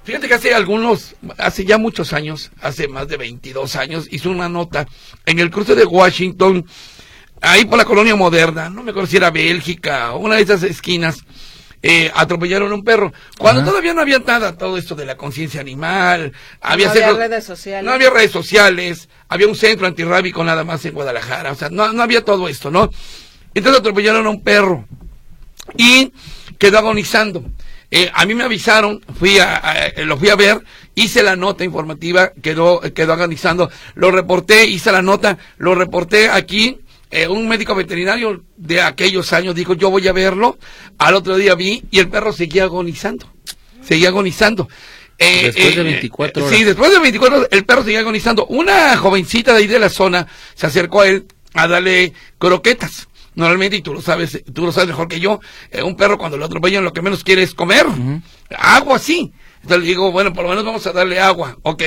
Fíjate 0.08 0.30
que 0.30 0.36
hace 0.36 0.54
algunos, 0.54 1.16
hace 1.38 1.66
ya 1.66 1.78
muchos 1.78 2.14
años, 2.14 2.50
hace 2.62 2.88
más 2.88 3.10
de 3.10 3.18
22 3.18 3.76
años, 3.76 4.08
hizo 4.10 4.30
una 4.30 4.48
nota 4.48 4.88
en 5.26 5.40
el 5.40 5.50
cruce 5.52 5.76
de 5.76 5.84
Washington, 5.84 6.66
ahí 7.42 7.66
por 7.66 7.78
la 7.78 7.84
colonia 7.84 8.16
moderna, 8.16 8.70
no 8.70 8.84
me 8.84 8.92
acuerdo 8.92 9.10
si 9.10 9.18
era 9.18 9.32
Bélgica 9.32 10.14
o 10.14 10.20
una 10.20 10.36
de 10.38 10.44
esas 10.44 10.64
esquinas, 10.64 11.26
eh, 11.84 12.10
atropellaron 12.16 12.72
a 12.72 12.76
un 12.76 12.86
perro. 12.86 13.12
Cuando 13.38 13.60
Ajá. 13.64 13.70
todavía 13.72 13.94
no 13.94 14.00
había 14.00 14.20
nada, 14.20 14.58
todo 14.58 14.78
esto 14.78 14.96
de 14.96 15.06
la 15.06 15.18
conciencia 15.18 15.60
animal, 15.60 16.32
había, 16.62 16.86
no 16.86 16.92
había 16.94 17.04
centros- 17.10 17.18
redes 17.18 17.44
sociales. 17.44 17.84
no 17.86 17.92
había 17.92 18.10
redes 18.10 18.32
sociales, 18.32 19.10
había 19.28 19.48
un 19.50 19.56
centro 19.58 19.88
antirrábico 19.88 20.42
nada 20.42 20.64
más 20.64 20.86
en 20.86 20.94
Guadalajara, 20.94 21.52
o 21.52 21.56
sea, 21.56 21.68
no, 21.70 21.92
no 21.92 22.02
había 22.02 22.24
todo 22.24 22.48
esto, 22.48 22.72
¿no? 22.72 22.90
Entonces 23.54 23.82
atropellaron 23.82 24.26
a 24.26 24.30
un 24.30 24.42
perro 24.42 24.86
y 25.76 26.14
quedó 26.58 26.78
agonizando. 26.78 27.44
Eh, 27.90 28.12
a 28.14 28.26
mí 28.26 28.34
me 28.36 28.44
avisaron, 28.44 29.02
fui 29.18 29.40
a, 29.40 29.58
a- 29.66 29.88
eh, 29.88 30.06
lo 30.06 30.18
fui 30.18 30.30
a 30.30 30.36
ver, 30.36 30.62
hice 30.94 31.24
la 31.24 31.36
nota 31.38 31.64
informativa, 31.64 32.32
quedó, 32.42 32.82
quedó 32.94 33.14
agonizando, 33.14 33.70
lo 33.96 34.12
reporté, 34.12 34.66
hice 34.66 34.92
la 34.92 35.02
nota, 35.02 35.38
lo 35.58 35.74
reporté 35.76 36.30
aquí. 36.30 36.80
eh, 37.10 37.26
un 37.30 37.48
médico 37.48 37.74
veterinario 37.74 38.44
de 38.58 38.82
aquellos 38.82 39.32
años 39.32 39.56
dijo, 39.56 39.74
yo 39.74 39.90
voy 39.90 40.06
a 40.10 40.12
verlo. 40.12 40.58
Al 40.98 41.16
otro 41.16 41.38
día 41.38 41.56
vi 41.56 41.82
y 41.90 42.00
el 42.00 42.10
perro 42.10 42.34
seguía 42.34 42.64
agonizando. 42.64 43.26
Seguía 43.82 44.10
agonizando. 44.10 44.68
Eh, 45.18 45.44
Después 45.46 45.76
de 45.76 45.82
eh, 45.82 45.84
24 45.86 46.42
eh, 46.42 46.46
horas. 46.46 46.58
Sí, 46.58 46.64
después 46.66 46.92
de 46.92 47.00
24 47.00 47.38
horas 47.38 47.50
el 47.54 47.64
perro 47.64 47.84
seguía 47.84 48.00
agonizando. 48.02 48.46
Una 48.48 48.98
jovencita 48.98 49.54
de 49.54 49.60
ahí 49.60 49.68
de 49.68 49.80
la 49.80 49.88
zona 49.90 50.28
se 50.54 50.68
acercó 50.68 51.00
a 51.02 51.08
él 51.08 51.26
a 51.54 51.68
darle 51.70 52.12
croquetas. 52.38 53.08
Normalmente, 53.38 53.78
y 53.78 53.82
tú 53.82 53.94
lo 53.94 54.02
sabes, 54.02 54.44
tú 54.54 54.66
lo 54.66 54.72
sabes 54.72 54.90
mejor 54.90 55.08
que 55.08 55.20
yo, 55.20 55.40
eh, 55.72 55.84
un 55.84 55.96
perro 55.96 56.18
cuando 56.18 56.38
lo 56.38 56.46
atropellan 56.46 56.84
lo 56.84 56.92
que 56.92 57.02
menos 57.02 57.24
quiere 57.24 57.44
es 57.44 57.54
comer. 57.54 57.86
Agua 58.58 59.00
sí. 59.00 59.32
Entonces 59.62 59.82
le 59.84 59.88
digo, 59.90 60.12
bueno, 60.12 60.34
por 60.34 60.44
lo 60.44 60.50
menos 60.50 60.64
vamos 60.66 60.88
a 60.88 60.92
darle 60.94 61.20
agua. 61.20 61.58
Ok. 61.64 61.84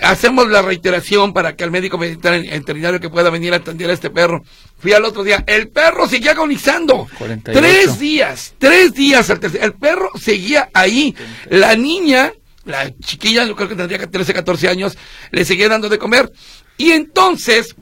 Hacemos 0.00 0.48
la 0.48 0.60
reiteración 0.62 1.32
para 1.32 1.54
que 1.56 1.62
el 1.64 1.70
médico 1.70 1.96
veterinario 1.96 3.00
que 3.00 3.08
pueda 3.10 3.30
venir 3.30 3.52
a 3.52 3.56
atender 3.56 3.90
a 3.90 3.92
este 3.92 4.10
perro. 4.10 4.42
Fui 4.78 4.92
al 4.92 5.04
otro 5.04 5.22
día. 5.22 5.44
El 5.46 5.68
perro 5.68 6.08
seguía 6.08 6.32
agonizando. 6.32 7.06
48. 7.18 7.52
Tres 7.60 7.98
días. 7.98 8.54
Tres 8.58 8.92
días. 8.94 9.30
al 9.30 9.40
tercer- 9.40 9.62
El 9.62 9.74
perro 9.74 10.10
seguía 10.20 10.68
ahí. 10.74 11.14
La 11.48 11.76
niña, 11.76 12.32
la 12.64 12.90
chiquilla, 12.98 13.44
yo 13.46 13.54
creo 13.56 13.68
que 13.68 13.76
tendría 13.76 13.98
13, 14.10 14.34
14 14.34 14.68
años, 14.68 14.98
le 15.30 15.44
seguía 15.44 15.68
dando 15.68 15.88
de 15.88 15.98
comer. 15.98 16.32
Y 16.76 16.90
entonces, 16.90 17.76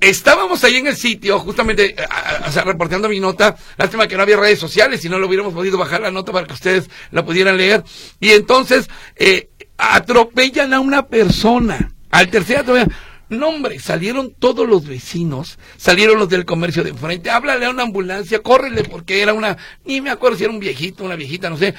estábamos 0.00 0.64
ahí 0.64 0.76
en 0.76 0.86
el 0.86 0.96
sitio, 0.96 1.38
justamente, 1.38 1.94
a- 1.98 2.44
a- 2.44 2.48
o 2.48 2.52
sea, 2.52 2.64
reporteando 2.64 3.08
mi 3.08 3.20
nota. 3.20 3.56
Lástima 3.76 4.08
que 4.08 4.16
no 4.16 4.22
había 4.22 4.36
redes 4.36 4.58
sociales, 4.58 5.00
si 5.00 5.08
no 5.08 5.18
lo 5.18 5.26
hubiéramos 5.26 5.52
podido 5.54 5.78
bajar 5.78 6.00
la 6.00 6.10
nota 6.10 6.32
para 6.32 6.46
que 6.46 6.54
ustedes 6.54 6.88
la 7.10 7.24
pudieran 7.24 7.56
leer. 7.56 7.84
Y 8.18 8.30
entonces, 8.30 8.88
eh, 9.16 9.50
atropellan 9.78 10.74
a 10.74 10.80
una 10.80 11.06
persona. 11.06 11.92
Al 12.10 12.28
tercer 12.30 12.58
atropellan. 12.58 12.92
No, 13.28 13.48
hombre, 13.48 13.78
salieron 13.78 14.34
todos 14.36 14.68
los 14.68 14.84
vecinos, 14.86 15.56
salieron 15.76 16.18
los 16.18 16.28
del 16.28 16.44
comercio 16.44 16.82
de 16.82 16.90
enfrente, 16.90 17.30
háblale 17.30 17.66
a 17.66 17.70
una 17.70 17.84
ambulancia, 17.84 18.40
córrele 18.40 18.82
porque 18.82 19.22
era 19.22 19.32
una, 19.32 19.56
ni 19.84 20.00
me 20.00 20.10
acuerdo 20.10 20.36
si 20.36 20.42
era 20.42 20.52
un 20.52 20.58
viejito, 20.58 21.04
una 21.04 21.14
viejita, 21.14 21.48
no 21.48 21.56
sé. 21.56 21.72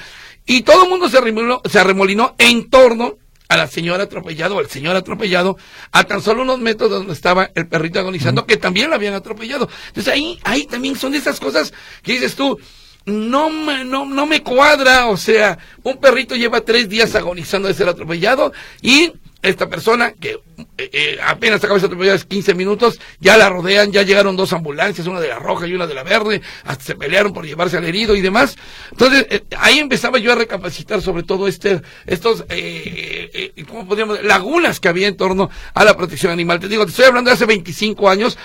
Y 0.46 0.62
todo 0.62 0.84
el 0.84 0.88
mundo 0.88 1.10
se 1.10 1.18
arremolinó, 1.18 1.60
se 1.70 1.78
arremolinó 1.78 2.34
en 2.38 2.70
torno 2.70 3.18
a 3.52 3.56
la 3.56 3.66
señora 3.66 4.04
atropellado 4.04 4.56
o 4.56 4.58
al 4.60 4.68
señor 4.70 4.96
atropellado 4.96 5.58
a 5.92 6.04
tan 6.04 6.22
solo 6.22 6.42
unos 6.42 6.58
metros 6.58 6.90
de 6.90 6.96
donde 6.96 7.12
estaba 7.12 7.50
el 7.54 7.68
perrito 7.68 7.98
agonizando 7.98 8.46
que 8.46 8.56
también 8.56 8.88
lo 8.88 8.96
habían 8.96 9.12
atropellado. 9.12 9.68
Entonces 9.88 10.12
ahí, 10.12 10.38
ahí 10.44 10.64
también 10.66 10.96
son 10.96 11.12
de 11.12 11.18
esas 11.18 11.38
cosas 11.38 11.74
que 12.02 12.12
dices 12.12 12.34
tú, 12.34 12.58
no 13.04 13.50
me, 13.50 13.84
no, 13.84 14.06
no 14.06 14.24
me 14.24 14.42
cuadra, 14.42 15.08
o 15.08 15.18
sea, 15.18 15.58
un 15.82 15.98
perrito 15.98 16.34
lleva 16.34 16.62
tres 16.62 16.88
días 16.88 17.14
agonizando 17.14 17.68
de 17.68 17.74
ser 17.74 17.88
atropellado 17.88 18.52
y 18.80 19.12
esta 19.42 19.68
persona 19.68 20.12
que 20.12 20.38
eh, 20.78 20.90
eh, 20.92 21.18
apenas 21.22 21.62
acaba 21.62 21.78
de 21.80 22.10
hace 22.10 22.26
15 22.26 22.54
minutos, 22.54 23.00
ya 23.18 23.36
la 23.36 23.48
rodean, 23.48 23.90
ya 23.90 24.02
llegaron 24.02 24.36
dos 24.36 24.52
ambulancias, 24.52 25.06
una 25.08 25.20
de 25.20 25.28
la 25.28 25.40
roja 25.40 25.66
y 25.66 25.74
una 25.74 25.86
de 25.88 25.94
la 25.94 26.04
verde, 26.04 26.40
hasta 26.64 26.84
se 26.84 26.94
pelearon 26.94 27.32
por 27.32 27.44
llevarse 27.44 27.76
al 27.76 27.84
herido 27.84 28.14
y 28.14 28.20
demás. 28.20 28.56
Entonces, 28.92 29.26
eh, 29.30 29.42
ahí 29.58 29.80
empezaba 29.80 30.18
yo 30.18 30.32
a 30.32 30.36
recapacitar 30.36 31.02
sobre 31.02 31.24
todo 31.24 31.48
este, 31.48 31.82
estos, 32.06 32.44
eh, 32.48 33.52
¿cómo 33.68 33.86
podríamos? 33.86 34.22
Lagunas 34.22 34.78
que 34.78 34.88
había 34.88 35.08
en 35.08 35.16
torno 35.16 35.50
a 35.74 35.84
la 35.84 35.96
protección 35.96 36.32
animal. 36.32 36.60
Te 36.60 36.68
digo, 36.68 36.84
te 36.84 36.90
estoy 36.90 37.06
hablando 37.06 37.30
de 37.30 37.34
hace 37.34 37.46
25 37.46 38.08
años. 38.08 38.38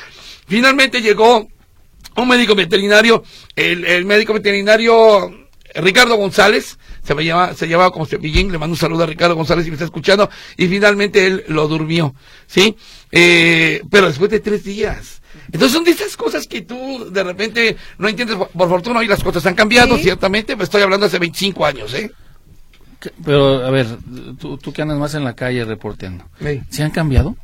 Finalmente 0.47 1.01
llegó 1.01 1.47
un 2.15 2.27
médico 2.27 2.55
veterinario, 2.55 3.23
el, 3.55 3.85
el 3.85 4.05
médico 4.05 4.33
veterinario 4.33 5.46
Ricardo 5.75 6.15
González, 6.15 6.77
se 7.03 7.13
me 7.15 7.23
llama, 7.25 7.53
se 7.53 7.67
llamaba 7.67 7.91
como 7.91 8.05
Cepillín, 8.05 8.51
le 8.51 8.57
mando 8.57 8.73
un 8.73 8.77
saludo 8.77 9.03
a 9.03 9.07
Ricardo 9.07 9.35
González 9.35 9.65
si 9.65 9.71
me 9.71 9.75
está 9.75 9.85
escuchando, 9.85 10.29
y 10.57 10.67
finalmente 10.67 11.25
él 11.25 11.43
lo 11.49 11.67
durmió, 11.67 12.15
¿sí? 12.47 12.75
Eh, 13.11 13.81
pero 13.89 14.07
después 14.07 14.29
de 14.31 14.39
tres 14.39 14.63
días. 14.63 15.21
Entonces 15.47 15.71
son 15.71 15.83
de 15.83 15.91
esas 15.91 16.17
cosas 16.17 16.47
que 16.47 16.61
tú 16.61 17.09
de 17.11 17.23
repente 17.23 17.77
no 17.99 18.07
entiendes, 18.07 18.37
por, 18.37 18.47
por 18.49 18.69
fortuna 18.69 18.99
hoy 18.99 19.07
las 19.07 19.23
cosas 19.23 19.45
han 19.45 19.55
cambiado, 19.55 19.95
Sí. 19.97 20.03
ciertamente, 20.03 20.53
pero 20.53 20.63
estoy 20.63 20.81
hablando 20.81 21.05
hace 21.05 21.19
25 21.19 21.65
años, 21.65 21.93
¿eh? 21.93 22.11
Pero, 23.23 23.63
a 23.65 23.69
ver, 23.69 23.85
tú, 24.39 24.57
tú 24.57 24.73
que 24.73 24.81
andas 24.81 24.97
más 24.97 25.13
en 25.13 25.23
la 25.23 25.35
calle 25.35 25.63
reporteando. 25.63 26.25
Sí. 26.41 26.61
¿Sí 26.69 26.81
han 26.81 26.89
cambiado? 26.91 27.35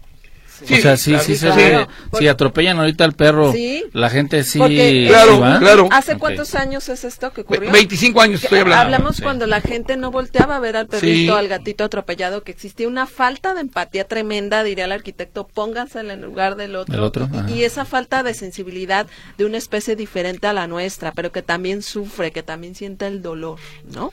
Sí, 0.65 0.73
o 0.75 0.77
sea, 0.77 0.97
sí, 0.97 1.11
claro, 1.11 1.25
sí, 1.25 1.35
se 1.35 1.49
claro. 1.49 1.87
Si 2.17 2.27
atropellan 2.27 2.77
ahorita 2.79 3.03
al 3.03 3.13
perro, 3.13 3.51
Sí. 3.51 3.83
la 3.93 4.09
gente 4.09 4.43
sí, 4.43 4.59
Porque, 4.59 5.05
Claro, 5.09 5.39
va. 5.39 5.59
claro. 5.59 5.89
¿Hace 5.91 6.13
Ok. 6.13 6.19
cuántos 6.19 6.55
años 6.55 6.87
es 6.89 7.03
esto 7.03 7.31
que 7.31 7.41
Ve- 7.41 7.45
ocurrió? 7.57 7.71
25 7.71 8.21
años 8.21 8.43
estoy 8.43 8.59
hablando. 8.59 8.83
Hablamos 8.83 9.15
Sí. 9.17 9.23
cuando 9.23 9.47
la 9.47 9.61
gente 9.61 9.97
no 9.97 10.11
volteaba 10.11 10.55
a 10.55 10.59
ver 10.59 10.77
al 10.77 10.87
perrito, 10.87 11.33
Sí. 11.33 11.37
al 11.39 11.47
gatito 11.47 11.83
atropellado, 11.83 12.43
que 12.43 12.51
existía 12.51 12.87
una 12.87 13.07
falta 13.07 13.53
de 13.53 13.61
empatía 13.61 14.05
tremenda, 14.07 14.63
diría 14.63 14.85
el 14.85 14.91
arquitecto, 14.91 15.47
pónganse 15.47 15.99
en 15.99 16.11
el 16.11 16.21
lugar 16.21 16.55
del 16.55 16.75
otro. 16.75 16.93
Del 16.93 17.03
otro, 17.03 17.29
y 17.47 17.63
esa 17.63 17.85
falta 17.85 18.23
de 18.23 18.33
sensibilidad 18.33 19.07
de 19.37 19.45
una 19.45 19.57
especie 19.57 19.95
diferente 19.95 20.47
a 20.47 20.53
la 20.53 20.67
nuestra, 20.67 21.11
pero 21.11 21.31
que 21.31 21.41
también 21.41 21.81
sufre, 21.81 22.31
que 22.31 22.43
también 22.43 22.75
siente 22.75 23.07
el 23.07 23.21
dolor, 23.21 23.59
¿no? 23.93 24.11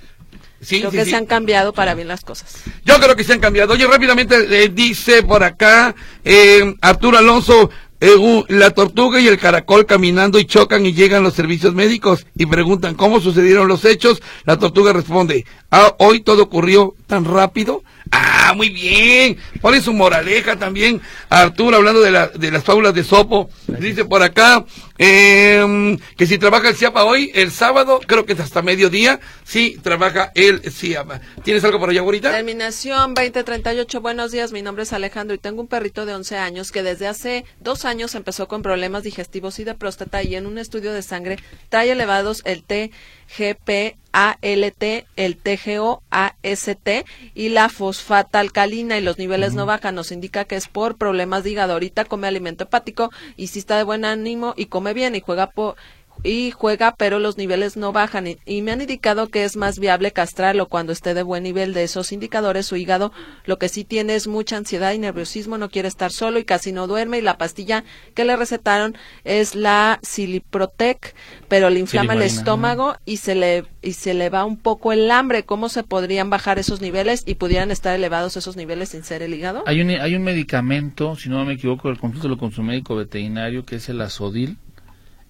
Sí, 0.61 0.79
Creo 0.81 0.91
sí, 0.91 0.99
que 0.99 1.05
sí. 1.05 1.11
se 1.11 1.17
han 1.17 1.27
cambiado 1.27 1.73
para 1.73 1.95
bien 1.95 2.09
las 2.09 2.23
cosas. 2.23 2.63
Yo 2.85 2.99
creo 3.01 3.17
que 3.17 3.25
se 3.25 3.33
han 3.33 3.41
cambiado. 3.41 3.73
Oye, 3.73 3.87
rápidamente 3.87 4.65
eh, 4.65 4.69
dice 4.69 5.23
por 5.23 5.43
acá 5.43 5.95
eh, 6.25 6.75
Arturo 6.83 7.17
Alonso, 7.17 7.71
eh, 8.01 8.15
uh, 8.17 8.45
la 8.49 8.71
tortuga 8.71 9.21
y 9.21 9.29
el 9.29 9.39
caracol 9.39 9.85
caminando 9.85 10.39
y 10.39 10.47
chocan 10.47 10.87
y 10.87 10.95
llegan 10.95 11.23
los 11.23 11.35
servicios 11.35 11.75
médicos 11.75 12.27
y 12.35 12.47
preguntan 12.47 12.95
cómo 12.95 13.21
sucedieron 13.21 13.69
los 13.69 13.85
hechos. 13.85 14.23
La 14.45 14.59
tortuga 14.59 14.93
responde, 14.93 15.45
ah, 15.71 15.95
hoy 15.99 16.21
todo 16.21 16.43
ocurrió 16.45 16.95
tan 17.07 17.25
rápido. 17.27 17.83
Ah, 18.11 18.40
muy 18.55 18.69
bien. 18.69 19.39
Pone 19.61 19.81
su 19.81 19.93
moraleja 19.93 20.57
también. 20.57 21.01
Arturo, 21.29 21.77
hablando 21.77 22.01
de, 22.01 22.11
la, 22.11 22.29
de 22.29 22.51
las 22.51 22.65
fábulas 22.65 22.95
de 22.95 23.05
Sopo, 23.05 23.51
dice 23.67 24.05
por 24.05 24.23
acá 24.23 24.65
eh, 24.99 25.97
que 26.17 26.27
si 26.27 26.37
trabaja 26.37 26.69
el 26.69 26.77
CIAPA 26.77 27.05
hoy, 27.05 27.31
el 27.35 27.51
sábado, 27.51 28.01
creo 28.07 28.27
que 28.27 28.35
es 28.35 28.41
hasta 28.41 28.61
mediodía, 28.61 29.19
sí 29.45 29.79
trabaja 29.83 30.31
el 30.35 30.61
CIAPA. 30.71 31.21
¿Tienes 31.43 31.65
algo 31.65 31.79
por 31.79 31.91
allá, 31.91 32.01
ahorita? 32.01 32.31
Terminación 32.31 33.15
2038. 33.15 34.01
Buenos 34.01 34.33
días, 34.33 34.53
mi 34.53 34.61
nombre 34.63 34.83
es 34.83 34.93
Alejandro 34.93 35.35
y 35.35 35.39
tengo 35.39 35.63
un 35.63 35.69
perrito 35.69 36.05
de 36.05 36.15
11 36.15 36.37
años 36.37 36.71
que 36.71 36.83
desde 36.83 37.07
hace 37.07 37.45
dos 37.61 37.85
años 37.85 38.15
empezó 38.15 38.47
con 38.47 38.63
problemas 38.63 39.03
digestivos 39.03 39.59
y 39.59 39.65
de 39.65 39.75
próstata 39.75 40.23
y 40.23 40.35
en 40.35 40.47
un 40.47 40.59
estudio 40.59 40.93
de 40.93 41.03
sangre 41.03 41.39
trae 41.71 41.91
elevados 41.91 42.43
el 42.45 42.63
TGP 42.63 43.97
ALT, 44.13 45.07
el 45.17 45.37
TGO 45.37 46.03
AST 46.11 46.89
y 47.35 47.49
la 47.51 47.69
fosfata 47.69 48.40
alcalina 48.41 48.99
y 48.99 49.03
los 49.03 49.19
niveles 49.19 49.55
no 49.55 49.67
bajan. 49.67 49.95
Nos 49.95 50.13
indica 50.13 50.45
que 50.45 50.57
es 50.57 50.69
por 50.69 50.97
problemas 50.97 51.45
de 51.45 51.51
hígado. 51.51 51.75
Ahorita 51.75 52.05
come 52.05 52.29
alimento 52.29 52.65
hepático 52.65 53.11
y 53.37 53.49
si 53.49 53.61
está 53.61 53.77
de 53.77 53.85
buen 53.85 54.05
ánimo 54.05 54.55
y 54.57 54.67
come 54.67 54.95
bien 54.95 55.15
y 55.15 55.21
juega 55.21 55.51
por 55.51 55.77
y 56.23 56.51
juega, 56.51 56.95
pero 56.97 57.19
los 57.19 57.39
niveles 57.39 57.77
no 57.77 57.93
bajan. 57.93 58.27
Y, 58.27 58.39
y 58.45 58.63
me 58.63 58.73
han 58.73 58.81
indicado 58.81 59.29
que 59.29 59.45
es 59.45 59.57
más 59.57 59.79
viable 59.79 60.13
castrarlo 60.13 60.67
cuando 60.67 60.93
esté 60.93 61.15
de 61.15 61.23
buen 61.23 61.43
nivel 61.43 61.73
de 61.73 61.85
esos 61.85 62.13
indicadores. 62.13 62.67
Su 62.67 62.77
hígado 62.77 63.13
lo 63.45 63.59
que 63.59 63.69
sí 63.69 63.85
tiene 63.85 64.15
es 64.15 64.27
mucha 64.27 64.57
ansiedad 64.57 64.93
y 64.93 64.99
nerviosismo, 64.99 65.59
no 65.59 65.71
quiere 65.71 65.89
estar 65.89 66.13
solo 66.13 66.39
y 66.39 66.45
casi 66.45 66.73
no 66.73 66.87
duerme. 66.87 67.19
Y 67.19 67.23
la 67.23 67.39
pastilla 67.39 67.85
que 68.15 68.25
le 68.25 68.37
recetaron 68.37 68.97
es 69.25 69.55
la 69.55 69.99
Siliprotec, 70.03 71.15
pero 71.49 71.71
le 71.71 71.81
inflama 71.81 72.15
el 72.15 72.23
estómago 72.23 72.97
y 73.05 73.19
se 73.19 73.35
le 73.35 73.65
y 73.83 73.95
se 73.95 74.15
le 74.15 74.29
va 74.29 74.45
un 74.45 74.57
poco 74.57 74.93
el 74.93 75.11
hambre. 75.11 75.45
¿Cómo 75.45 75.69
se 75.69 75.83
podrían 75.83 76.31
bajar 76.31 76.59
esos 76.59 76.81
niveles 76.81 77.23
y 77.27 77.35
pudieran 77.35 77.71
estar 77.71 77.95
elevados 77.95 78.37
esos 78.37 78.57
niveles 78.57 78.91
sin 78.91 79.05
ser 79.05 79.23
el 79.23 79.35
hígado? 79.35 79.65
Hay 79.67 79.81
un, 79.81 79.91
hay 79.91 80.15
un 80.15 80.23
medicamento, 80.23 81.17
si 81.17 81.29
no 81.29 81.45
me 81.45 81.55
equivoco, 81.55 81.89
el 81.89 81.99
consúltelo 81.99 82.37
con 82.37 82.53
su 82.53 82.63
médico 82.63 82.97
veterinario, 82.97 83.65
que 83.65 83.77
es 83.77 83.89
el 83.89 84.01
azodil. 84.01 84.59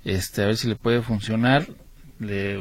Este, 0.04 0.42
a 0.42 0.46
ver 0.46 0.56
si 0.56 0.68
le 0.68 0.76
puede 0.76 1.02
funcionar. 1.02 1.66
Le, 2.18 2.56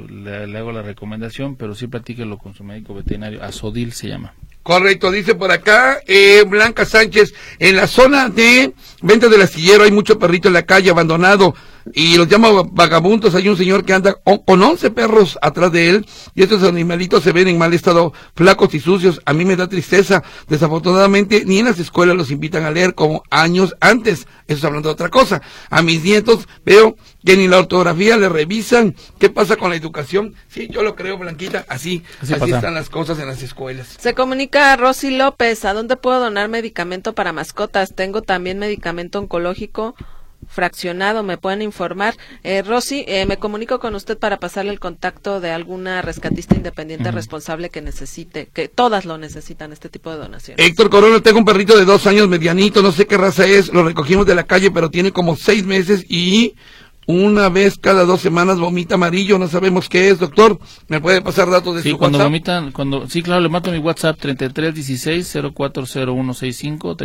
hago 0.57 0.71
la 0.71 0.81
recomendación, 0.81 1.57
pero 1.57 1.75
sí 1.75 1.87
platíquelo 1.87 2.37
con 2.37 2.53
su 2.53 2.63
médico 2.63 2.93
veterinario. 2.93 3.43
Azodil 3.43 3.91
se 3.91 4.07
llama. 4.07 4.33
Correcto, 4.63 5.11
dice 5.11 5.35
por 5.35 5.51
acá 5.51 5.99
eh, 6.05 6.43
Blanca 6.47 6.85
Sánchez, 6.85 7.33
en 7.59 7.75
la 7.75 7.87
zona 7.87 8.29
de 8.29 8.73
venta 9.01 9.27
del 9.27 9.41
astillero 9.41 9.83
hay 9.83 9.91
mucho 9.91 10.19
perrito 10.19 10.47
en 10.47 10.53
la 10.53 10.63
calle 10.63 10.89
abandonado. 10.89 11.55
Y 11.93 12.17
los 12.17 12.27
llama 12.27 12.49
vagabundos. 12.71 13.35
Hay 13.35 13.49
un 13.49 13.57
señor 13.57 13.85
que 13.85 13.93
anda 13.93 14.15
con 14.45 14.61
11 14.61 14.91
perros 14.91 15.37
atrás 15.41 15.71
de 15.71 15.89
él 15.89 16.05
y 16.35 16.43
estos 16.43 16.63
animalitos 16.63 17.23
se 17.23 17.31
ven 17.31 17.47
en 17.47 17.57
mal 17.57 17.73
estado, 17.73 18.13
flacos 18.35 18.73
y 18.73 18.79
sucios. 18.79 19.21
A 19.25 19.33
mí 19.33 19.45
me 19.45 19.55
da 19.55 19.67
tristeza. 19.67 20.23
Desafortunadamente, 20.47 21.43
ni 21.45 21.59
en 21.59 21.65
las 21.65 21.79
escuelas 21.79 22.15
los 22.15 22.31
invitan 22.31 22.63
a 22.63 22.71
leer 22.71 22.95
como 22.95 23.23
años 23.29 23.75
antes. 23.79 24.27
Eso 24.47 24.57
es 24.59 24.63
hablando 24.63 24.89
de 24.89 24.93
otra 24.93 25.09
cosa. 25.09 25.41
A 25.69 25.81
mis 25.81 26.03
nietos 26.03 26.47
veo 26.65 26.95
que 27.25 27.37
ni 27.37 27.47
la 27.47 27.59
ortografía 27.59 28.17
le 28.17 28.29
revisan. 28.29 28.95
¿Qué 29.19 29.29
pasa 29.29 29.55
con 29.55 29.69
la 29.69 29.75
educación? 29.75 30.35
Sí, 30.47 30.67
yo 30.71 30.83
lo 30.83 30.95
creo, 30.95 31.17
Blanquita. 31.17 31.65
Así, 31.67 32.03
Así 32.21 32.33
así 32.33 32.51
están 32.51 32.73
las 32.73 32.89
cosas 32.89 33.19
en 33.19 33.27
las 33.27 33.43
escuelas. 33.43 33.95
Se 33.99 34.13
comunica 34.13 34.75
Rosy 34.75 35.11
López, 35.11 35.65
¿a 35.65 35.73
dónde 35.73 35.95
puedo 35.95 36.19
donar 36.19 36.49
medicamento 36.49 37.13
para 37.13 37.33
mascotas? 37.33 37.93
Tengo 37.95 38.21
también 38.21 38.59
medicamento 38.59 39.19
oncológico 39.19 39.95
fraccionado, 40.47 41.23
me 41.23 41.37
pueden 41.37 41.61
informar. 41.61 42.15
Eh, 42.43 42.61
Rosy, 42.63 43.03
eh, 43.07 43.25
me 43.25 43.37
comunico 43.37 43.79
con 43.79 43.95
usted 43.95 44.17
para 44.17 44.37
pasarle 44.37 44.71
el 44.71 44.79
contacto 44.79 45.39
de 45.39 45.51
alguna 45.51 46.01
rescatista 46.01 46.55
independiente 46.55 47.11
responsable 47.11 47.69
que 47.69 47.81
necesite, 47.81 48.49
que 48.53 48.67
todas 48.67 49.05
lo 49.05 49.17
necesitan, 49.17 49.71
este 49.71 49.89
tipo 49.89 50.11
de 50.11 50.17
donaciones. 50.17 50.65
Héctor 50.65 50.89
Corona, 50.89 51.19
tengo 51.21 51.39
un 51.39 51.45
perrito 51.45 51.77
de 51.77 51.85
dos 51.85 52.07
años 52.07 52.27
medianito, 52.27 52.81
no 52.81 52.91
sé 52.91 53.05
qué 53.05 53.17
raza 53.17 53.45
es, 53.45 53.71
lo 53.73 53.83
recogimos 53.83 54.25
de 54.25 54.35
la 54.35 54.43
calle, 54.45 54.71
pero 54.71 54.89
tiene 54.89 55.11
como 55.11 55.35
seis 55.35 55.65
meses 55.65 56.05
y 56.09 56.55
una 57.05 57.49
vez 57.49 57.77
cada 57.79 58.05
dos 58.05 58.21
semanas 58.21 58.59
vomita 58.59 58.95
amarillo, 58.95 59.39
no 59.39 59.47
sabemos 59.47 59.89
qué 59.89 60.09
es, 60.09 60.19
doctor. 60.19 60.59
¿Me 60.89 61.01
puede 61.01 61.21
pasar 61.23 61.49
datos 61.49 61.75
de 61.75 61.81
Sí, 61.81 61.89
su 61.91 61.97
cuando 61.97 62.19
WhatsApp? 62.19 62.27
vomitan, 62.29 62.71
cuando, 62.71 63.09
sí, 63.09 63.23
claro, 63.23 63.41
le 63.41 63.49
mato 63.49 63.71
mi 63.71 63.79
WhatsApp 63.79 64.19
3316-040165, 64.19 66.95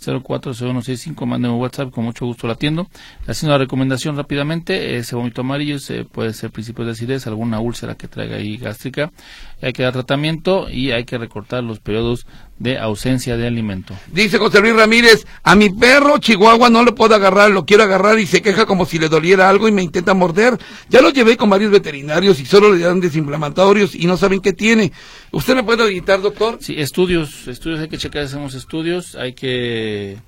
3316-040165, 0.00 1.26
mándeme 1.26 1.54
WhatsApp, 1.54 1.90
con 1.90 2.04
mucho 2.04 2.26
gusto 2.26 2.46
lo 2.46 2.54
atiendo. 2.54 2.88
Haciendo 3.26 3.52
la 3.52 3.58
recomendación 3.58 4.16
rápidamente, 4.16 4.96
ese 4.96 5.16
vómito 5.16 5.42
amarillo 5.42 5.78
se 5.78 6.04
puede 6.04 6.32
ser 6.32 6.50
principios 6.50 6.86
de 6.86 6.92
acidez, 6.92 7.26
alguna 7.26 7.60
úlcera 7.60 7.94
que 7.94 8.08
traiga 8.08 8.36
ahí 8.36 8.56
gástrica, 8.56 9.12
hay 9.60 9.72
que 9.72 9.82
dar 9.82 9.92
tratamiento 9.92 10.68
y 10.70 10.90
hay 10.90 11.04
que 11.04 11.18
recortar 11.18 11.62
los 11.62 11.80
periodos 11.80 12.26
de 12.62 12.78
ausencia 12.78 13.36
de 13.36 13.46
alimento. 13.46 13.94
Dice 14.12 14.38
José 14.38 14.60
Luis 14.60 14.76
Ramírez, 14.76 15.26
a 15.42 15.56
mi 15.56 15.70
perro 15.70 16.18
Chihuahua 16.18 16.70
no 16.70 16.84
lo 16.84 16.94
puedo 16.94 17.14
agarrar, 17.14 17.50
lo 17.50 17.66
quiero 17.66 17.82
agarrar 17.82 18.20
y 18.20 18.26
se 18.26 18.40
queja 18.40 18.66
como 18.66 18.86
si 18.86 19.00
le 19.00 19.08
doliera 19.08 19.48
algo 19.48 19.66
y 19.66 19.72
me 19.72 19.82
intenta 19.82 20.14
morder. 20.14 20.56
Ya 20.88 21.02
lo 21.02 21.10
llevé 21.10 21.36
con 21.36 21.50
varios 21.50 21.72
veterinarios 21.72 22.38
y 22.38 22.46
solo 22.46 22.72
le 22.72 22.84
dan 22.84 23.00
desinflamatorios 23.00 23.96
y 23.96 24.06
no 24.06 24.16
saben 24.16 24.40
qué 24.40 24.52
tiene. 24.52 24.92
¿Usted 25.32 25.56
me 25.56 25.64
puede 25.64 25.82
orientar, 25.82 26.20
doctor? 26.20 26.58
Sí, 26.60 26.74
estudios, 26.78 27.48
estudios 27.48 27.80
hay 27.80 27.88
que 27.88 27.98
checar, 27.98 28.22
hacemos 28.22 28.54
estudios, 28.54 29.16
hay 29.16 29.32
que... 29.32 30.18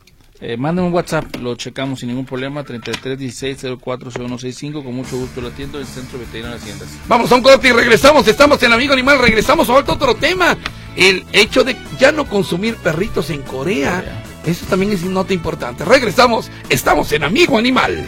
Eh, 0.41 0.57
manden 0.57 0.87
un 0.87 0.93
WhatsApp, 0.93 1.37
lo 1.37 1.55
checamos 1.55 2.01
sin 2.01 2.09
ningún 2.09 2.26
problema, 2.26 2.64
3316-040165, 2.64 4.82
con 4.82 4.93
mucho 4.93 5.16
gusto 5.16 5.41
lo 5.41 5.47
atiendo 5.49 5.78
en 5.78 5.87
el 5.87 5.91
Centro 5.91 6.18
Veterinario 6.18 6.57
de 6.57 6.62
Haciendas. 6.62 6.89
Vamos 7.07 7.30
a 7.30 7.37
un 7.37 7.43
corte 7.43 7.68
y 7.68 7.72
regresamos. 7.72 8.26
Estamos 8.26 8.61
en 8.64 8.72
Amigo 8.72 8.95
Animal. 8.95 9.20
Regresamos 9.20 9.68
a 9.68 9.74
otro 9.74 10.16
tema. 10.16 10.57
El 10.97 11.24
hecho 11.32 11.62
de 11.62 11.76
ya 12.01 12.11
no 12.11 12.28
consumir 12.28 12.74
perritos 12.76 13.30
en 13.30 13.43
Corea. 13.43 14.01
Corea. 14.01 14.24
Eso 14.45 14.66
también 14.66 14.93
es 14.93 15.05
nota 15.05 15.32
importante. 15.32 15.85
Regresamos. 15.85 16.51
Estamos 16.68 17.12
en 17.12 17.22
Amigo 17.22 17.57
Animal. 17.57 18.05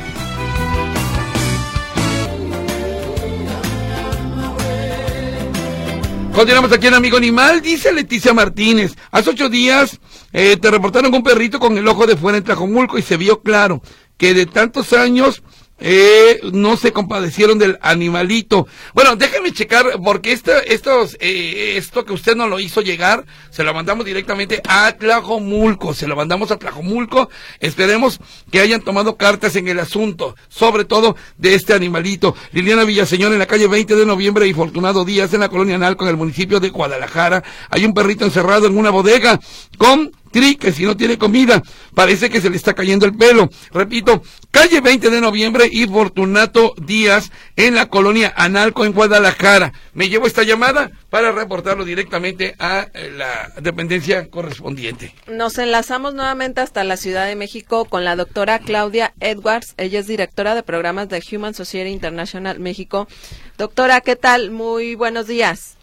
Continuamos 6.37 6.71
aquí 6.71 6.89
en 6.89 6.93
Amigo 6.93 7.17
Animal, 7.17 7.63
dice 7.63 7.91
Leticia 7.93 8.35
Martínez. 8.35 8.95
Hace 9.11 9.31
ocho 9.31 9.49
días 9.49 9.99
eh, 10.39 10.59
te 10.59 10.71
reportaron 10.71 11.15
un 11.15 11.23
perrito 11.23 11.59
con 11.59 11.79
el 11.79 11.89
ojo 11.89 12.07
de 12.07 12.15
fuera 12.15 12.37
en 12.37 12.45
Tlajomulco 12.45 12.99
y 12.99 13.03
se 13.03 13.17
vio 13.17 13.41
claro 13.41 13.81
que 14.19 14.35
de 14.35 14.45
tantos 14.45 14.93
años 14.93 15.43
eh, 15.79 16.41
no 16.53 16.77
se 16.77 16.93
compadecieron 16.93 17.59
del 17.59 17.79
animalito. 17.81 18.67
Bueno, 18.93 19.17
déjeme 19.17 19.53
checar, 19.53 19.87
porque 20.05 20.33
esta, 20.33 20.61
estos, 20.61 21.17
eh, 21.21 21.79
esto 21.79 22.05
que 22.05 22.13
usted 22.13 22.37
nos 22.37 22.51
lo 22.51 22.61
hizo 22.61 22.83
llegar, 22.83 23.25
se 23.49 23.65
lo 23.65 23.73
mandamos 23.73 24.05
directamente 24.05 24.61
a 24.69 24.93
Tlajomulco, 24.93 25.95
se 25.95 26.07
lo 26.07 26.17
mandamos 26.17 26.51
a 26.51 26.59
Tlajomulco. 26.59 27.31
Esperemos 27.59 28.21
que 28.51 28.61
hayan 28.61 28.83
tomado 28.83 29.17
cartas 29.17 29.57
en 29.57 29.69
el 29.69 29.79
asunto, 29.79 30.37
sobre 30.49 30.85
todo 30.85 31.17
de 31.39 31.55
este 31.55 31.73
animalito. 31.73 32.35
Liliana 32.53 32.85
Villaseñor 32.85 33.33
en 33.33 33.39
la 33.39 33.47
calle 33.47 33.69
20 33.69 33.97
de 33.97 34.05
noviembre 34.05 34.47
y 34.47 34.53
Fortunado 34.53 35.07
Díaz 35.07 35.33
en 35.33 35.41
la 35.41 35.49
colonia 35.49 35.79
Nalco 35.79 36.05
en 36.05 36.11
el 36.11 36.17
municipio 36.19 36.61
de 36.61 36.69
Guadalajara. 36.69 37.43
Hay 37.71 37.87
un 37.87 37.95
perrito 37.95 38.27
encerrado 38.27 38.67
en 38.67 38.77
una 38.77 38.91
bodega 38.91 39.41
con 39.79 40.13
que 40.31 40.73
si 40.73 40.85
no 40.85 40.97
tiene 40.97 41.19
comida, 41.19 41.63
parece 41.95 42.29
que 42.29 42.41
se 42.41 42.51
le 42.51 42.57
está 42.57 42.75
cayendo 42.75 43.07
el 43.07 43.17
pelo. 43.17 43.49
Repito, 43.73 44.23
calle 44.51 44.81
20 44.81 45.11
de 45.11 45.21
noviembre 45.21 45.69
y 45.71 45.87
Fortunato 45.87 46.75
Díaz 46.77 47.31
en 47.57 47.75
la 47.75 47.89
colonia 47.89 48.33
Analco 48.37 48.85
en 48.85 48.93
Guadalajara. 48.93 49.73
Me 49.95 50.09
llevo 50.09 50.27
esta 50.27 50.43
llamada 50.43 50.91
para 51.09 51.33
reportarlo 51.33 51.85
directamente 51.85 52.55
a 52.59 52.87
eh, 52.93 53.11
la 53.17 53.51
dependencia 53.61 54.29
correspondiente. 54.29 55.15
Nos 55.27 55.59
enlazamos 55.59 56.15
nuevamente 56.15 56.61
hasta 56.61 56.85
la 56.85 56.97
Ciudad 56.97 57.27
de 57.27 57.37
México 57.37 57.87
con 57.87 58.05
la 58.05 58.15
doctora 58.15 58.59
Claudia 58.59 59.15
Edwards. 59.21 59.75
Ella 59.79 60.01
es 60.01 60.07
directora 60.07 60.55
de 60.55 60.63
programas 60.63 61.09
de 61.09 61.23
Human 61.33 61.55
Society 61.55 61.91
International 61.91 62.61
México. 62.61 63.09
Doctora, 63.57 64.03
¿qué 64.03 64.17
tal? 64.17 64.51
Muy 64.51 64.95
buenos 64.95 65.27
días. 65.27 65.77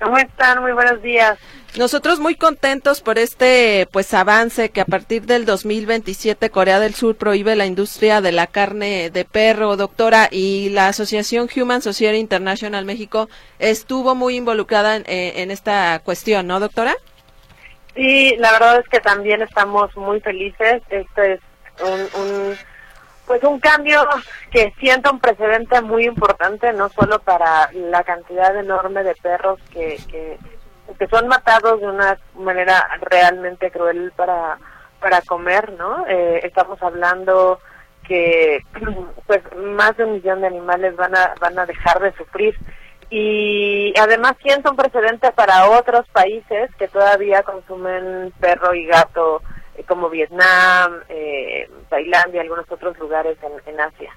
¿Cómo 0.00 0.18
están? 0.18 0.60
Muy 0.60 0.72
buenos 0.72 1.00
días. 1.02 1.38
Nosotros 1.76 2.20
muy 2.20 2.36
contentos 2.36 3.02
por 3.02 3.18
este 3.18 3.86
pues 3.92 4.14
avance 4.14 4.70
que 4.70 4.80
a 4.80 4.86
partir 4.86 5.26
del 5.26 5.44
2027 5.44 6.48
Corea 6.48 6.80
del 6.80 6.94
Sur 6.94 7.16
prohíbe 7.16 7.54
la 7.54 7.66
industria 7.66 8.22
de 8.22 8.32
la 8.32 8.46
carne 8.46 9.10
de 9.10 9.26
perro, 9.26 9.76
doctora, 9.76 10.28
y 10.30 10.70
la 10.70 10.88
asociación 10.88 11.50
Human 11.54 11.82
Society 11.82 12.16
International 12.16 12.86
México 12.86 13.28
estuvo 13.58 14.14
muy 14.14 14.36
involucrada 14.36 14.96
en, 14.96 15.02
eh, 15.06 15.42
en 15.42 15.50
esta 15.50 15.98
cuestión, 15.98 16.46
¿no, 16.46 16.60
doctora? 16.60 16.94
Sí, 17.94 18.34
la 18.38 18.52
verdad 18.52 18.80
es 18.80 18.88
que 18.88 19.00
también 19.00 19.42
estamos 19.42 19.94
muy 19.96 20.20
felices. 20.20 20.82
Este 20.88 21.34
es 21.34 21.40
un, 21.82 22.22
un 22.22 22.56
pues 23.26 23.42
un 23.42 23.58
cambio 23.60 24.06
que 24.50 24.72
sienta 24.78 25.10
un 25.10 25.20
precedente 25.20 25.82
muy 25.82 26.06
importante, 26.06 26.72
no 26.72 26.88
solo 26.88 27.18
para 27.18 27.70
la 27.72 28.02
cantidad 28.04 28.56
enorme 28.56 29.02
de 29.02 29.14
perros 29.16 29.58
que, 29.70 29.98
que, 30.08 30.38
que 30.96 31.06
son 31.08 31.28
matados 31.28 31.80
de 31.80 31.86
una 31.86 32.18
manera 32.34 32.86
realmente 33.02 33.70
cruel 33.70 34.12
para, 34.16 34.58
para 35.00 35.20
comer, 35.22 35.72
¿no? 35.72 36.06
Eh, 36.08 36.40
estamos 36.42 36.82
hablando 36.82 37.60
que 38.06 38.60
pues 39.26 39.42
más 39.56 39.96
de 39.96 40.04
un 40.04 40.14
millón 40.14 40.40
de 40.40 40.46
animales 40.48 40.96
van 40.96 41.16
a, 41.16 41.34
van 41.40 41.58
a 41.58 41.66
dejar 41.66 42.00
de 42.00 42.12
sufrir 42.14 42.56
y 43.08 43.94
además 43.98 44.34
sienta 44.42 44.70
un 44.70 44.76
precedente 44.76 45.30
para 45.32 45.70
otros 45.70 46.06
países 46.08 46.70
que 46.76 46.88
todavía 46.88 47.42
consumen 47.42 48.32
perro 48.40 48.74
y 48.74 48.84
gato 48.86 49.42
eh, 49.76 49.84
como 49.86 50.08
Vietnam, 50.10 51.00
eh, 51.08 51.70
Tailandia, 51.88 52.40
algunos 52.40 52.70
otros 52.70 52.98
lugares 52.98 53.36
en, 53.66 53.80
Asia. 53.80 54.12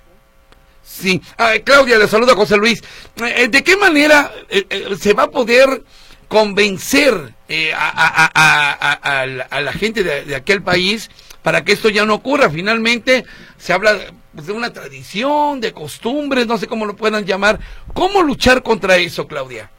Sí, 0.81 1.21
Ah, 1.37 1.53
Claudia, 1.63 1.99
le 1.99 2.07
saluda 2.07 2.33
José 2.33 2.57
Luis. 2.57 2.81
Eh, 3.17 3.47
¿De 3.47 3.63
qué 3.63 3.77
manera 3.77 4.31
eh, 4.49 4.65
eh, 4.69 4.95
se 4.99 5.13
va 5.13 5.23
a 5.23 5.31
poder 5.31 5.83
convencer 6.29 7.33
eh, 7.49 7.73
a, 7.75 8.29
a- 8.33 9.25
la 9.61 9.73
gente 9.73 10.03
de, 10.03 10.23
de 10.23 10.35
aquel 10.35 10.61
país 10.61 11.09
para 11.43 11.63
que 11.65 11.73
esto 11.73 11.89
ya 11.89 12.05
no 12.05 12.13
ocurra? 12.13 12.49
Finalmente 12.49 13.25
se 13.57 13.73
habla 13.73 13.97
pues, 14.33 14.47
de 14.47 14.53
una 14.53 14.71
tradición, 14.71 15.59
de 15.59 15.73
costumbres, 15.73 16.47
no 16.47 16.57
sé 16.57 16.67
cómo 16.67 16.85
lo 16.85 16.95
puedan 16.95 17.25
llamar. 17.25 17.59
¿Cómo 17.93 18.21
luchar 18.21 18.63
contra 18.63 18.95
eso, 18.97 19.27
Claudia? 19.27 19.69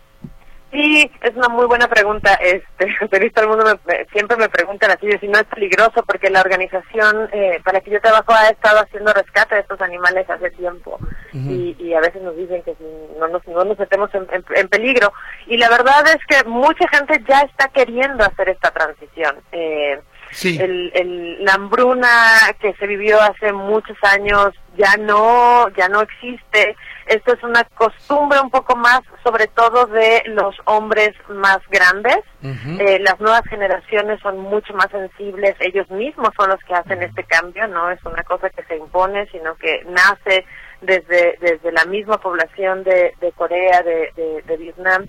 Sí, 0.70 1.10
es 1.22 1.34
una 1.34 1.48
muy 1.48 1.66
buena 1.66 1.88
pregunta. 1.88 2.34
Este, 2.34 2.86
pero 3.10 3.30
todo 3.32 3.44
el 3.44 3.50
mundo 3.50 3.80
me- 3.86 4.04
siempre 4.12 4.36
me 4.36 4.48
preguntan 4.48 4.90
así 4.92 5.06
de 5.08 5.18
si 5.18 5.26
no 5.26 5.38
es 5.38 5.44
peligroso, 5.46 6.04
porque 6.06 6.30
la 6.30 6.40
organización 6.40 7.28
eh, 7.32 7.60
para 7.64 7.78
la 7.78 7.84
que 7.84 7.90
yo 7.90 8.00
trabajo 8.00 8.32
ha 8.32 8.48
estado 8.50 8.78
haciendo 8.80 9.12
rescate 9.12 9.56
de 9.56 9.62
estos 9.62 9.80
animales 9.80 10.28
hace 10.30 10.50
tiempo 10.52 10.98
y, 11.32 11.76
y 11.78 11.94
a 11.94 12.00
veces 12.00 12.22
nos 12.22 12.36
dicen 12.36 12.62
que 12.62 12.74
no 13.18 13.26
nos, 13.28 13.46
no 13.48 13.64
nos 13.64 13.78
metemos 13.78 14.14
en, 14.14 14.26
en- 14.32 14.44
en 14.54 14.68
peligro. 14.68 15.12
Y 15.46 15.56
la 15.56 15.68
verdad 15.68 16.04
es 16.08 16.18
que 16.28 16.48
mucha 16.48 16.86
gente 16.88 17.20
ya 17.28 17.40
está 17.40 17.68
queriendo 17.68 18.24
hacer 18.24 18.48
esta 18.50 18.70
transición. 18.70 19.36
Eh, 19.52 20.00
Sí. 20.32 20.58
el, 20.60 20.90
el- 20.94 21.44
la 21.44 21.54
hambruna 21.54 22.08
que 22.60 22.72
se 22.74 22.86
vivió 22.86 23.20
hace 23.20 23.52
muchos 23.52 23.96
años 24.02 24.50
ya 24.76 24.96
no 24.98 25.68
ya 25.70 25.88
no 25.88 26.00
existe 26.02 26.76
esto 27.06 27.32
es 27.34 27.42
una 27.42 27.64
costumbre 27.64 28.38
un 28.40 28.50
poco 28.50 28.76
más 28.76 29.00
sobre 29.24 29.48
todo 29.48 29.86
de 29.86 30.22
los 30.26 30.54
hombres 30.66 31.10
más 31.28 31.58
grandes. 31.68 32.18
Eh, 32.42 32.98
las 33.00 33.18
nuevas 33.20 33.42
generaciones 33.50 34.20
son 34.22 34.38
mucho 34.38 34.72
más 34.74 34.86
sensibles 34.90 35.56
ellos 35.60 35.90
mismos 35.90 36.30
son 36.38 36.48
los 36.50 36.60
que 36.64 36.74
hacen 36.74 37.02
este 37.02 37.24
cambio 37.24 37.66
no 37.68 37.90
es 37.90 38.02
una 38.04 38.22
cosa 38.22 38.48
que 38.50 38.62
se 38.64 38.76
impone 38.76 39.26
sino 39.32 39.56
que 39.56 39.84
nace 39.88 40.44
desde 40.80 41.36
desde 41.40 41.72
la 41.72 41.84
misma 41.84 42.18
población 42.18 42.82
de, 42.84 43.14
de 43.20 43.32
Corea 43.32 43.82
de, 43.82 44.10
de, 44.16 44.42
de 44.46 44.56
Vietnam 44.56 45.04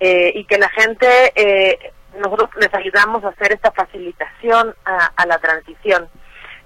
eh, 0.00 0.32
y 0.34 0.44
que 0.44 0.58
la 0.58 0.68
gente 0.70 1.06
eh, 1.36 1.92
nosotros 2.18 2.50
les 2.60 2.72
ayudamos 2.74 3.24
a 3.24 3.28
hacer 3.28 3.52
esta 3.52 3.70
facilitación 3.72 4.74
a, 4.84 5.26
la 5.26 5.38
transición. 5.38 6.08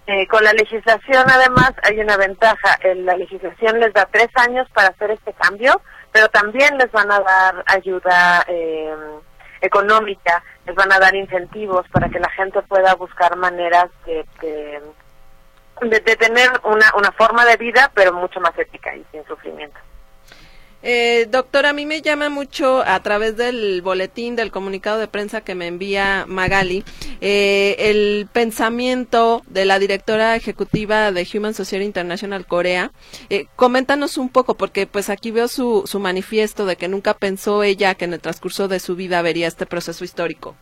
Eh, 0.06 0.26
con 0.26 0.42
la 0.42 0.52
legislación, 0.54 1.24
además, 1.28 1.72
hay 1.82 2.00
una 2.00 2.16
ventaja. 2.16 2.78
La 2.96 3.16
legislación 3.16 3.78
les 3.80 3.92
da 3.92 4.06
tres 4.10 4.28
años 4.36 4.66
para 4.72 4.88
hacer 4.88 5.10
este 5.10 5.32
cambio, 5.34 5.80
pero 6.12 6.28
también 6.28 6.78
les 6.78 6.90
van 6.92 7.10
a 7.12 7.20
dar 7.20 7.64
ayuda 7.66 8.44
eh, 8.48 8.94
económica, 9.60 10.42
les 10.66 10.74
van 10.74 10.90
a 10.92 10.98
dar 10.98 11.14
incentivos 11.14 11.86
para 11.90 12.08
que 12.08 12.18
la 12.20 12.30
gente 12.30 12.62
pueda 12.62 12.94
buscar 12.94 13.36
maneras 13.36 13.86
de, 14.06 14.24
de, 14.40 14.82
de- 15.82 16.00
de 16.00 16.16
tener 16.16 16.48
una, 16.64 16.86
una 16.96 17.12
forma 17.12 17.44
de 17.44 17.56
vida, 17.56 17.90
pero 17.94 18.12
mucho 18.12 18.40
más 18.40 18.56
ética 18.58 18.94
y 18.96 19.04
sin 19.12 19.24
sufrimiento. 19.26 19.78
Eh, 20.82 21.26
doctor, 21.30 21.66
a 21.66 21.72
mí 21.72 21.86
me 21.86 22.02
llama 22.02 22.28
mucho 22.28 22.82
a 22.86 23.02
través 23.02 23.36
del 23.36 23.82
boletín, 23.82 24.36
del 24.36 24.52
comunicado 24.52 24.98
de 24.98 25.08
prensa 25.08 25.40
que 25.40 25.56
me 25.56 25.66
envía 25.66 26.24
Magali, 26.28 26.84
eh, 27.20 27.74
el 27.78 28.28
pensamiento 28.32 29.42
de 29.48 29.64
la 29.64 29.80
directora 29.80 30.36
ejecutiva 30.36 31.10
de 31.10 31.26
Human 31.34 31.54
Society 31.54 31.84
International 31.84 32.46
Corea. 32.46 32.92
Eh, 33.28 33.46
coméntanos 33.56 34.18
un 34.18 34.28
poco, 34.28 34.54
porque 34.54 34.86
pues 34.86 35.10
aquí 35.10 35.32
veo 35.32 35.48
su, 35.48 35.82
su 35.86 35.98
manifiesto 35.98 36.64
de 36.64 36.76
que 36.76 36.86
nunca 36.86 37.14
pensó 37.14 37.64
ella 37.64 37.96
que 37.96 38.04
en 38.04 38.14
el 38.14 38.20
transcurso 38.20 38.68
de 38.68 38.78
su 38.78 38.94
vida 38.94 39.20
vería 39.20 39.48
este 39.48 39.66
proceso 39.66 40.04
histórico. 40.04 40.54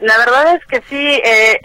La 0.00 0.16
verdad 0.16 0.54
es 0.56 0.64
que 0.66 0.82
sí, 0.88 1.20
eh, 1.24 1.60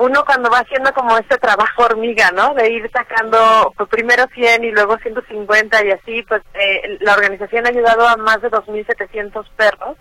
uno 0.00 0.24
cuando 0.24 0.50
va 0.50 0.60
haciendo 0.60 0.92
como 0.94 1.16
este 1.18 1.36
trabajo 1.36 1.82
hormiga, 1.82 2.30
¿no? 2.32 2.54
De 2.54 2.70
ir 2.70 2.90
sacando 2.90 3.72
pues, 3.76 3.88
primero 3.90 4.24
100 4.32 4.64
y 4.64 4.72
luego 4.72 4.96
150 4.98 5.84
y 5.84 5.90
así, 5.90 6.22
pues 6.22 6.42
eh, 6.54 6.98
la 7.00 7.14
organización 7.14 7.66
ha 7.66 7.68
ayudado 7.68 8.08
a 8.08 8.16
más 8.16 8.40
de 8.40 8.50
2.700 8.50 9.46
perros. 9.56 9.96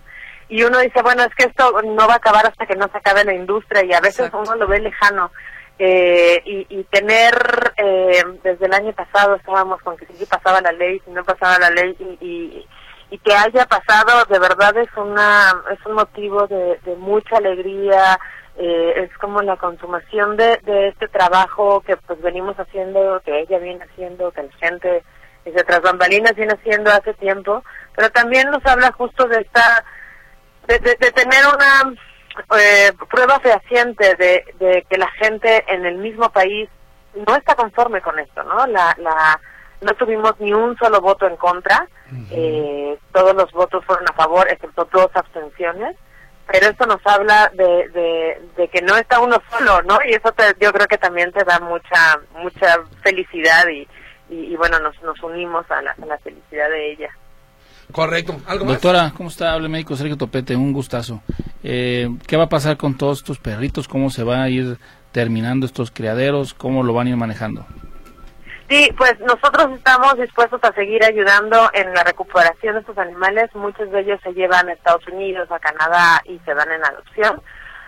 Y 0.48 0.64
uno 0.64 0.80
dice, 0.80 1.02
bueno, 1.04 1.24
es 1.24 1.36
que 1.36 1.46
esto 1.46 1.82
no 1.84 2.08
va 2.08 2.14
a 2.14 2.18
acabar 2.18 2.48
hasta 2.48 2.66
que 2.66 2.76
no 2.76 2.88
se 2.88 2.98
acabe 2.98 3.26
la 3.26 3.34
industria 3.34 3.84
y 3.84 3.94
a 3.94 4.00
veces 4.00 4.28
Exacto. 4.28 4.40
uno 4.40 4.56
lo 4.56 4.68
ve 4.68 4.80
lejano. 4.80 5.32
Eh, 5.78 6.42
y, 6.46 6.66
y 6.70 6.84
tener, 6.86 7.74
eh, 7.78 8.24
desde 8.44 8.66
el 8.66 8.74
año 8.74 8.92
pasado 8.94 9.36
estábamos 9.36 9.82
con 9.82 9.96
que 9.98 10.06
si 10.08 10.14
sí 10.14 10.26
pasaba 10.26 10.60
la 10.62 10.72
ley, 10.72 11.02
si 11.06 11.12
no 11.12 11.24
pasaba 11.24 11.58
la 11.60 11.70
ley 11.70 11.96
y, 12.00 12.26
y, 12.26 12.68
y 13.12 13.18
que 13.20 13.34
haya 13.34 13.66
pasado 13.66 14.26
de 14.26 14.40
verdad 14.40 14.76
es 14.78 14.90
una 14.98 15.56
es 15.72 15.80
un 15.86 15.94
motivo 15.94 16.48
de, 16.48 16.78
de 16.84 16.96
mucha 16.98 17.38
alegría 17.38 18.20
eh, 18.60 18.94
es 19.10 19.18
como 19.20 19.42
la 19.42 19.56
consumación 19.58 20.36
de, 20.38 20.58
de 20.64 20.90
este 20.90 21.08
trabajo 21.08 21.82
que 21.82 21.96
pues 21.98 22.22
venimos 22.22 22.56
haciendo 22.60 23.22
que 23.26 23.40
ella 23.40 23.58
viene 23.58 23.84
haciendo 23.86 24.32
que 24.32 24.44
la 24.44 24.54
gente 24.60 25.04
desde 25.46 25.64
tras 25.64 25.82
bambalinas 25.82 26.36
viene 26.36 26.54
haciendo 26.54 26.92
hace 26.92 27.14
tiempo 27.14 27.64
pero 27.96 28.10
también 28.12 28.52
nos 28.52 28.64
habla 28.66 28.92
justo 28.92 29.28
de 29.28 29.38
esta 29.42 29.84
de, 30.68 30.78
de- 30.80 30.96
de 31.00 31.12
tener 31.14 31.42
una 31.48 31.96
eh, 32.60 32.92
prueba 33.10 33.40
fehaciente 33.40 34.16
de, 34.16 34.44
de 34.60 34.86
que 34.90 34.98
la 34.98 35.10
gente 35.12 35.64
en 35.68 35.86
el 35.86 35.98
mismo 35.98 36.30
país 36.30 36.70
no 37.28 37.36
está 37.36 37.56
conforme 37.56 38.02
con 38.02 38.20
esto, 38.20 38.44
¿no? 38.44 38.68
La, 38.68 38.96
la, 39.00 39.40
no 39.82 39.94
tuvimos 39.96 40.40
ni 40.40 40.54
un 40.54 40.78
solo 40.78 41.02
voto 41.02 41.26
en 41.26 41.36
contra, 41.38 41.88
eh, 42.32 42.98
todos 43.12 43.34
los 43.36 43.52
votos 43.52 43.84
fueron 43.86 44.06
a 44.10 44.14
favor, 44.14 44.48
excepto 44.50 44.88
dos 44.92 45.10
abstenciones, 45.16 45.96
pero 46.52 46.68
esto 46.68 46.86
nos 46.86 47.00
habla 47.06 47.52
de, 47.54 47.90
de, 47.90 48.42
de 48.58 48.68
que 48.70 48.82
no 48.82 48.96
está 48.98 49.20
uno 49.20 49.42
solo, 49.52 49.82
¿no? 49.84 50.00
Y 50.08 50.14
eso 50.14 50.32
te- 50.32 50.56
yo 50.60 50.72
creo 50.74 50.88
que 50.88 50.98
también 50.98 51.32
te 51.32 51.44
da 51.44 51.60
mucha 51.60 52.20
mucha 52.42 52.80
felicidad 53.04 53.68
y, 53.68 53.88
y, 54.34 54.54
y 54.54 54.56
bueno, 54.56 54.80
nos, 54.80 55.02
nos 55.04 55.22
unimos 55.22 55.70
a 55.70 55.82
la, 55.82 55.92
a 55.92 56.06
la 56.06 56.18
felicidad 56.20 56.70
de 56.70 56.92
ella. 56.94 57.10
Correcto. 57.92 58.38
¿Algo 58.46 58.66
más? 58.66 58.74
Doctora, 58.76 59.12
¿cómo 59.18 59.30
está? 59.30 59.54
Habla 59.54 59.66
el 59.66 59.72
médico 59.72 59.96
Sergio 59.96 60.16
Topete, 60.18 60.56
un 60.56 60.74
gustazo. 60.74 61.22
Eh, 61.64 62.08
¿Qué 62.28 62.38
va 62.38 62.44
a 62.44 62.50
pasar 62.50 62.78
con 62.78 62.96
todos 62.96 63.20
estos 63.20 63.40
perritos? 63.40 63.88
¿Cómo 63.88 64.10
se 64.12 64.24
va 64.24 64.44
a 64.44 64.50
ir 64.50 64.78
terminando 65.12 65.66
estos 65.66 65.90
criaderos? 65.92 66.54
¿Cómo 66.54 66.84
lo 66.84 66.94
van 66.94 67.08
a 67.08 67.10
ir 67.12 67.16
manejando? 67.18 67.66
Sí, 68.70 68.94
pues 68.96 69.20
nosotros 69.20 69.72
estamos 69.76 70.16
dispuestos 70.18 70.64
a 70.64 70.72
seguir 70.74 71.04
ayudando 71.04 71.70
en 71.74 71.92
la 71.92 72.04
recuperación 72.04 72.76
de 72.76 72.82
estos 72.82 72.98
animales. 73.00 73.50
Muchos 73.56 73.90
de 73.92 74.02
ellos 74.02 74.20
se 74.24 74.34
llevan 74.34 74.70
a 74.70 74.74
Estados 74.74 75.08
Unidos, 75.08 75.52
a 75.52 75.60
Canadá 75.60 76.22
y 76.26 76.40
se 76.46 76.54
dan 76.54 76.72
en 76.72 76.86
adopción. 76.86 77.42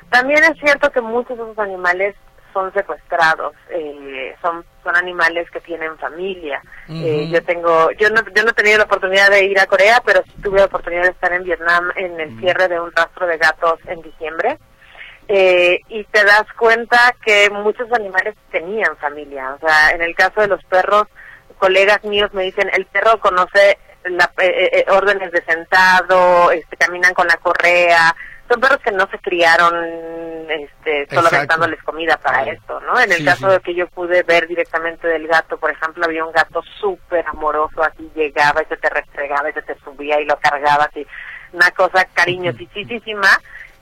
También 0.10 0.44
es 0.44 0.60
cierto 0.60 0.92
que 0.92 1.02
muchos 1.02 1.38
de 1.38 1.44
esos 1.44 1.60
animales 1.60 2.16
son 2.52 2.74
secuestrados, 2.74 3.54
eh, 3.70 4.36
son 4.42 4.66
son 4.84 4.96
animales 4.96 5.50
que 5.52 5.62
tienen 5.62 5.98
familia. 5.98 6.62
Eh, 6.90 7.30
yo 7.32 7.44
tengo, 7.44 7.92
yo 7.92 8.10
no, 8.10 8.22
yo 8.36 8.44
no 8.44 8.50
he 8.50 8.54
tenido 8.54 8.80
la 8.80 8.86
oportunidad 8.86 9.30
de 9.30 9.46
ir 9.46 9.60
a 9.60 9.68
Corea, 9.68 10.02
pero 10.06 10.24
sí 10.24 10.42
tuve 10.42 10.60
la 10.60 10.66
oportunidad 10.66 11.04
de 11.04 11.12
estar 11.12 11.32
en 11.32 11.44
Vietnam 11.44 11.92
en 11.96 12.20
el 12.20 12.40
cierre 12.40 12.68
de 12.68 12.80
un 12.80 12.92
rastro 12.92 13.28
de 13.28 13.38
gatos 13.38 13.80
en 13.86 14.02
diciembre. 14.02 14.58
Eh, 15.34 15.80
y 15.88 16.04
te 16.06 16.26
das 16.26 16.44
cuenta 16.58 17.16
que 17.24 17.50
muchos 17.52 17.90
animales 17.94 18.36
tenían 18.52 18.98
familia. 18.98 19.54
O 19.54 19.60
sea, 19.66 19.92
en 19.92 20.02
el 20.02 20.14
caso 20.14 20.42
de 20.42 20.48
los 20.48 20.62
perros, 20.66 21.08
colegas 21.58 22.04
míos 22.04 22.34
me 22.34 22.44
dicen, 22.44 22.70
el 22.74 22.86
perro 22.88 23.18
conoce 23.22 23.78
la, 24.04 24.30
eh, 24.42 24.70
eh, 24.74 24.86
órdenes 24.92 25.32
de 25.32 25.42
sentado, 25.46 26.52
este, 26.52 26.76
caminan 26.76 27.14
con 27.14 27.28
la 27.28 27.38
correa. 27.38 28.14
Son 28.50 28.60
perros 28.60 28.80
que 28.84 28.92
no 28.92 29.08
se 29.10 29.20
criaron 29.20 29.74
este, 30.50 31.08
solo 31.16 31.30
aventándoles 31.30 31.82
comida 31.84 32.18
para 32.18 32.44
Claro. 32.44 32.52
esto, 32.60 32.80
¿no? 32.82 33.00
En 33.00 33.12
el 33.14 33.20
Sí, 33.20 33.26
caso 33.26 33.48
sí. 33.48 33.54
de 33.54 33.60
que 33.62 33.74
yo 33.74 33.88
pude 33.88 34.24
ver 34.24 34.48
directamente 34.50 35.08
del 35.08 35.28
gato, 35.28 35.58
por 35.58 35.72
ejemplo, 35.72 36.04
había 36.04 36.26
un 36.26 36.34
gato 36.34 36.62
súper 36.82 37.26
amoroso, 37.28 37.82
así 37.82 38.12
llegaba 38.14 38.62
y 38.62 38.66
se 38.66 38.76
te 38.76 38.90
restregaba 38.90 39.50
y 39.50 39.54
se 39.54 39.62
te 39.62 39.76
subía 39.80 40.20
y 40.20 40.26
lo 40.26 40.38
cargaba, 40.40 40.84
así, 40.86 41.08
una 41.54 41.72
cosa 41.72 42.04
cariñosísima, 42.14 43.30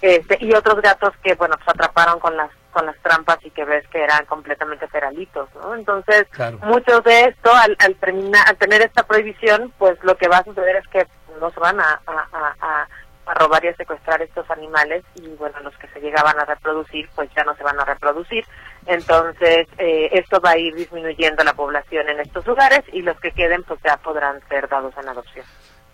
este, 0.01 0.37
y 0.41 0.53
otros 0.53 0.81
gatos 0.81 1.13
que, 1.23 1.35
bueno, 1.35 1.55
pues 1.57 1.69
atraparon 1.69 2.19
con 2.19 2.35
las 2.37 2.49
con 2.71 2.85
las 2.85 2.95
trampas 2.99 3.39
y 3.43 3.49
que 3.49 3.65
ves 3.65 3.87
que 3.87 4.03
eran 4.03 4.25
completamente 4.27 4.87
feralitos, 4.87 5.49
¿no? 5.55 5.73
Entonces, 5.73 6.27
Claro. 6.29 6.59
mucho 6.59 7.01
de 7.01 7.25
esto, 7.25 7.51
al, 7.51 7.75
al, 7.79 7.95
terminar, 7.95 8.47
al 8.47 8.57
tener 8.57 8.81
esta 8.83 9.01
prohibición, 9.07 9.73
pues 9.79 9.97
lo 10.03 10.15
que 10.15 10.27
va 10.27 10.37
a 10.37 10.43
suceder 10.43 10.75
es 10.75 10.87
que 10.89 11.07
no 11.41 11.49
se 11.49 11.59
van 11.59 11.79
a, 11.79 11.99
a, 12.05 12.27
a- 12.31 12.55
a- 12.61 12.87
a 13.25 13.33
robar 13.35 13.63
y 13.65 13.69
a 13.69 13.75
secuestrar 13.75 14.21
estos 14.21 14.49
animales 14.51 15.03
y 15.15 15.27
bueno, 15.35 15.59
los 15.61 15.75
que 15.77 15.87
se 15.89 15.99
llegaban 15.99 16.39
a 16.39 16.45
reproducir 16.45 17.07
pues 17.15 17.29
ya 17.35 17.43
no 17.43 17.55
se 17.55 17.63
van 17.63 17.79
a 17.79 17.85
reproducir. 17.85 18.43
Entonces, 18.85 19.67
eh, 19.77 20.09
esto 20.13 20.39
va 20.41 20.51
a 20.51 20.57
ir 20.57 20.73
disminuyendo 20.75 21.43
la 21.43 21.53
población 21.53 22.09
en 22.09 22.19
estos 22.19 22.45
lugares 22.47 22.81
y 22.91 23.01
los 23.01 23.19
que 23.19 23.31
queden 23.31 23.63
pues 23.63 23.79
ya 23.83 23.97
podrán 23.97 24.39
ser 24.49 24.67
dados 24.67 24.93
en 24.97 25.09
adopción. 25.09 25.45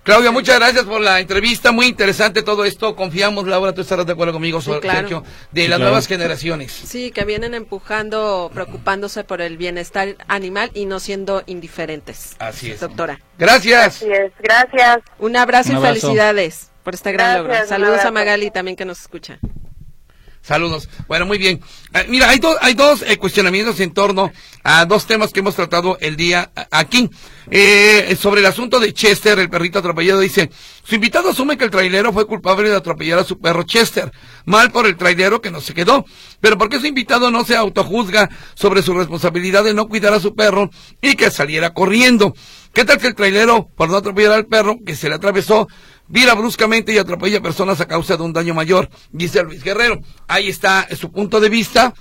Claudia, 0.06 0.30
muchas 0.30 0.60
gracias 0.60 0.84
por 0.86 1.02
la 1.02 1.20
entrevista, 1.20 1.72
muy 1.72 1.88
interesante 1.88 2.44
todo 2.44 2.64
esto. 2.64 2.96
Confiamos, 2.96 3.48
Laura, 3.48 3.74
tú 3.74 3.82
estarás 3.82 4.06
de 4.06 4.12
acuerdo 4.14 4.34
conmigo, 4.34 4.62
Sí, 4.62 4.70
claro. 4.80 5.00
Sergio, 5.00 5.24
de 5.52 5.62
Sí, 5.64 5.68
las 5.68 5.78
claro. 5.78 5.84
nuevas 5.86 6.06
generaciones. 6.06 6.72
Sí, 6.72 7.10
que 7.10 7.26
vienen 7.26 7.56
empujando, 7.56 8.52
preocupándose 8.54 9.24
por 9.24 9.42
el 9.42 9.58
bienestar 9.58 10.16
animal 10.28 10.70
y 10.76 10.86
no 10.86 11.00
siendo 11.00 11.42
indiferentes. 11.48 12.36
Así 12.38 12.70
es. 12.70 12.82
Doctora. 12.82 13.20
Gracias. 13.40 13.96
Así 14.04 14.12
es, 14.12 14.32
gracias. 14.40 15.00
Un 15.18 15.36
abrazo 15.38 15.72
Un 15.74 15.80
y 15.80 15.82
felicidades 15.82 16.70
por 16.84 16.94
este 16.94 17.12
gran 17.12 17.44
Gracias, 17.44 17.48
logro. 17.48 17.64
un 17.64 17.68
Saludos 17.68 18.06
a. 18.06 18.12
Magali 18.12 18.52
también 18.52 18.78
que 18.78 18.86
nos 18.86 19.02
escucha. 19.02 19.40
Saludos. 20.46 20.88
Bueno, 21.08 21.26
muy 21.26 21.40
bien. 21.40 21.60
Eh, 21.96 22.06
mira, 22.08 22.30
hay, 22.30 22.38
do- 22.38 22.56
hay 22.62 22.76
dos 22.76 23.02
eh, 23.02 23.18
cuestionamientos 23.18 23.80
en 23.80 23.92
torno 23.92 24.32
a 24.64 24.86
dos 24.86 25.08
temas 25.08 25.34
que 25.34 25.40
hemos 25.40 25.56
tratado 25.56 25.98
el 26.02 26.16
día 26.16 26.52
aquí. 26.70 27.10
Eh, 27.50 28.16
sobre 28.20 28.42
el 28.42 28.46
asunto 28.46 28.80
de 28.80 28.94
Chester, 28.94 29.40
el 29.40 29.50
perrito 29.50 29.80
atropellado, 29.80 30.20
dice, 30.20 30.52
su 30.84 30.94
invitado 30.96 31.30
asume 31.32 31.58
que 31.58 31.64
el 31.66 31.72
trailero 31.72 32.14
fue 32.14 32.28
culpable 32.28 32.70
de 32.70 32.76
atropellar 32.76 33.18
a 33.18 33.24
su 33.24 33.40
perro 33.40 33.64
Chester. 33.64 34.12
Mal 34.46 34.72
por 34.72 34.86
el 34.86 34.98
trailero 34.98 35.42
que 35.42 35.50
no 35.50 35.62
se 35.62 35.74
quedó. 35.74 36.06
Pero 36.42 36.60
¿por 36.60 36.70
qué 36.70 36.80
su 36.80 36.86
invitado 36.86 37.32
no 37.32 37.44
se 37.44 37.56
autojuzga 37.56 38.30
sobre 38.54 38.84
su 38.84 38.94
responsabilidad 38.94 39.64
de 39.64 39.74
no 39.74 39.88
cuidar 39.88 40.14
a 40.14 40.20
su 40.20 40.36
perro 40.36 40.70
y 41.02 41.16
que 41.16 41.32
saliera 41.32 41.74
corriendo? 41.74 42.36
¿Qué 42.72 42.86
tal 42.86 43.00
que 43.00 43.08
el 43.08 43.16
trailero, 43.16 43.68
por 43.76 43.90
no 43.90 43.98
atropellar 43.98 44.34
al 44.34 44.46
perro 44.46 44.78
que 44.86 44.96
se 44.96 45.10
le 45.10 45.16
atravesó, 45.16 45.68
vira 46.08 46.34
bruscamente 46.34 46.94
y 46.94 46.98
atropella 46.98 47.42
personas 47.42 47.80
a 47.82 47.88
causa 47.88 48.18
de 48.18 48.24
un 48.24 48.34
daño 48.34 48.54
mayor? 48.54 48.90
Dice 49.12 49.44
Luis 49.44 49.64
Guerrero. 49.64 50.02
Ahí 50.28 50.50
está 50.50 50.88
su 50.96 51.12
punto 51.12 51.40
de 51.40 51.50
vista. 51.50 51.94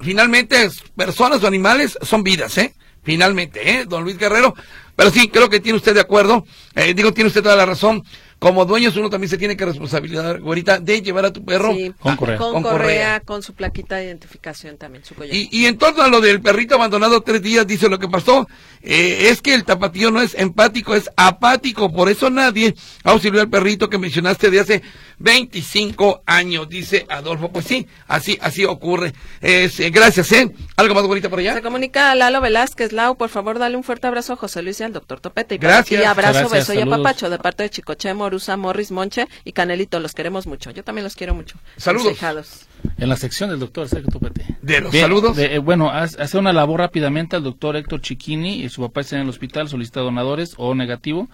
Finalmente, 0.00 0.68
personas 0.96 1.42
o 1.42 1.46
animales 1.46 1.98
son 2.02 2.22
vidas, 2.22 2.56
¿eh? 2.58 2.74
Finalmente, 3.02 3.70
¿eh? 3.70 3.84
Don 3.86 4.04
Luis 4.04 4.18
Guerrero. 4.18 4.54
Pero 4.94 5.10
sí, 5.10 5.28
creo 5.28 5.48
que 5.48 5.60
tiene 5.60 5.76
usted 5.76 5.94
de 5.94 6.00
acuerdo. 6.00 6.44
Eh, 6.74 6.92
digo, 6.94 7.12
tiene 7.12 7.28
usted 7.28 7.42
toda 7.42 7.56
la 7.56 7.66
razón. 7.66 8.04
Como 8.38 8.64
dueños, 8.64 8.96
uno 8.96 9.10
también 9.10 9.28
se 9.30 9.36
tiene 9.38 9.56
que 9.56 9.64
responsabilizar, 9.64 10.40
güerita, 10.40 10.78
de 10.78 11.02
llevar 11.02 11.24
a 11.24 11.32
tu 11.32 11.44
perro. 11.44 11.72
Sí, 11.74 11.92
Con 11.98 12.16
correa. 12.16 12.38
Con, 12.38 12.52
Con 12.52 12.62
correa, 12.62 12.78
correa. 12.78 13.20
con 13.20 13.42
su 13.42 13.54
plaquita 13.54 13.96
de 13.96 14.04
identificación 14.04 14.76
también, 14.78 15.04
su 15.04 15.14
collar. 15.16 15.34
Y, 15.34 15.48
y 15.50 15.66
en 15.66 15.76
torno 15.76 16.02
a 16.04 16.08
lo 16.08 16.20
del 16.20 16.40
perrito 16.40 16.76
abandonado 16.76 17.20
tres 17.22 17.42
días, 17.42 17.66
dice 17.66 17.88
lo 17.88 17.98
que 17.98 18.06
pasó, 18.08 18.46
eh, 18.82 19.28
es 19.30 19.42
que 19.42 19.54
el 19.54 19.64
tapatío 19.64 20.10
no 20.12 20.20
es 20.20 20.34
empático, 20.34 20.94
es 20.94 21.10
apático, 21.16 21.92
por 21.92 22.08
eso 22.08 22.30
nadie 22.30 22.74
auxilió 23.02 23.40
al 23.40 23.48
perrito 23.50 23.88
que 23.90 23.98
mencionaste 23.98 24.50
de 24.50 24.60
hace 24.60 24.82
25 25.18 26.22
años, 26.26 26.68
dice 26.68 27.06
Adolfo. 27.08 27.50
Pues 27.50 27.64
sí, 27.66 27.86
así, 28.06 28.38
así 28.40 28.64
ocurre. 28.64 29.12
Es, 29.40 29.80
eh, 29.80 29.90
gracias, 29.90 30.30
¿eh? 30.32 30.50
¿Algo 30.76 30.94
más 30.94 31.04
bonito 31.06 31.28
por 31.30 31.38
allá? 31.38 31.54
Se 31.54 31.62
comunica 31.62 32.10
a 32.10 32.14
Lalo 32.14 32.40
Velázquez. 32.40 32.92
Lau, 32.92 33.16
por 33.16 33.28
favor, 33.28 33.58
dale 33.58 33.76
un 33.76 33.84
fuerte 33.84 34.06
abrazo 34.06 34.34
a 34.34 34.36
José 34.36 34.62
Luis 34.62 34.80
y 34.80 34.84
al 34.84 34.92
doctor 34.92 35.20
Topete. 35.20 35.56
Y 35.56 35.58
Gracias. 35.58 36.00
Y 36.00 36.04
abrazo, 36.04 36.32
gracias, 36.40 36.52
beso 36.52 36.72
y 36.74 36.78
saludos. 36.78 36.98
apapacho 37.00 37.30
de 37.30 37.38
parte 37.38 37.62
de 37.64 37.70
Chicoche, 37.70 38.08
Morusa, 38.28 38.58
Morris, 38.58 38.90
Monche 38.90 39.26
y 39.44 39.52
Canelito. 39.52 39.98
Los 40.00 40.12
queremos 40.12 40.46
mucho. 40.46 40.70
Yo 40.70 40.84
también 40.84 41.04
los 41.04 41.16
quiero 41.16 41.34
mucho. 41.34 41.56
Saludos. 41.78 42.08
Mis 42.08 42.12
ahijados. 42.22 42.66
En 42.98 43.08
la 43.08 43.16
sección 43.16 43.48
del 43.50 43.58
doctor 43.58 43.88
Sergio 43.88 44.10
Topete. 44.10 44.44
¿De 44.60 44.80
los 44.82 44.92
Bien, 44.92 45.04
saludos? 45.04 45.36
de- 45.36 45.54
eh, 45.54 45.58
bueno, 45.58 45.90
haz- 45.90 46.18
hacer 46.20 46.38
una 46.38 46.52
labor 46.52 46.80
rápidamente 46.80 47.36
al 47.36 47.42
doctor 47.42 47.74
Héctor 47.76 48.02
Chiquini 48.02 48.62
y 48.62 48.68
su 48.68 48.82
papá 48.82 49.00
está 49.00 49.16
en 49.16 49.22
el 49.22 49.28
hospital, 49.30 49.68
solicita 49.68 50.00
donadores 50.00 50.52
o 50.58 50.74
negativo 50.74 51.28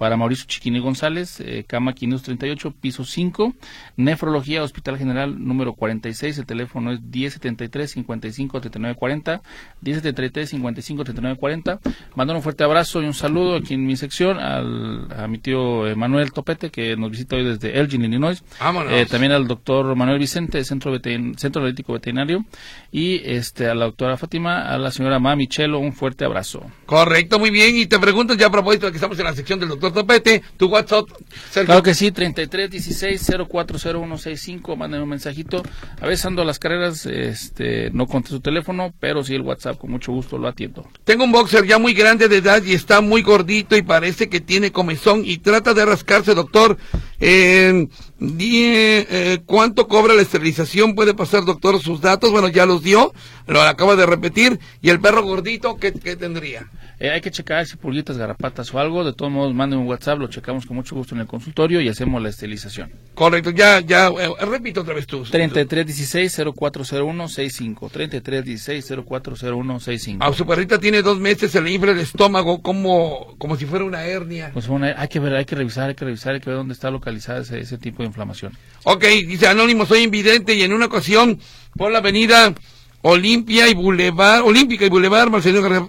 para 0.00 0.16
Mauricio 0.16 0.46
Chiquini 0.46 0.78
González, 0.78 1.40
eh, 1.40 1.64
cama 1.68 1.92
538, 1.92 2.72
piso 2.80 3.04
5, 3.04 3.52
nefrología, 3.98 4.62
Hospital 4.62 4.96
General 4.96 5.44
número 5.44 5.74
46, 5.74 6.38
el 6.38 6.46
teléfono 6.46 6.90
es 6.92 7.02
1073 7.02 7.90
55 7.90 8.60
39 8.62 8.96
40, 8.98 9.42
1073 9.82 10.48
55 10.48 11.04
39 11.04 11.36
40. 11.38 11.80
Mando 12.14 12.34
un 12.34 12.40
fuerte 12.40 12.64
abrazo 12.64 13.02
y 13.02 13.04
un 13.04 13.12
saludo 13.12 13.56
aquí 13.56 13.74
en 13.74 13.84
mi 13.86 13.94
sección 13.96 14.38
al, 14.38 15.06
a 15.14 15.28
mi 15.28 15.36
tío 15.36 15.86
eh, 15.86 15.94
Manuel 15.94 16.32
Topete 16.32 16.70
que 16.70 16.96
nos 16.96 17.10
visita 17.10 17.36
hoy 17.36 17.44
desde 17.44 17.78
Elgin, 17.78 18.02
Illinois. 18.02 18.42
Vámonos. 18.58 18.90
Eh, 18.94 19.04
también 19.04 19.32
al 19.32 19.46
doctor 19.46 19.94
Manuel 19.96 20.18
Vicente, 20.18 20.64
Centro, 20.64 20.94
Veterin- 20.98 21.36
Centro 21.36 21.60
Analítico 21.60 21.92
Veterinario, 21.92 22.46
y 22.90 23.20
este 23.22 23.68
a 23.68 23.74
la 23.74 23.84
doctora 23.84 24.16
Fátima, 24.16 24.62
a 24.62 24.78
la 24.78 24.90
señora 24.92 25.18
Ma 25.18 25.36
Michelo, 25.36 25.78
un 25.78 25.92
fuerte 25.92 26.24
abrazo. 26.24 26.64
Correcto, 26.86 27.38
muy 27.38 27.50
bien. 27.50 27.76
Y 27.76 27.84
te 27.84 27.98
pregunto 27.98 28.32
ya 28.32 28.46
a 28.46 28.50
propósito 28.50 28.86
de 28.86 28.92
que 28.92 28.96
estamos 28.96 29.18
en 29.18 29.26
la 29.26 29.34
sección 29.34 29.60
del 29.60 29.68
doctor 29.68 29.89
Topete, 29.92 30.42
tu 30.56 30.66
WhatsApp, 30.66 31.08
Sergio. 31.50 31.66
Claro 31.66 31.82
que 31.82 31.94
sí, 31.94 32.10
33 32.10 32.70
16 32.70 33.20
040165, 33.48 34.76
manden 34.76 35.02
un 35.02 35.08
mensajito. 35.08 35.62
A 36.00 36.06
veces 36.06 36.26
ando 36.26 36.42
a 36.42 36.44
las 36.44 36.58
carreras, 36.58 37.06
este, 37.06 37.90
no 37.92 38.06
contesto 38.06 38.36
su 38.36 38.40
teléfono, 38.40 38.92
pero 39.00 39.24
sí 39.24 39.34
el 39.34 39.42
WhatsApp, 39.42 39.78
con 39.78 39.90
mucho 39.90 40.12
gusto 40.12 40.38
lo 40.38 40.48
atiendo. 40.48 40.86
Tengo 41.04 41.24
un 41.24 41.32
boxer 41.32 41.66
ya 41.66 41.78
muy 41.78 41.94
grande 41.94 42.28
de 42.28 42.36
edad 42.38 42.62
y 42.62 42.74
está 42.74 43.00
muy 43.00 43.22
gordito 43.22 43.76
y 43.76 43.82
parece 43.82 44.28
que 44.28 44.40
tiene 44.40 44.72
comezón 44.72 45.22
y 45.24 45.38
trata 45.38 45.74
de 45.74 45.84
rascarse, 45.84 46.34
doctor. 46.34 46.76
Eh, 47.20 47.86
eh, 48.20 49.38
¿Cuánto 49.46 49.88
cobra 49.88 50.14
la 50.14 50.22
esterilización? 50.22 50.94
¿Puede 50.94 51.14
pasar, 51.14 51.44
doctor, 51.44 51.80
sus 51.80 52.00
datos? 52.00 52.30
Bueno, 52.30 52.48
ya 52.48 52.66
los 52.66 52.82
dio, 52.82 53.12
lo 53.46 53.62
acaba 53.62 53.96
de 53.96 54.06
repetir. 54.06 54.58
¿Y 54.80 54.90
el 54.90 55.00
perro 55.00 55.22
gordito 55.22 55.76
qué, 55.76 55.92
qué 55.92 56.16
tendría? 56.16 56.70
Eh, 56.98 57.10
hay 57.10 57.22
que 57.22 57.30
checar 57.30 57.66
si 57.66 57.76
pulguitas, 57.76 58.18
garrapatas 58.18 58.72
o 58.74 58.78
algo. 58.78 59.04
De 59.04 59.12
todos 59.12 59.32
modos, 59.32 59.54
manden 59.54 59.79
un 59.80 59.88
WhatsApp, 59.88 60.18
lo 60.18 60.28
checamos 60.28 60.66
con 60.66 60.76
mucho 60.76 60.94
gusto 60.94 61.14
en 61.14 61.22
el 61.22 61.26
consultorio 61.26 61.80
y 61.80 61.88
hacemos 61.88 62.22
la 62.22 62.28
esterilización. 62.28 62.92
Correcto, 63.14 63.50
ya, 63.50 63.80
ya, 63.80 64.08
eh, 64.08 64.30
repito 64.46 64.82
otra 64.82 64.94
vez 64.94 65.06
tú. 65.06 65.22
33 65.22 65.86
16 65.86 66.42
040165. 66.54 67.88
33 67.88 68.44
16 68.44 68.92
040165. 69.06 70.24
A 70.24 70.32
su 70.32 70.46
perrita 70.46 70.78
tiene 70.78 71.02
dos 71.02 71.18
meses, 71.18 71.50
se 71.50 71.60
le 71.60 71.72
infla 71.72 71.92
el 71.92 72.00
estómago 72.00 72.62
como, 72.62 73.34
como 73.38 73.56
si 73.56 73.66
fuera 73.66 73.84
una 73.84 74.04
hernia. 74.04 74.50
Pues 74.52 74.68
bueno, 74.68 74.86
hay 74.96 75.08
que 75.08 75.20
ver, 75.20 75.34
hay 75.34 75.44
que 75.44 75.56
revisar, 75.56 75.88
hay 75.88 75.94
que 75.94 76.04
revisar, 76.04 76.34
hay 76.34 76.40
que 76.40 76.50
ver 76.50 76.58
dónde 76.58 76.74
está 76.74 76.90
localizada 76.90 77.40
ese, 77.40 77.60
ese 77.60 77.78
tipo 77.78 78.02
de 78.02 78.08
inflamación. 78.08 78.52
Ok, 78.84 79.04
dice 79.26 79.48
Anónimo, 79.48 79.86
soy 79.86 80.02
invidente 80.02 80.54
y 80.54 80.62
en 80.62 80.72
una 80.72 80.86
ocasión 80.86 81.40
por 81.76 81.90
la 81.90 81.98
avenida 81.98 82.54
Olimpia 83.02 83.68
y 83.68 83.74
Boulevard, 83.74 84.42
Olímpica 84.44 84.84
y 84.84 84.90
Boulevard, 84.90 85.30
Marcelino 85.30 85.62
García, 85.62 85.88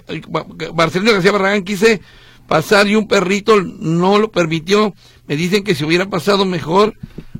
Marcelino 0.74 1.12
García 1.12 1.32
Barragán 1.32 1.64
quise 1.64 2.02
pasar 2.52 2.86
y 2.88 2.98
un 2.98 3.08
perrito 3.08 3.62
no 3.62 4.20
lo 4.20 4.30
permitió. 4.30 4.94
Me 5.26 5.38
dicen 5.38 5.64
que 5.64 5.74
si 5.74 5.86
hubiera 5.86 6.10
pasado 6.10 6.44
mejor, 6.44 6.96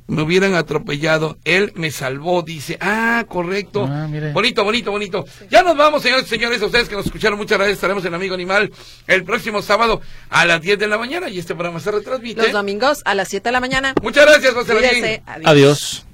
me 0.08 0.22
hubieran 0.22 0.56
atropellado. 0.56 1.38
Él 1.44 1.74
me 1.76 1.92
salvó, 1.92 2.44
dice. 2.44 2.78
Ah, 2.80 3.26
correcto. 3.28 3.86
Ah, 3.92 4.08
mire. 4.10 4.32
Bonito, 4.32 4.64
bonito, 4.64 4.90
bonito. 4.90 5.26
Ya 5.50 5.64
nos 5.64 5.76
vamos, 5.76 6.02
señores 6.02 6.28
y 6.28 6.30
señores. 6.30 6.62
A 6.62 6.68
ustedes 6.68 6.88
que 6.88 6.96
nos 6.96 7.08
escucharon, 7.08 7.38
muchas 7.38 7.58
gracias. 7.58 7.76
Estaremos 7.76 8.06
en 8.06 8.14
Amigo 8.14 8.34
Animal 8.34 8.72
el 9.06 9.26
próximo 9.26 9.62
sábado 9.62 10.00
a 10.30 10.46
las 10.46 10.62
10 10.62 10.80
de 10.80 10.88
la 10.88 10.98
mañana 10.98 11.28
y 11.28 11.40
este 11.40 11.56
programa 11.56 11.82
se 11.82 11.92
retransmite. 11.92 12.44
Los 12.44 12.54
domingos 12.54 13.02
a 13.04 13.14
las 13.14 13.28
7 13.28 13.50
de 13.50 13.52
la 13.52 13.60
mañana. 13.60 13.94
Muchas 14.02 14.26
gracias, 14.26 14.54
José. 14.54 14.72
Cuídese. 14.72 15.24
Adiós. 15.26 15.46
Adiós. 15.46 16.06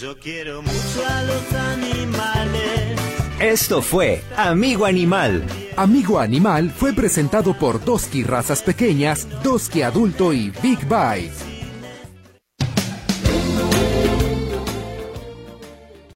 Yo 0.00 0.18
quiero 0.18 0.62
mucho 0.62 1.06
a 1.06 1.22
los 1.24 1.52
animales. 1.52 2.89
Esto 3.40 3.80
fue 3.80 4.20
Amigo 4.36 4.84
Animal. 4.84 5.42
Amigo 5.74 6.18
Animal 6.18 6.70
fue 6.70 6.92
presentado 6.92 7.56
por 7.58 7.82
Doski 7.82 8.22
Razas 8.22 8.60
Pequeñas, 8.60 9.26
Doski 9.42 9.80
Adulto 9.80 10.34
y 10.34 10.52
Big 10.62 10.80
Bite. 10.80 11.49